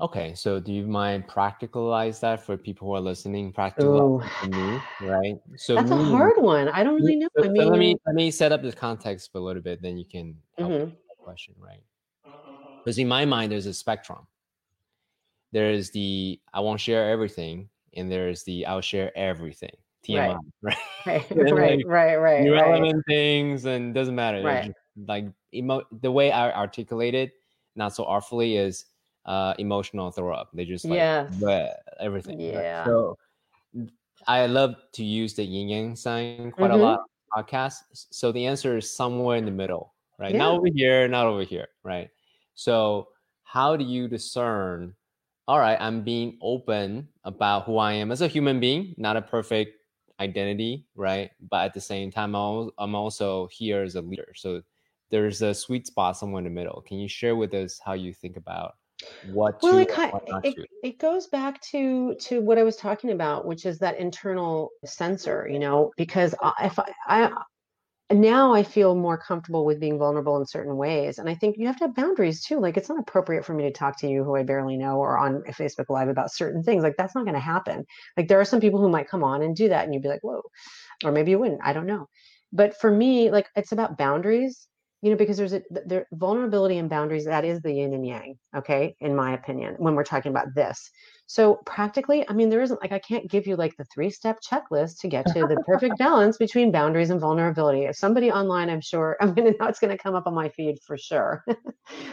Okay, 0.00 0.34
so 0.34 0.58
do 0.58 0.72
you 0.72 0.88
mind 0.88 1.28
practicalize 1.28 2.18
that 2.18 2.44
for 2.44 2.56
people 2.56 2.88
who 2.88 2.94
are 2.96 3.00
listening? 3.00 3.52
Practical 3.52 4.18
for 4.40 4.46
me, 4.46 4.80
right? 5.00 5.36
So 5.56 5.76
That's 5.76 5.92
a 5.92 5.96
hard 5.96 6.42
one. 6.42 6.68
I 6.68 6.82
don't 6.82 6.96
really 6.96 7.14
know. 7.14 7.28
so, 7.38 7.44
I 7.44 7.54
so 7.54 7.68
let 7.68 7.78
me 7.78 7.96
let 8.04 8.16
me 8.16 8.32
set 8.32 8.50
up 8.50 8.60
the 8.62 8.72
context 8.72 9.30
for 9.30 9.38
a 9.38 9.40
little 9.40 9.62
bit, 9.62 9.80
then 9.82 9.96
you 9.96 10.04
can 10.04 10.36
help 10.58 10.72
Mhm. 10.72 10.90
the 10.90 11.14
question, 11.22 11.54
right? 11.58 11.82
Because 12.82 12.98
in 12.98 13.06
my 13.06 13.24
mind, 13.24 13.52
there's 13.52 13.66
a 13.66 13.72
spectrum. 13.72 14.26
There's 15.52 15.90
the 15.92 16.40
I 16.52 16.58
won't 16.58 16.80
share 16.80 17.08
everything, 17.12 17.68
and 17.96 18.10
there's 18.10 18.42
the 18.42 18.66
I'll 18.66 18.80
share 18.80 19.16
everything. 19.16 19.76
TMI, 20.02 20.38
right? 20.60 20.76
right, 21.06 21.30
right, 21.30 21.86
right, 21.86 22.16
right, 22.16 22.46
Irrelevant 22.46 23.04
things, 23.06 23.64
and 23.64 23.94
doesn't 23.94 24.16
matter. 24.16 24.42
Right. 24.42 24.74
Like 25.06 25.26
emo- 25.54 25.86
the 26.02 26.10
way 26.10 26.32
I 26.32 26.50
articulate 26.50 27.14
it, 27.14 27.30
not 27.76 27.94
so 27.94 28.04
artfully, 28.04 28.56
is 28.56 28.86
uh, 29.26 29.54
emotional 29.58 30.10
throw 30.10 30.34
up. 30.34 30.50
They 30.54 30.64
just 30.64 30.84
like 30.84 30.96
yeah, 30.96 31.28
everything. 32.00 32.40
Yeah. 32.40 32.78
Right? 32.78 32.86
So 32.86 33.16
I 34.26 34.46
love 34.46 34.76
to 34.92 35.04
use 35.04 35.34
the 35.34 35.44
yin 35.44 35.68
yang 35.68 35.96
sign 35.96 36.52
quite 36.52 36.70
mm-hmm. 36.70 36.80
a 36.80 36.82
lot 36.82 37.00
podcast. 37.34 37.82
So 37.92 38.32
the 38.32 38.46
answer 38.46 38.76
is 38.76 38.90
somewhere 38.90 39.36
in 39.36 39.44
the 39.44 39.50
middle, 39.50 39.94
right? 40.18 40.32
Yeah. 40.32 40.38
Not 40.38 40.54
over 40.54 40.68
here, 40.72 41.08
not 41.08 41.26
over 41.26 41.42
here, 41.42 41.68
right? 41.82 42.08
So 42.54 43.08
how 43.42 43.76
do 43.76 43.84
you 43.84 44.08
discern? 44.08 44.94
All 45.46 45.58
right, 45.58 45.76
I'm 45.78 46.02
being 46.02 46.38
open 46.40 47.08
about 47.24 47.64
who 47.64 47.76
I 47.76 47.92
am 47.92 48.10
as 48.10 48.22
a 48.22 48.28
human 48.28 48.60
being, 48.60 48.94
not 48.96 49.16
a 49.16 49.22
perfect 49.22 49.76
identity, 50.18 50.86
right? 50.94 51.30
But 51.50 51.66
at 51.66 51.74
the 51.74 51.80
same 51.80 52.10
time, 52.10 52.34
I'm 52.34 52.94
also 52.94 53.48
here 53.48 53.82
as 53.82 53.94
a 53.94 54.00
leader. 54.00 54.32
So 54.34 54.62
there's 55.10 55.42
a 55.42 55.54
sweet 55.54 55.86
spot 55.86 56.16
somewhere 56.16 56.40
in 56.40 56.44
the 56.44 56.50
middle. 56.50 56.82
Can 56.86 56.98
you 56.98 57.08
share 57.08 57.36
with 57.36 57.54
us 57.54 57.80
how 57.84 57.92
you 57.92 58.12
think 58.12 58.36
about 58.36 58.74
what 59.32 59.60
well, 59.62 59.78
it, 59.78 59.88
kind, 59.88 60.12
it, 60.44 60.54
it 60.82 60.98
goes 60.98 61.26
back 61.26 61.60
to 61.60 62.14
to 62.14 62.40
what 62.40 62.58
I 62.58 62.62
was 62.62 62.76
talking 62.76 63.10
about, 63.10 63.46
which 63.46 63.66
is 63.66 63.78
that 63.80 63.98
internal 63.98 64.70
sensor, 64.84 65.48
you 65.50 65.58
know, 65.58 65.92
because 65.96 66.34
if 66.60 66.78
I, 66.78 66.92
I 67.06 67.32
now 68.12 68.52
I 68.52 68.62
feel 68.62 68.94
more 68.94 69.18
comfortable 69.18 69.64
with 69.64 69.80
being 69.80 69.98
vulnerable 69.98 70.36
in 70.36 70.46
certain 70.46 70.76
ways. 70.76 71.18
And 71.18 71.28
I 71.28 71.34
think 71.34 71.56
you 71.56 71.66
have 71.66 71.78
to 71.78 71.84
have 71.84 71.94
boundaries 71.94 72.42
too. 72.42 72.60
Like 72.60 72.76
it's 72.76 72.88
not 72.88 73.00
appropriate 73.00 73.44
for 73.44 73.54
me 73.54 73.64
to 73.64 73.72
talk 73.72 73.98
to 74.00 74.08
you 74.08 74.22
who 74.24 74.36
I 74.36 74.42
barely 74.42 74.76
know 74.76 74.98
or 74.98 75.18
on 75.18 75.42
Facebook 75.50 75.88
Live 75.88 76.08
about 76.08 76.32
certain 76.32 76.62
things. 76.62 76.82
Like 76.82 76.96
that's 76.96 77.14
not 77.14 77.24
going 77.24 77.34
to 77.34 77.40
happen. 77.40 77.84
Like 78.16 78.28
there 78.28 78.40
are 78.40 78.44
some 78.44 78.60
people 78.60 78.80
who 78.80 78.90
might 78.90 79.08
come 79.08 79.24
on 79.24 79.42
and 79.42 79.56
do 79.56 79.68
that 79.70 79.84
and 79.84 79.94
you'd 79.94 80.02
be 80.02 80.08
like, 80.08 80.22
whoa, 80.22 80.42
or 81.02 81.12
maybe 81.12 81.30
you 81.30 81.38
wouldn't. 81.38 81.60
I 81.64 81.72
don't 81.72 81.86
know. 81.86 82.08
But 82.52 82.78
for 82.78 82.90
me, 82.90 83.30
like 83.30 83.48
it's 83.56 83.72
about 83.72 83.98
boundaries 83.98 84.68
you 85.04 85.10
know 85.10 85.16
because 85.16 85.36
there's 85.36 85.52
a 85.52 85.62
there 85.84 86.06
vulnerability 86.12 86.78
and 86.78 86.88
boundaries 86.88 87.26
that 87.26 87.44
is 87.44 87.60
the 87.60 87.70
yin 87.70 87.92
and 87.92 88.06
yang 88.06 88.38
okay 88.56 88.96
in 89.00 89.14
my 89.14 89.34
opinion 89.34 89.74
when 89.76 89.94
we're 89.94 90.02
talking 90.02 90.30
about 90.30 90.54
this. 90.54 90.90
So 91.26 91.56
practically 91.66 92.26
i 92.28 92.32
mean 92.32 92.48
there 92.48 92.62
isn't 92.62 92.80
like 92.80 92.92
i 92.92 92.98
can't 92.98 93.30
give 93.30 93.46
you 93.46 93.54
like 93.56 93.76
the 93.76 93.84
three 93.92 94.08
step 94.08 94.38
checklist 94.40 95.00
to 95.00 95.08
get 95.08 95.26
to 95.28 95.46
the 95.46 95.58
perfect 95.66 95.98
balance 95.98 96.38
between 96.38 96.72
boundaries 96.72 97.10
and 97.10 97.20
vulnerability. 97.20 97.82
If 97.84 97.96
somebody 97.96 98.30
online 98.32 98.70
i'm 98.70 98.80
sure 98.80 99.18
i'm 99.20 99.34
gonna 99.34 99.52
know 99.60 99.66
it's 99.66 99.78
going 99.78 99.94
to 99.94 100.02
come 100.02 100.14
up 100.14 100.26
on 100.26 100.34
my 100.34 100.48
feed 100.48 100.78
for 100.86 100.96
sure. 100.96 101.44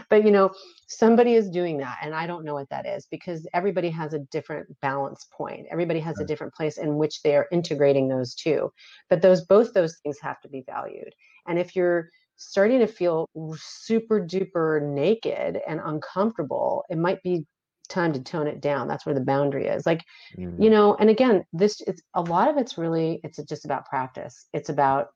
But 0.09 0.25
you 0.25 0.31
know 0.31 0.51
somebody 0.87 1.35
is 1.35 1.49
doing 1.49 1.77
that 1.77 1.99
and 2.01 2.13
i 2.13 2.27
don't 2.27 2.43
know 2.43 2.53
what 2.53 2.69
that 2.71 2.85
is 2.85 3.07
because 3.09 3.47
everybody 3.53 3.89
has 3.89 4.13
a 4.13 4.19
different 4.35 4.67
balance 4.81 5.27
point. 5.31 5.65
Everybody 5.71 6.01
has 6.01 6.19
a 6.19 6.25
different 6.25 6.53
place 6.53 6.77
in 6.77 6.97
which 6.97 7.21
they 7.21 7.37
are 7.37 7.47
integrating 7.53 8.09
those 8.09 8.35
two. 8.35 8.69
But 9.09 9.21
those 9.21 9.45
both 9.45 9.73
those 9.73 9.97
things 10.03 10.19
have 10.21 10.41
to 10.41 10.49
be 10.49 10.65
valued. 10.67 11.13
And 11.47 11.57
if 11.57 11.75
you're 11.75 12.09
starting 12.41 12.79
to 12.79 12.87
feel 12.87 13.29
super 13.55 14.19
duper 14.19 14.81
naked 14.81 15.61
and 15.67 15.79
uncomfortable, 15.83 16.83
it 16.89 16.97
might 16.97 17.21
be 17.23 17.45
time 17.87 18.13
to 18.13 18.19
tone 18.19 18.47
it 18.47 18.61
down. 18.61 18.87
That's 18.87 19.05
where 19.05 19.15
the 19.15 19.21
boundary 19.21 19.67
is. 19.67 19.85
Like, 19.85 20.03
mm. 20.37 20.61
you 20.61 20.69
know, 20.69 20.95
and 20.95 21.09
again, 21.09 21.43
this 21.53 21.81
it's 21.85 22.01
a 22.15 22.21
lot 22.21 22.49
of 22.49 22.57
it's 22.57 22.77
really 22.77 23.19
it's 23.23 23.37
just 23.43 23.65
about 23.65 23.85
practice. 23.85 24.47
It's 24.53 24.69
about 24.69 25.09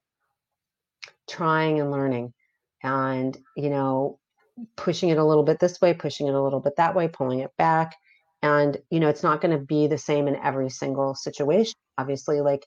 trying 1.27 1.79
and 1.79 1.91
learning 1.91 2.33
and, 2.83 3.35
you 3.57 3.69
know, 3.69 4.19
pushing 4.75 5.09
it 5.09 5.17
a 5.17 5.25
little 5.25 5.43
bit 5.43 5.59
this 5.59 5.81
way, 5.81 5.93
pushing 5.93 6.27
it 6.27 6.35
a 6.35 6.41
little 6.41 6.59
bit 6.59 6.75
that 6.77 6.95
way, 6.95 7.07
pulling 7.07 7.39
it 7.39 7.51
back. 7.57 7.95
And, 8.43 8.77
you 8.91 8.99
know, 8.99 9.09
it's 9.09 9.23
not 9.23 9.41
going 9.41 9.57
to 9.57 9.65
be 9.65 9.87
the 9.87 9.97
same 9.97 10.27
in 10.27 10.35
every 10.35 10.69
single 10.69 11.15
situation. 11.15 11.73
Obviously, 11.97 12.41
like 12.41 12.63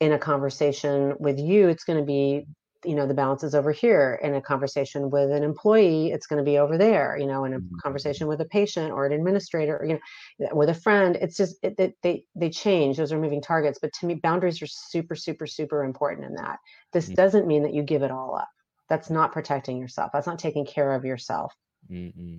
in 0.00 0.12
a 0.12 0.18
conversation 0.18 1.14
with 1.18 1.38
you, 1.38 1.68
it's 1.68 1.84
going 1.84 1.98
to 1.98 2.04
be 2.04 2.46
you 2.84 2.94
know 2.94 3.06
the 3.06 3.14
balance 3.14 3.42
is 3.42 3.54
over 3.54 3.72
here 3.72 4.20
in 4.22 4.34
a 4.34 4.40
conversation 4.40 5.10
with 5.10 5.30
an 5.30 5.42
employee 5.42 6.12
it's 6.12 6.26
going 6.26 6.38
to 6.38 6.48
be 6.48 6.58
over 6.58 6.78
there 6.78 7.16
you 7.18 7.26
know 7.26 7.44
in 7.44 7.54
a 7.54 7.58
mm-hmm. 7.58 7.76
conversation 7.82 8.28
with 8.28 8.40
a 8.40 8.44
patient 8.44 8.92
or 8.92 9.04
an 9.04 9.12
administrator 9.12 9.78
or, 9.78 9.84
you 9.84 9.98
know 10.38 10.48
with 10.52 10.68
a 10.68 10.74
friend 10.74 11.16
it's 11.16 11.36
just 11.36 11.56
it, 11.62 11.74
it, 11.78 11.96
they 12.02 12.24
they 12.36 12.48
change 12.48 12.96
those 12.96 13.12
are 13.12 13.18
moving 13.18 13.42
targets 13.42 13.78
but 13.80 13.92
to 13.92 14.06
me 14.06 14.14
boundaries 14.14 14.62
are 14.62 14.66
super 14.66 15.16
super 15.16 15.46
super 15.46 15.82
important 15.82 16.26
in 16.26 16.34
that 16.34 16.58
this 16.92 17.06
mm-hmm. 17.06 17.14
doesn't 17.14 17.46
mean 17.46 17.62
that 17.62 17.74
you 17.74 17.82
give 17.82 18.02
it 18.02 18.10
all 18.10 18.36
up 18.36 18.48
that's 18.88 19.10
not 19.10 19.32
protecting 19.32 19.78
yourself 19.78 20.10
that's 20.12 20.26
not 20.26 20.38
taking 20.38 20.64
care 20.64 20.94
of 20.94 21.04
yourself 21.04 21.52
mm-hmm. 21.90 22.36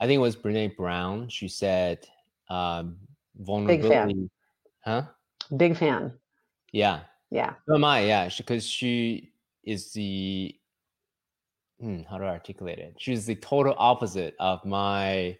i 0.00 0.06
think 0.06 0.18
it 0.18 0.22
was 0.22 0.36
brene 0.36 0.74
brown 0.76 1.28
she 1.28 1.48
said 1.48 1.98
um 2.48 2.96
vulnerability 3.36 4.14
big 4.14 4.30
fan. 4.84 4.84
huh 4.84 5.02
big 5.56 5.76
fan 5.76 6.12
yeah 6.72 7.00
yeah 7.30 7.54
so 7.66 7.74
am 7.74 7.84
i 7.84 8.04
yeah 8.04 8.28
because 8.36 8.64
she 8.64 9.32
is 9.68 9.92
the 9.92 10.54
hmm, 11.80 12.02
how 12.08 12.18
do 12.18 12.24
I 12.24 12.30
articulate 12.30 12.78
it? 12.78 12.94
She's 12.98 13.26
the 13.26 13.36
total 13.36 13.74
opposite 13.76 14.34
of 14.40 14.64
my 14.64 15.36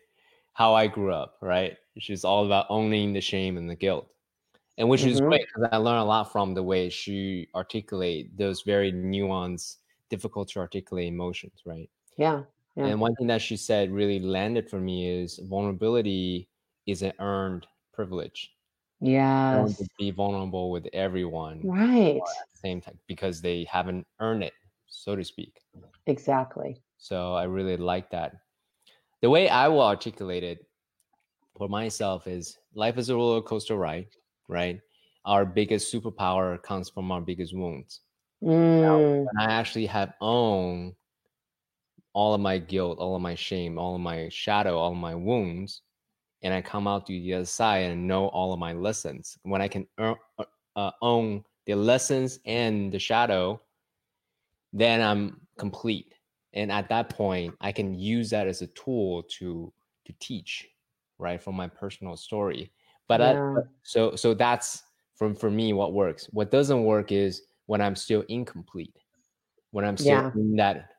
how 0.53 0.75
I 0.75 0.87
grew 0.87 1.13
up, 1.13 1.37
right? 1.41 1.77
She's 1.99 2.25
all 2.25 2.45
about 2.45 2.67
owning 2.69 3.13
the 3.13 3.21
shame 3.21 3.57
and 3.57 3.69
the 3.69 3.75
guilt. 3.75 4.09
And 4.77 4.89
which 4.89 5.01
mm-hmm. 5.01 5.11
is 5.11 5.21
great 5.21 5.47
because 5.47 5.69
I 5.73 5.77
learn 5.79 5.99
a 5.99 6.05
lot 6.05 6.31
from 6.31 6.55
the 6.55 6.63
way 6.63 6.89
she 6.89 7.49
articulate 7.55 8.37
those 8.37 8.63
very 8.63 8.93
nuanced, 8.93 9.77
difficult 10.11 10.49
to 10.51 10.61
articulate 10.61 11.09
emotions, 11.09 11.63
right? 11.65 11.89
Yeah, 12.17 12.43
yeah. 12.77 12.87
And 12.87 13.01
one 13.01 13.15
thing 13.17 13.27
that 13.29 13.43
she 13.43 13.57
said 13.57 13.91
really 13.91 14.21
landed 14.21 14.69
for 14.69 14.79
me 14.79 15.09
is 15.09 15.41
vulnerability 15.43 16.49
is 16.87 17.03
an 17.03 17.13
earned 17.19 17.67
privilege. 17.93 18.53
Yeah. 19.01 19.69
Be 19.99 20.11
vulnerable 20.11 20.71
with 20.71 20.89
everyone. 20.93 21.61
Right. 21.65 22.17
At 22.17 22.49
the 22.53 22.59
same 22.59 22.81
time, 22.81 22.99
because 23.07 23.41
they 23.41 23.65
haven't 23.71 24.07
earned 24.21 24.43
it, 24.43 24.53
so 24.87 25.15
to 25.15 25.25
speak. 25.25 25.61
Exactly. 26.07 26.83
So 26.97 27.35
I 27.35 27.45
really 27.45 27.77
like 27.77 28.11
that. 28.11 28.35
The 29.23 29.31
way 29.31 29.49
I 29.49 29.69
will 29.69 29.83
articulate 29.83 30.45
it 30.45 30.67
for 31.57 31.69
myself 31.69 32.27
is 32.27 32.59
life 32.75 32.99
is 32.99 33.09
a 33.09 33.15
roller 33.15 33.43
coaster 33.43 33.77
ride, 33.77 34.09
right? 34.49 34.81
Our 35.25 35.45
biggest 35.45 35.93
superpower 35.93 36.61
comes 36.63 36.89
from 36.89 37.11
our 37.13 37.21
biggest 37.21 37.55
wounds. 37.55 38.01
Mm. 38.43 39.27
I 39.39 39.45
actually 39.45 39.87
have 39.87 40.15
owned 40.21 40.95
all 42.13 42.35
of 42.35 42.41
my 42.41 42.59
guilt, 42.59 42.99
all 42.99 43.17
of 43.17 43.23
my 43.23 43.35
shame, 43.35 43.79
all 43.79 43.95
of 43.95 44.01
my 44.01 44.29
shadow, 44.29 44.79
all 44.79 44.93
of 44.93 44.99
my 44.99 45.15
wounds, 45.15 45.83
and 46.43 46.55
I 46.55 46.63
come 46.63 46.87
out 46.87 47.07
to 47.07 47.13
the 47.13 47.35
other 47.35 47.45
side 47.45 47.91
and 47.91 48.07
know 48.07 48.29
all 48.29 48.53
of 48.53 48.59
my 48.59 48.73
lessons. 48.73 49.39
When 49.43 49.61
I 49.61 49.69
can 49.69 49.87
earn, 49.99 50.17
uh, 50.39 50.45
uh, 50.77 50.91
own 51.03 51.45
the 51.67 51.75
lessons 51.75 52.39
and 52.47 52.93
the 52.93 52.99
shadow, 52.99 53.61
then 54.73 55.01
I'm 55.01 55.41
complete. 55.59 56.15
And 56.55 56.71
at 56.73 56.89
that 56.89 57.11
point, 57.11 57.55
I 57.61 57.73
can 57.73 57.95
use 57.95 58.31
that 58.31 58.47
as 58.47 58.63
a 58.63 58.69
tool 58.69 59.25
to 59.39 59.73
to 60.07 60.13
teach, 60.21 60.67
right, 61.19 61.43
from 61.43 61.55
my 61.55 61.69
personal 61.69 62.17
story. 62.17 62.73
But 63.09 63.21
yeah. 63.21 63.55
I, 63.59 63.63
so 63.83 64.17
so 64.17 64.35
that's 64.35 64.83
from 65.17 65.35
for 65.35 65.51
me 65.51 65.73
what 65.73 65.93
works. 65.93 66.29
What 66.33 66.51
doesn't 66.51 66.85
work 66.85 67.13
is 67.13 67.43
when 67.67 67.81
I'm 67.81 67.97
still 67.97 68.25
incomplete, 68.29 68.97
when 69.73 69.85
I'm 69.85 69.97
still 69.97 70.09
yeah. 70.13 70.31
in 70.35 70.57
that 70.57 70.91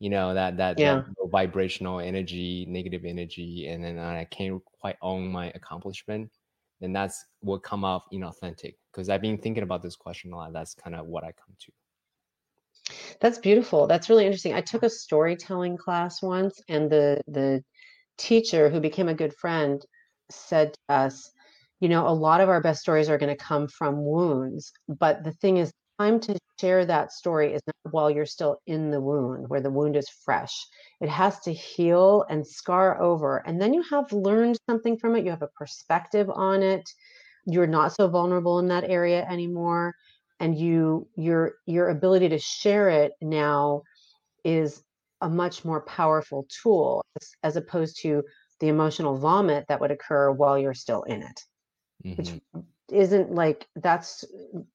you 0.00 0.10
know 0.10 0.34
that 0.34 0.56
that, 0.56 0.78
yeah. 0.78 1.02
that 1.06 1.30
vibrational 1.30 2.00
energy 2.00 2.66
negative 2.68 3.04
energy 3.04 3.68
and 3.68 3.84
then 3.84 3.98
i 3.98 4.24
can't 4.24 4.60
quite 4.80 4.96
own 5.02 5.28
my 5.28 5.52
accomplishment 5.54 6.30
then 6.80 6.92
that's 6.92 7.24
what 7.40 7.62
come 7.62 7.84
off 7.84 8.02
inauthentic 8.12 8.74
because 8.90 9.08
i've 9.08 9.20
been 9.20 9.38
thinking 9.38 9.62
about 9.62 9.82
this 9.82 9.94
question 9.94 10.32
a 10.32 10.36
lot 10.36 10.52
that's 10.52 10.74
kind 10.74 10.96
of 10.96 11.06
what 11.06 11.22
i 11.22 11.30
come 11.32 11.54
to 11.60 11.70
that's 13.20 13.38
beautiful 13.38 13.86
that's 13.86 14.08
really 14.08 14.24
interesting 14.24 14.54
i 14.54 14.60
took 14.60 14.82
a 14.82 14.90
storytelling 14.90 15.76
class 15.76 16.22
once 16.22 16.60
and 16.68 16.90
the 16.90 17.20
the 17.28 17.62
teacher 18.16 18.68
who 18.68 18.80
became 18.80 19.08
a 19.08 19.14
good 19.14 19.34
friend 19.34 19.84
said 20.30 20.72
to 20.72 20.94
us 20.94 21.30
you 21.80 21.88
know 21.88 22.08
a 22.08 22.10
lot 22.10 22.40
of 22.40 22.48
our 22.48 22.60
best 22.60 22.80
stories 22.80 23.08
are 23.08 23.18
going 23.18 23.34
to 23.34 23.44
come 23.44 23.68
from 23.68 24.02
wounds 24.02 24.72
but 24.88 25.22
the 25.24 25.32
thing 25.32 25.58
is 25.58 25.72
time 26.00 26.20
to 26.20 26.38
share 26.58 26.86
that 26.86 27.12
story 27.12 27.52
is 27.52 27.62
not 27.66 27.92
while 27.92 28.10
you're 28.10 28.26
still 28.26 28.60
in 28.66 28.90
the 28.90 29.00
wound, 29.00 29.48
where 29.48 29.60
the 29.60 29.70
wound 29.70 29.96
is 29.96 30.08
fresh. 30.08 30.66
It 31.00 31.08
has 31.08 31.40
to 31.40 31.52
heal 31.52 32.24
and 32.30 32.46
scar 32.46 33.00
over. 33.00 33.38
And 33.46 33.60
then 33.60 33.74
you 33.74 33.82
have 33.90 34.12
learned 34.12 34.58
something 34.68 34.96
from 34.96 35.16
it, 35.16 35.24
you 35.24 35.30
have 35.30 35.42
a 35.42 35.48
perspective 35.48 36.30
on 36.30 36.62
it. 36.62 36.88
You're 37.46 37.66
not 37.66 37.94
so 37.94 38.08
vulnerable 38.08 38.58
in 38.58 38.68
that 38.68 38.84
area 38.84 39.26
anymore. 39.28 39.94
And 40.40 40.58
you 40.58 41.06
your 41.16 41.54
your 41.66 41.90
ability 41.90 42.30
to 42.30 42.38
share 42.38 42.88
it 42.88 43.12
now 43.20 43.82
is 44.42 44.82
a 45.20 45.28
much 45.28 45.66
more 45.66 45.82
powerful 45.82 46.46
tool 46.62 47.04
as, 47.20 47.32
as 47.42 47.56
opposed 47.56 48.00
to 48.00 48.22
the 48.60 48.68
emotional 48.68 49.18
vomit 49.18 49.66
that 49.68 49.80
would 49.80 49.90
occur 49.90 50.30
while 50.30 50.58
you're 50.58 50.72
still 50.72 51.02
in 51.02 51.22
it. 51.22 51.44
Mm-hmm. 52.04 52.60
Isn't 52.92 53.32
like 53.32 53.66
that's 53.76 54.24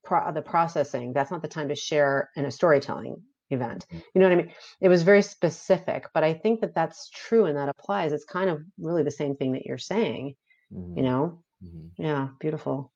pro- 0.04 0.32
the 0.32 0.42
processing 0.42 1.14
that's 1.14 1.32
not 1.32 1.42
the 1.42 1.48
time 1.48 1.70
to 1.70 1.76
share 1.76 2.30
in 2.36 2.46
a 2.46 2.52
storytelling 2.52 3.16
event 3.52 3.86
mm. 3.94 4.02
you 4.14 4.22
know 4.22 4.28
what 4.28 4.34
i 4.34 4.36
mean 4.36 4.52
it 4.82 4.90
was 4.90 5.04
very 5.04 5.22
specific 5.22 6.08
but 6.14 6.24
i 6.24 6.34
think 6.34 6.62
that 6.62 6.74
that's 6.74 7.10
true 7.10 7.46
and 7.46 7.58
that 7.58 7.70
applies 7.70 8.12
it's 8.12 8.26
kind 8.26 8.50
of 8.50 8.62
really 8.80 9.04
the 9.04 9.12
same 9.12 9.36
thing 9.36 9.52
that 9.52 9.66
you're 9.66 9.78
saying 9.78 10.36
mm-hmm. 10.74 10.98
you 10.98 11.04
know 11.04 11.40
mm-hmm. 11.64 12.02
yeah 12.02 12.30
beautiful 12.40 12.92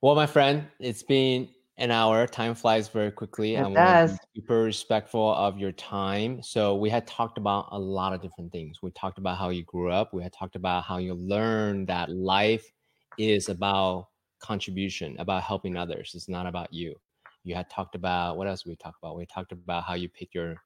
well 0.00 0.14
my 0.14 0.26
friend 0.26 0.64
it's 0.80 1.02
been 1.02 1.48
an 1.78 1.90
hour 1.90 2.26
time 2.26 2.54
flies 2.54 2.88
very 2.88 3.10
quickly 3.10 3.56
it 3.56 3.74
does. 3.74 4.18
super 4.34 4.62
respectful 4.62 5.34
of 5.34 5.58
your 5.58 5.72
time 5.72 6.42
so 6.42 6.74
we 6.76 6.88
had 6.88 7.06
talked 7.06 7.38
about 7.38 7.68
a 7.72 7.78
lot 7.78 8.12
of 8.12 8.22
different 8.22 8.52
things 8.52 8.78
we 8.82 8.90
talked 8.92 9.18
about 9.18 9.38
how 9.38 9.48
you 9.48 9.64
grew 9.64 9.90
up 9.90 10.14
we 10.14 10.22
had 10.22 10.32
talked 10.32 10.56
about 10.56 10.84
how 10.84 10.98
you 10.98 11.14
learned 11.14 11.86
that 11.86 12.10
life 12.10 12.70
is 13.18 13.48
about 13.48 14.08
contribution, 14.42 15.16
about 15.18 15.42
helping 15.42 15.76
others. 15.76 16.12
It's 16.14 16.28
not 16.28 16.46
about 16.46 16.72
you. 16.72 16.94
You 17.44 17.54
had 17.54 17.70
talked 17.70 17.94
about 17.94 18.36
what 18.36 18.46
else 18.46 18.66
we 18.66 18.76
talked 18.76 18.98
about? 19.02 19.16
We 19.16 19.26
talked 19.26 19.52
about 19.52 19.84
how 19.84 19.94
you 19.94 20.08
pick 20.08 20.34
your 20.34 20.56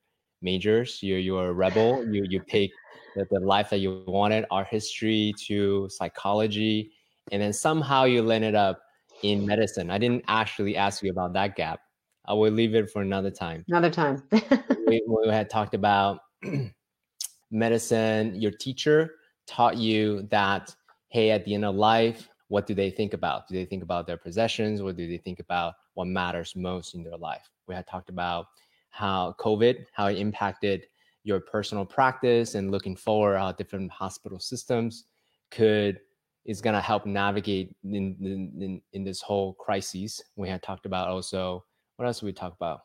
majors. 0.43 1.03
You're 1.03 1.19
you're 1.19 1.49
a 1.49 1.53
rebel. 1.53 2.05
You 2.11 2.27
you 2.29 2.41
pick 2.41 2.71
the, 3.15 3.27
the 3.31 3.41
life 3.41 3.71
that 3.71 3.79
you 3.79 4.05
wanted, 4.07 4.45
art 4.51 4.69
history 4.69 5.33
to 5.47 5.89
psychology, 5.91 6.93
and 7.33 7.41
then 7.41 7.53
somehow 7.53 8.05
you 8.05 8.23
landed 8.23 8.55
up 8.55 8.81
in 9.23 9.47
medicine. 9.47 9.91
I 9.91 9.99
didn't 9.99 10.25
actually 10.29 10.77
ask 10.77 11.03
you 11.03 11.11
about 11.11 11.33
that 11.35 11.57
gap. 11.57 11.81
I 12.27 12.35
will 12.35 12.51
leave 12.51 12.75
it 12.75 12.91
for 12.91 13.03
another 13.03 13.31
time. 13.31 13.65
Another 13.69 13.91
time. 13.91 14.23
we, 14.87 15.03
we 15.07 15.29
had 15.29 15.49
talked 15.49 15.75
about 15.75 16.21
medicine. 17.51 18.35
Your 18.41 18.51
teacher 18.51 19.15
taught 19.47 19.77
you 19.77 20.23
that 20.31 20.75
hey, 21.09 21.31
at 21.31 21.45
the 21.45 21.55
end 21.55 21.65
of 21.65 21.75
life, 21.75 22.29
what 22.49 22.67
do 22.67 22.75
they 22.75 22.91
think 22.91 23.13
about? 23.13 23.49
Do 23.49 23.55
they 23.55 23.65
think 23.65 23.83
about 23.83 24.07
their 24.07 24.17
possessions, 24.17 24.81
or 24.81 24.93
do 24.93 25.07
they 25.07 25.19
think 25.19 25.41
about 25.41 25.75
what 25.95 26.07
matters 26.07 26.55
most 26.55 26.95
in 26.95 27.03
their 27.03 27.17
life? 27.17 27.49
We 27.67 27.75
had 27.75 27.87
talked 27.87 28.09
about 28.09 28.47
how 28.91 29.35
COVID, 29.39 29.87
how 29.93 30.07
it 30.07 30.19
impacted 30.19 30.87
your 31.25 31.41
personal 31.41 31.85
practice 31.85 32.55
and 32.55 32.71
looking 32.71 32.95
forward 32.95 33.37
how 33.37 33.51
different 33.53 33.91
hospital 33.91 34.39
systems 34.39 35.07
could 35.51 36.01
is 36.45 36.61
going 36.61 36.75
to 36.75 36.81
help 36.81 37.05
navigate 37.05 37.75
in, 37.83 38.17
in, 38.21 38.81
in 38.93 39.05
this 39.05 39.21
whole 39.21 39.55
crisis. 39.55 40.23
We 40.37 40.49
had 40.49 40.63
talked 40.63 40.87
about 40.87 41.09
also 41.09 41.65
what 41.97 42.07
else 42.07 42.21
did 42.21 42.27
we 42.27 42.33
talk 42.33 42.55
about? 42.55 42.83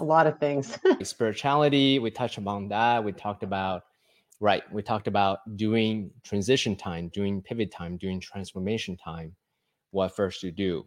A 0.00 0.02
lot 0.02 0.26
of 0.26 0.38
things. 0.38 0.78
Spirituality, 1.02 1.98
we 1.98 2.10
touched 2.10 2.38
upon 2.38 2.68
that. 2.68 3.02
We 3.02 3.12
talked 3.12 3.42
about 3.42 3.84
right. 4.40 4.62
We 4.72 4.82
talked 4.82 5.08
about 5.08 5.38
doing 5.56 6.10
transition 6.24 6.76
time, 6.76 7.08
doing 7.08 7.42
pivot 7.42 7.70
time, 7.72 7.96
doing 7.96 8.20
transformation 8.20 8.96
time. 8.96 9.34
What 9.90 10.14
first 10.14 10.42
you 10.42 10.52
do? 10.52 10.86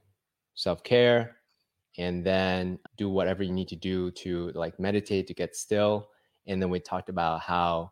Self 0.55 0.83
care, 0.83 1.39
and 1.97 2.23
then 2.23 2.79
do 2.97 3.09
whatever 3.09 3.43
you 3.43 3.51
need 3.51 3.67
to 3.67 3.75
do 3.75 4.11
to 4.11 4.51
like 4.55 4.79
meditate 4.79 5.27
to 5.27 5.33
get 5.33 5.55
still 5.55 6.09
and 6.47 6.61
then 6.61 6.69
we 6.69 6.79
talked 6.79 7.09
about 7.09 7.41
how 7.41 7.91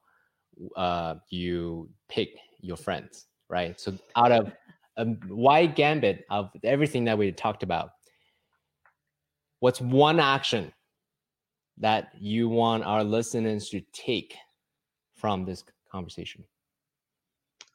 uh, 0.76 1.16
you 1.30 1.90
pick 2.10 2.30
your 2.62 2.78
friends 2.78 3.28
right 3.50 3.80
so 3.80 3.94
out 4.16 4.32
of 4.32 4.52
a 4.98 5.06
wide 5.30 5.76
gambit 5.76 6.26
of 6.30 6.50
everything 6.64 7.06
that 7.06 7.18
we 7.18 7.32
talked 7.32 7.64
about 7.64 7.92
what's 9.60 9.82
one 9.82 10.20
action 10.20 10.72
that 11.78 12.10
you 12.20 12.50
want 12.50 12.84
our 12.84 13.04
listeners 13.04 13.70
to 13.70 13.82
take 13.94 14.36
from 15.18 15.46
this 15.46 15.64
conversation 15.92 16.44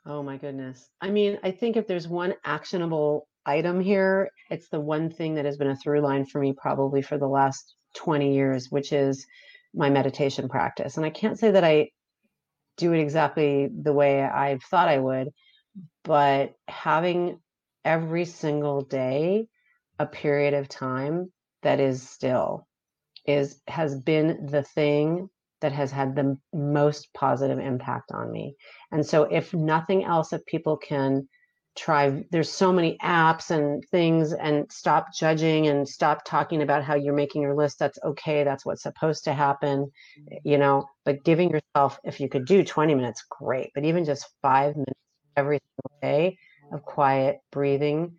oh 0.07 0.22
my 0.22 0.36
goodness 0.36 0.88
i 1.01 1.11
mean 1.11 1.38
i 1.43 1.51
think 1.51 1.76
if 1.76 1.86
there's 1.86 2.09
one 2.09 2.34
actionable 2.45 3.28
item 3.47 3.80
here. 3.80 4.30
It's 4.51 4.68
the 4.68 4.80
one 4.80 5.11
thing 5.11 5.34
that 5.34 5.45
has 5.45 5.57
been 5.57 5.70
a 5.70 5.76
through 5.76 6.01
line 6.01 6.24
for 6.24 6.40
me 6.40 6.53
probably 6.53 7.03
for 7.03 7.18
the 7.18 7.28
last 7.28 7.74
20 7.97 8.34
years, 8.34 8.70
which 8.70 8.93
is 8.93 9.26
my 9.74 9.90
meditation 9.90 10.49
practice. 10.49 10.97
And 10.97 11.07
I 11.07 11.11
can't 11.11 11.38
say 11.38 11.51
that 11.51 11.64
I 11.64 11.90
do 12.76 12.93
it 12.93 13.01
exactly 13.01 13.68
the 13.68 13.93
way 13.93 14.22
I 14.22 14.59
thought 14.70 14.88
I 14.88 14.99
would, 14.99 15.28
but 16.05 16.55
having 16.68 17.40
every 17.84 18.24
single 18.24 18.82
day 18.82 19.47
a 19.99 20.07
period 20.07 20.55
of 20.55 20.68
time 20.68 21.32
that 21.62 21.80
is 21.80 22.09
still 22.09 22.66
is 23.26 23.61
has 23.68 23.99
been 24.01 24.47
the 24.47 24.62
thing 24.62 25.28
that 25.62 25.72
has 25.72 25.90
had 25.90 26.14
the 26.14 26.36
most 26.52 27.12
positive 27.14 27.58
impact 27.58 28.12
on 28.12 28.30
me. 28.30 28.56
And 28.92 29.04
so 29.04 29.24
if 29.24 29.54
nothing 29.54 30.04
else 30.04 30.32
if 30.32 30.44
people 30.44 30.76
can 30.76 31.28
try 31.74 32.22
there's 32.30 32.50
so 32.50 32.70
many 32.70 32.98
apps 33.02 33.50
and 33.50 33.82
things 33.90 34.34
and 34.34 34.70
stop 34.70 35.06
judging 35.14 35.68
and 35.68 35.88
stop 35.88 36.22
talking 36.24 36.60
about 36.60 36.84
how 36.84 36.94
you're 36.94 37.14
making 37.14 37.40
your 37.40 37.54
list 37.54 37.78
that's 37.78 37.98
okay 38.04 38.44
that's 38.44 38.66
what's 38.66 38.82
supposed 38.82 39.24
to 39.24 39.32
happen 39.32 39.90
mm-hmm. 40.20 40.36
you 40.44 40.58
know 40.58 40.84
but 41.06 41.24
giving 41.24 41.48
yourself 41.48 41.98
if 42.04 42.20
you 42.20 42.28
could 42.28 42.44
do 42.44 42.62
20 42.62 42.94
minutes 42.94 43.24
great 43.30 43.70
but 43.74 43.84
even 43.86 44.04
just 44.04 44.28
5 44.42 44.76
minutes 44.76 45.00
every 45.34 45.60
single 45.60 45.98
day 46.02 46.36
of 46.72 46.82
quiet 46.82 47.38
breathing 47.50 48.16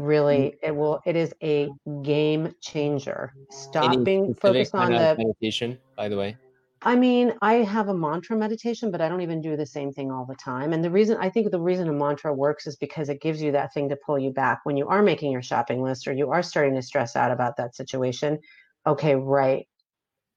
Mm-hmm. 0.00 0.08
really 0.08 0.54
it 0.62 0.74
will 0.74 1.00
it 1.04 1.16
is 1.16 1.34
a 1.42 1.68
game 2.02 2.54
changer 2.62 3.32
stop 3.50 4.04
being 4.04 4.34
focused 4.40 4.74
on 4.74 4.92
the 4.92 5.14
meditation 5.18 5.78
by 5.96 6.08
the 6.08 6.16
way 6.16 6.36
I 6.82 6.96
mean, 6.96 7.34
I 7.42 7.56
have 7.56 7.88
a 7.88 7.94
mantra 7.94 8.38
meditation, 8.38 8.90
but 8.90 9.02
I 9.02 9.08
don't 9.10 9.20
even 9.20 9.42
do 9.42 9.54
the 9.54 9.66
same 9.66 9.92
thing 9.92 10.10
all 10.10 10.24
the 10.24 10.34
time. 10.36 10.72
And 10.72 10.82
the 10.82 10.90
reason 10.90 11.18
I 11.20 11.28
think 11.28 11.50
the 11.50 11.60
reason 11.60 11.90
a 11.90 11.92
mantra 11.92 12.32
works 12.32 12.66
is 12.66 12.76
because 12.76 13.10
it 13.10 13.20
gives 13.20 13.42
you 13.42 13.52
that 13.52 13.74
thing 13.74 13.90
to 13.90 13.98
pull 14.06 14.18
you 14.18 14.32
back 14.32 14.60
when 14.64 14.78
you 14.78 14.88
are 14.88 15.02
making 15.02 15.30
your 15.30 15.42
shopping 15.42 15.82
list 15.82 16.08
or 16.08 16.14
you 16.14 16.30
are 16.30 16.42
starting 16.42 16.74
to 16.76 16.82
stress 16.82 17.16
out 17.16 17.32
about 17.32 17.58
that 17.58 17.76
situation. 17.76 18.38
Okay, 18.86 19.14
right. 19.14 19.66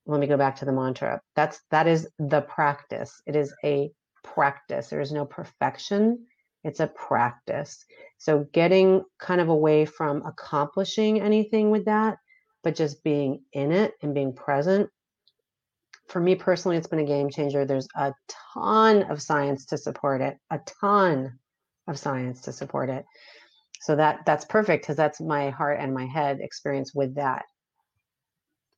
Let 0.06 0.20
me 0.20 0.28
go 0.28 0.36
back 0.36 0.58
to 0.58 0.66
the 0.66 0.74
mantra. 0.74 1.22
That's 1.38 1.62
that 1.72 1.88
is 1.88 2.10
the 2.20 2.42
practice. 2.42 3.22
It 3.26 3.38
is 3.38 3.54
a 3.64 3.92
practice. 4.22 4.90
There 4.90 5.00
is 5.00 5.14
no 5.14 5.26
perfection. 5.26 6.26
It's 6.64 6.80
a 6.80 6.88
practice. 6.88 7.86
So 8.18 8.48
getting 8.54 9.04
kind 9.20 9.42
of 9.42 9.50
away 9.50 9.86
from 9.86 10.26
accomplishing 10.26 11.22
anything 11.22 11.72
with 11.72 11.86
that, 11.86 12.18
but 12.64 12.76
just 12.76 13.04
being 13.04 13.44
in 13.52 13.72
it 13.72 13.94
and 14.02 14.14
being 14.14 14.34
present 14.34 14.90
for 16.08 16.20
me 16.20 16.36
personally, 16.36 16.78
it's 16.78 16.88
been 16.88 17.00
a 17.00 17.06
game 17.06 17.30
changer. 17.30 17.66
There's 17.66 17.88
a 17.96 18.14
ton 18.54 19.04
of 19.04 19.22
science 19.22 19.66
to 19.68 19.78
support 19.78 20.22
it, 20.22 20.38
a 20.52 20.60
ton 20.82 21.40
of 21.88 21.98
science 21.98 22.42
to 22.42 22.54
support 22.54 22.90
it. 22.90 23.06
So 23.82 23.96
that 23.96 24.20
that's 24.26 24.46
perfect 24.46 24.84
because 24.84 24.96
that's 24.96 25.20
my 25.20 25.50
heart 25.50 25.80
and 25.80 25.94
my 25.94 26.06
head 26.06 26.40
experience 26.40 26.94
with 26.94 27.16
that. 27.16 27.46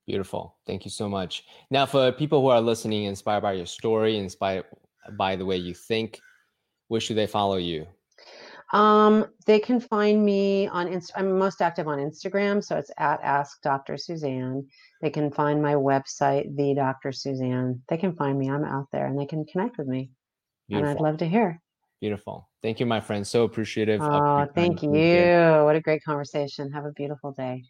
Beautiful. 0.07 0.55
Thank 0.65 0.85
you 0.85 0.91
so 0.91 1.09
much. 1.09 1.43
Now, 1.71 1.85
for 1.85 2.11
people 2.11 2.41
who 2.41 2.47
are 2.47 2.61
listening, 2.61 3.03
inspired 3.03 3.41
by 3.41 3.53
your 3.53 3.65
story, 3.65 4.17
inspired 4.17 4.65
by 5.17 5.35
the 5.35 5.45
way 5.45 5.57
you 5.57 5.73
think, 5.73 6.19
where 6.87 7.01
should 7.01 7.17
they 7.17 7.27
follow 7.27 7.57
you? 7.57 7.87
Um, 8.73 9.27
they 9.45 9.59
can 9.59 9.79
find 9.79 10.25
me 10.25 10.67
on 10.67 10.87
Inst- 10.87 11.11
I'm 11.15 11.37
most 11.37 11.61
active 11.61 11.87
on 11.87 11.99
Instagram, 11.99 12.63
so 12.63 12.77
it's 12.77 12.91
at 12.97 13.21
Ask 13.21 13.61
Dr. 13.61 13.95
Suzanne. 13.97 14.67
They 15.01 15.09
can 15.09 15.31
find 15.31 15.61
my 15.61 15.75
website, 15.75 16.55
the 16.55 16.73
Dr. 16.73 17.11
Suzanne. 17.11 17.81
They 17.89 17.97
can 17.97 18.15
find 18.15 18.37
me. 18.37 18.49
I'm 18.49 18.65
out 18.65 18.87
there, 18.91 19.05
and 19.05 19.19
they 19.19 19.27
can 19.27 19.45
connect 19.45 19.77
with 19.77 19.87
me. 19.87 20.09
Beautiful. 20.67 20.89
And 20.89 20.97
I'd 20.97 21.03
love 21.03 21.17
to 21.17 21.27
hear. 21.27 21.61
Beautiful. 22.01 22.49
Thank 22.63 22.79
you, 22.79 22.85
my 22.85 22.99
friend. 22.99 23.25
So 23.25 23.43
appreciative. 23.43 24.01
Oh, 24.01 24.47
thank 24.55 24.81
you. 24.81 24.89
What 25.63 25.75
a 25.75 25.81
great 25.81 26.03
conversation. 26.03 26.71
Have 26.71 26.85
a 26.85 26.91
beautiful 26.91 27.31
day. 27.31 27.63